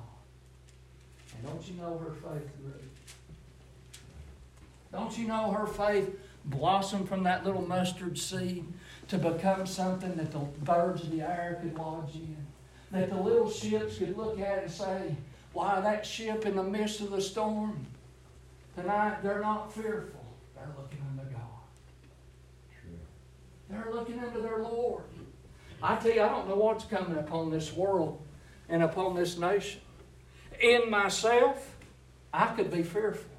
And 1.37 1.47
don't 1.49 1.69
you 1.69 1.75
know 1.75 1.99
her 1.99 2.13
faith 2.13 2.49
grew? 2.63 2.75
Don't 4.93 5.19
you 5.19 5.27
know 5.27 5.51
her 5.51 5.67
faith 5.67 6.17
blossomed 6.45 7.09
from 7.09 7.25
that 7.25 7.45
little 7.45 7.67
mustard 7.67 8.17
seed 8.17 8.65
to 9.09 9.19
become 9.19 9.67
something 9.67 10.15
that 10.15 10.31
the 10.31 10.39
birds 10.39 11.03
of 11.03 11.11
the 11.11 11.23
air 11.23 11.59
could 11.61 11.77
lodge 11.77 12.15
in? 12.15 12.37
That 12.93 13.11
the 13.11 13.21
little 13.21 13.51
ships 13.51 13.99
could 13.99 14.17
look 14.17 14.39
at 14.39 14.63
and 14.63 14.71
say, 14.71 15.17
why, 15.53 15.81
that 15.81 16.07
ship 16.07 16.47
in 16.47 16.57
the 16.57 16.63
midst 16.63 17.01
of 17.01 17.11
the 17.11 17.21
storm, 17.21 17.87
tonight 18.75 19.23
they're 19.23 19.41
not 19.41 19.73
fearful. 19.73 20.25
They're 20.55 20.73
looking 20.77 21.05
unto 21.11 21.31
God. 21.31 21.41
True. 22.81 22.99
They're 23.69 23.93
looking 23.93 24.19
unto 24.19 24.41
their 24.41 24.59
Lord. 24.59 25.05
I 25.83 25.97
tell 25.97 26.13
you, 26.13 26.23
I 26.23 26.29
don't 26.29 26.49
know 26.49 26.55
what's 26.55 26.85
coming 26.85 27.19
upon 27.19 27.51
this 27.51 27.73
world 27.73 28.23
and 28.69 28.83
upon 28.83 29.17
this 29.17 29.37
nation. 29.37 29.81
In 30.61 30.89
myself, 30.91 31.77
I 32.33 32.47
could 32.47 32.71
be 32.71 32.83
fearful. 32.83 33.31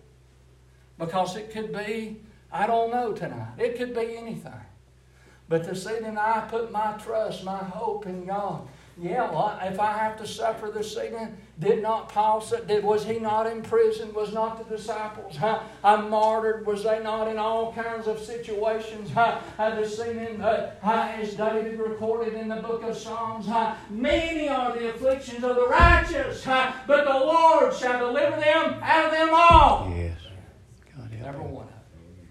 Because 1.00 1.36
it 1.36 1.52
could 1.52 1.74
be, 1.74 2.22
I 2.52 2.68
don't 2.68 2.92
know 2.92 3.14
tonight. 3.14 3.54
It 3.58 3.78
could 3.78 3.96
be 3.96 4.18
anything. 4.18 4.54
But 5.50 5.64
this 5.64 5.88
evening 5.88 6.18
I 6.18 6.42
put 6.50 6.72
my 6.72 6.94
trust, 7.04 7.44
my 7.44 7.58
hope 7.58 8.06
in 8.06 8.26
God. 8.26 8.68
Yeah, 9.02 9.32
well, 9.32 9.60
if 9.64 9.80
I 9.80 9.98
have 9.98 10.18
to 10.20 10.28
suffer 10.28 10.70
this 10.70 10.96
evening, 10.98 11.36
did 11.60 11.82
not 11.82 12.10
Paul 12.10 12.42
say, 12.42 12.60
did, 12.68 12.84
was 12.84 13.04
he 13.06 13.18
not 13.18 13.48
in 13.48 13.64
prison? 13.64 14.14
Was 14.14 14.34
not 14.34 14.58
the 14.58 14.78
disciples 14.78 15.36
huh, 15.36 15.62
I'm 15.84 16.12
martyred? 16.12 16.68
Was 16.68 16.84
they 16.84 17.02
not 17.02 17.28
in 17.28 17.40
all 17.40 17.74
kinds 17.74 18.08
of 18.08 18.20
situations? 18.20 19.10
Huh, 19.12 19.40
this 19.58 20.00
evening, 20.00 20.42
uh, 20.42 20.76
as 20.84 21.34
David 21.34 21.80
recorded 21.80 22.36
in 22.36 22.48
the 22.48 22.58
book 22.58 22.84
of 22.84 22.96
Psalms, 22.96 23.48
huh, 23.48 23.76
many 23.90 24.48
are 24.48 24.78
the 24.78 24.92
afflictions 24.92 25.44
of 25.44 25.56
the 25.56 25.68
righteous, 25.68 26.44
huh, 26.44 26.74
but 26.86 27.06
the 27.06 27.20
Lord 27.20 27.74
shall 27.74 27.98
deliver 27.98 28.40
them 28.40 28.80
out 28.84 29.06
of 29.06 29.12
them 29.12 29.30
all. 29.32 29.92
Yes. 29.96 30.20
God 30.96 31.12
help 31.12 31.30
Every 31.30 31.48
one 31.48 31.66
of 31.66 31.70
them. 31.70 32.28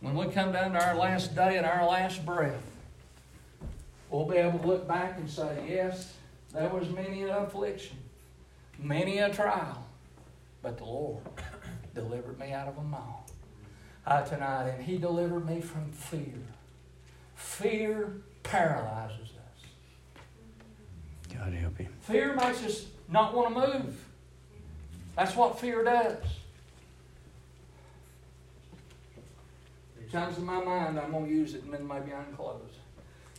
When 0.00 0.14
we 0.14 0.30
come 0.30 0.52
down 0.52 0.72
to 0.72 0.86
our 0.86 0.94
last 0.94 1.34
day 1.34 1.56
and 1.56 1.64
our 1.64 1.86
last 1.86 2.26
breath, 2.26 2.73
we'll 4.14 4.26
be 4.26 4.36
able 4.36 4.60
to 4.60 4.66
look 4.66 4.86
back 4.86 5.18
and 5.18 5.28
say, 5.28 5.64
yes, 5.68 6.14
there 6.52 6.68
was 6.68 6.88
many 6.88 7.24
an 7.24 7.30
affliction, 7.30 7.96
many 8.78 9.18
a 9.18 9.28
trial, 9.28 9.84
but 10.62 10.78
the 10.78 10.84
Lord 10.84 11.24
delivered 11.94 12.38
me 12.38 12.52
out 12.52 12.68
of 12.68 12.76
them 12.76 12.94
all. 12.94 13.26
Uh, 14.06 14.22
tonight, 14.22 14.68
and 14.68 14.84
He 14.84 14.98
delivered 14.98 15.48
me 15.48 15.60
from 15.60 15.90
fear. 15.90 16.34
Fear 17.34 18.12
paralyzes 18.42 19.30
us. 19.30 20.20
God 21.34 21.52
help 21.52 21.80
you. 21.80 21.88
Fear 22.02 22.34
makes 22.34 22.62
us 22.62 22.86
not 23.08 23.34
want 23.34 23.54
to 23.54 23.60
move. 23.60 23.96
That's 25.16 25.34
what 25.34 25.58
fear 25.58 25.82
does. 25.82 26.18
It 29.98 30.12
comes 30.12 30.36
to 30.36 30.42
my 30.42 30.62
mind, 30.62 31.00
I'm 31.00 31.10
going 31.10 31.26
to 31.26 31.30
use 31.32 31.54
it 31.54 31.64
and 31.64 31.72
then 31.72 31.88
maybe 31.88 32.12
I 32.12 32.22
can 32.22 32.36
close. 32.36 32.60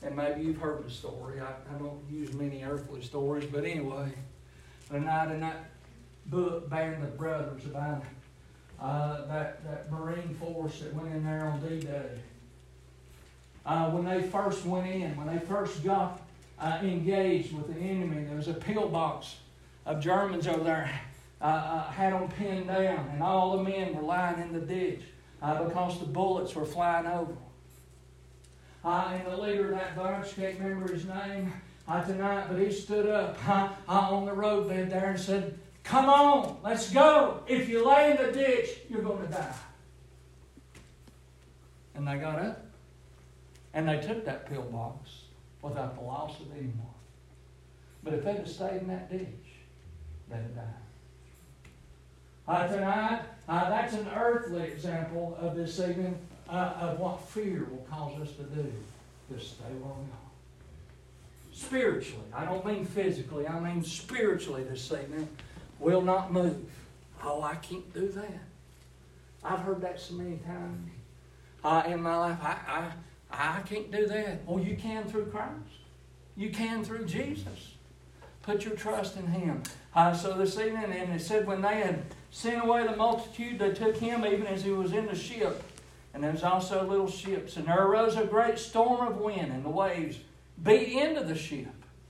And 0.06 0.16
maybe 0.16 0.43
you've 0.43 0.58
heard 0.58 0.86
the 0.86 0.91
story. 0.91 1.41
I, 1.41 1.47
I 1.47 1.78
don't 1.80 1.99
use 2.10 2.34
many 2.34 2.64
earthly 2.64 3.01
stories, 3.01 3.45
but 3.45 3.66
anyway, 3.66 4.14
the 4.89 4.99
night 4.99 5.32
in 5.32 5.41
that 5.41 5.72
book, 6.28 6.70
Band 6.70 7.03
of 7.03 7.18
Brothers, 7.18 7.66
about 7.66 8.03
uh, 8.80 9.26
that, 9.26 9.64
that 9.64 9.91
Marine 9.91 10.36
force 10.36 10.80
that 10.80 10.93
went 10.93 11.14
in 11.14 11.24
there 11.24 11.45
on 11.45 11.60
D-Day. 11.68 12.20
Uh, 13.66 13.89
when 13.89 14.06
they 14.06 14.22
first 14.28 14.64
went 14.66 14.88
in, 14.88 15.16
when 15.16 15.26
they 15.26 15.43
first 15.43 15.84
got 15.84 16.22
uh, 16.60 16.80
engaged 16.82 17.53
with 17.53 17.68
the 17.74 17.80
enemy. 17.80 18.26
There 18.26 18.38
was 18.38 18.47
a 18.47 18.53
pillbox 18.53 19.36
of 19.86 20.01
Germans 20.01 20.47
over 20.47 20.64
there, 20.64 21.01
uh, 21.41 21.45
uh, 21.45 21.91
had 21.91 22.14
them 22.14 22.30
pinned 22.30 22.68
down, 22.68 23.10
and 23.12 23.22
all 23.22 23.58
the 23.58 23.64
men 23.64 23.95
were 23.95 24.01
lying 24.01 24.41
in 24.41 24.53
the 24.53 24.60
ditch 24.60 25.01
uh, 25.41 25.64
because 25.64 25.99
the 25.99 26.06
bullets 26.06 26.56
were 26.56 26.66
flying 26.66 27.06
over. 27.06 27.36
Uh, 28.86 29.13
and 29.13 29.25
the 29.25 29.36
leader 29.36 29.65
of 29.65 29.71
that 29.71 29.95
bunch, 29.95 30.36
can't 30.36 30.59
remember 30.59 30.93
his 30.93 31.05
name 31.05 31.51
uh, 31.88 32.03
tonight, 32.03 32.45
but 32.47 32.59
he 32.59 32.71
stood 32.71 33.09
up 33.09 33.36
uh, 33.49 33.69
on 33.88 34.25
the 34.25 34.31
roadbed 34.31 34.91
there 34.91 35.09
and 35.09 35.19
said, 35.19 35.57
Come 35.83 36.07
on, 36.07 36.57
let's 36.63 36.91
go. 36.91 37.41
If 37.47 37.67
you 37.67 37.88
lay 37.88 38.11
in 38.11 38.17
the 38.17 38.31
ditch, 38.31 38.69
you're 38.89 39.01
going 39.01 39.25
to 39.25 39.31
die. 39.31 39.55
And 41.95 42.07
they 42.07 42.17
got 42.17 42.39
up, 42.39 42.63
and 43.73 43.88
they 43.88 43.99
took 43.99 44.23
that 44.25 44.47
pillbox 44.47 45.09
without 45.61 45.95
the 45.95 46.01
loss 46.01 46.39
of 46.39 46.51
anyone. 46.51 46.73
But 48.03 48.13
if 48.13 48.23
they'd 48.23 48.38
have 48.38 48.49
stayed 48.49 48.81
in 48.81 48.88
that 48.88 49.09
ditch, 49.09 49.27
they'd 50.29 50.36
have 50.38 50.55
died. 50.55 50.63
Uh, 52.47 52.67
tonight, 52.67 53.21
uh, 53.49 53.69
that's 53.69 53.93
an 53.93 54.07
earthly 54.15 54.63
example 54.63 55.36
of 55.39 55.55
this 55.55 55.79
evening 55.79 56.19
uh, 56.50 56.74
of 56.80 57.00
what 57.00 57.22
fear 57.30 57.68
will 57.70 57.86
cause 57.89 58.20
us 58.22 58.36
to 58.36 58.43
do. 58.43 58.72
Just 59.34 59.56
stay 59.56 59.64
where 59.64 59.93
we 59.93 60.12
are. 60.12 60.26
Spiritually, 61.54 62.26
I 62.34 62.46
don't 62.46 62.66
mean 62.66 62.86
physically, 62.86 63.48
I 63.48 63.60
mean 63.60 63.84
spiritually 63.84 64.64
this 64.64 64.91
evening. 64.91 65.28
will 65.80 66.02
not 66.02 66.32
move. 66.32 66.58
Oh, 67.24 67.41
I 67.41 67.56
can't 67.56 67.91
do 67.93 68.08
that. 68.10 68.39
I've 69.43 69.60
heard 69.60 69.82
that 69.82 70.00
so 70.00 70.16
many 70.16 70.38
times 70.38 70.89
uh, 71.64 71.84
in 71.88 72.02
my 72.02 72.18
life. 72.18 72.38
I, 72.41 72.91
I, 73.32 73.58
I 73.58 73.62
can't 73.62 73.91
do 73.91 74.06
that. 74.08 74.46
Well, 74.46 74.64
you 74.64 74.76
can 74.76 75.06
through 75.06 75.28
Christ. 75.28 75.52
You 76.36 76.50
can 76.50 76.84
through 76.84 77.06
Jesus. 77.06 77.74
Put 78.41 78.66
your 78.66 78.76
trust 78.76 79.18
in 79.18 79.28
Him. 79.28 79.64
Uh, 79.96 80.14
so 80.14 80.38
this 80.38 80.58
evening, 80.60 80.91
and 80.91 81.14
it 81.14 81.22
said 81.22 81.48
when 81.48 81.62
they 81.62 81.76
had 81.76 82.04
sent 82.32 82.64
away 82.64 82.86
the 82.86 82.96
multitude, 82.96 83.58
they 83.60 83.72
took 83.72 83.98
Him 83.98 84.26
even 84.26 84.46
as 84.46 84.64
He 84.64 84.72
was 84.72 84.91
in 84.91 85.08
the 85.08 85.16
ship. 85.16 85.64
And 86.16 86.24
there 86.24 86.32
was 86.32 86.43
also 86.43 86.88
little 86.88 87.09
ships. 87.09 87.57
And 87.57 87.68
there 87.68 87.86
arose 87.86 88.16
a 88.16 88.24
great 88.24 88.57
storm 88.57 89.05
of 89.05 89.18
wind, 89.18 89.51
and 89.51 89.66
the 89.66 89.70
waves 89.70 90.18
beat 90.63 90.88
into 90.93 91.22
the 91.22 91.36
ship. 91.36 91.68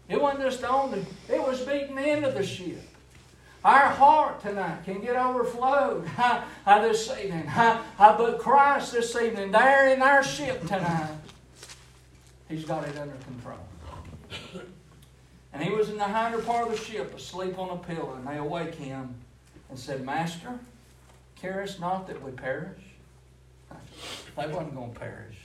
It 0.08 0.22
wasn't 0.22 0.43
just 0.43 0.64
on 0.64 0.91
the, 0.91 1.34
it 1.34 1.41
was 1.41 1.62
beating 1.62 1.97
into 1.97 2.30
the 2.30 2.45
ship. 2.45 2.84
Our 3.64 3.89
heart 3.89 4.41
tonight 4.41 4.86
can 4.86 5.01
get 5.01 5.16
overflowed 5.16 6.08
uh, 6.18 6.82
this 6.84 7.12
evening. 7.20 7.47
Uh, 7.47 7.84
but 7.97 8.38
Christ 8.38 8.93
this 8.93 9.16
evening, 9.16 9.49
there 9.49 9.91
in 9.91 10.03
our 10.03 10.24
ship 10.24 10.62
tonight, 10.62 11.10
He's 12.47 12.64
got 12.64 12.88
it 12.88 12.95
under 12.99 13.16
control. 13.16 13.58
And 15.51 15.64
he 15.64 15.72
was 15.72 15.89
in 15.89 15.97
the 15.97 16.06
hinder 16.06 16.38
part 16.43 16.68
of 16.68 16.78
the 16.78 16.78
ship, 16.78 17.16
asleep 17.16 17.58
on 17.58 17.72
a 17.72 17.78
pillow, 17.78 18.14
and 18.14 18.28
they 18.28 18.38
awake 18.38 18.76
him 18.76 19.16
and 19.70 19.80
said, 19.80 20.06
Master, 20.06 20.60
carest 21.36 21.80
not 21.80 22.06
that 22.06 22.22
we 22.22 22.30
perish? 22.30 22.95
They 24.36 24.47
wasn't 24.47 24.76
going 24.76 24.93
to 24.93 24.99
perish. 24.99 25.38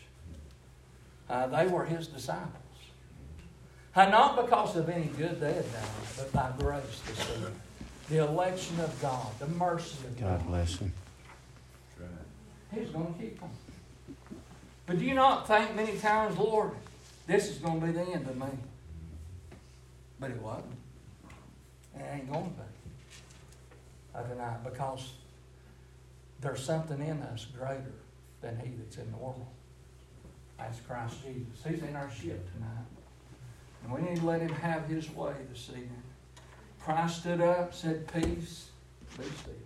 Uh, 1.28 1.46
they 1.46 1.66
were 1.66 1.84
his 1.84 2.08
disciples. 2.08 2.54
Uh, 3.94 4.06
not 4.06 4.36
because 4.36 4.76
of 4.76 4.88
any 4.88 5.06
good 5.06 5.40
they 5.40 5.52
had 5.52 5.72
done, 5.72 5.82
but 6.16 6.32
by 6.32 6.50
grace 6.58 7.00
this 7.06 7.20
evening. 7.30 7.60
The 8.08 8.18
election 8.18 8.80
of 8.80 9.00
God, 9.00 9.26
the 9.38 9.46
mercy 9.46 9.96
of 10.06 10.18
God. 10.18 10.38
God 10.38 10.46
bless 10.48 10.78
him. 10.78 10.92
He's 12.74 12.88
going 12.90 13.12
to 13.14 13.20
keep 13.20 13.40
them. 13.40 13.50
But 14.86 14.98
do 14.98 15.04
you 15.04 15.14
not 15.14 15.46
think 15.46 15.74
many 15.74 15.96
times, 15.98 16.36
Lord, 16.36 16.72
this 17.26 17.48
is 17.48 17.58
going 17.58 17.80
to 17.80 17.86
be 17.86 17.92
the 17.92 18.02
end 18.02 18.28
of 18.28 18.36
me? 18.36 18.46
But 20.18 20.30
it 20.30 20.40
wasn't. 20.40 20.74
It 21.96 22.04
ain't 22.12 22.32
going 22.32 22.44
to 22.44 22.50
be. 22.50 22.62
Uh, 24.12 24.22
tonight 24.24 24.64
because 24.64 25.12
there's 26.40 26.64
something 26.64 27.00
in 27.00 27.22
us 27.22 27.46
greater 27.56 27.92
than 28.40 28.58
he 28.58 28.72
that's 28.78 28.96
in 28.96 29.10
the 29.10 29.18
world. 29.18 29.46
That's 30.58 30.80
Christ 30.80 31.16
Jesus. 31.24 31.64
He's 31.66 31.82
in 31.82 31.96
our 31.96 32.10
ship 32.10 32.46
tonight. 32.52 32.86
And 33.82 33.92
we 33.92 34.02
need 34.02 34.20
to 34.20 34.26
let 34.26 34.40
him 34.40 34.50
have 34.50 34.86
his 34.86 35.10
way 35.10 35.34
this 35.50 35.68
evening. 35.70 36.02
Christ 36.80 37.20
stood 37.20 37.40
up, 37.40 37.74
said, 37.74 38.12
Peace, 38.12 38.68
be 39.18 39.24
still. 39.24 39.59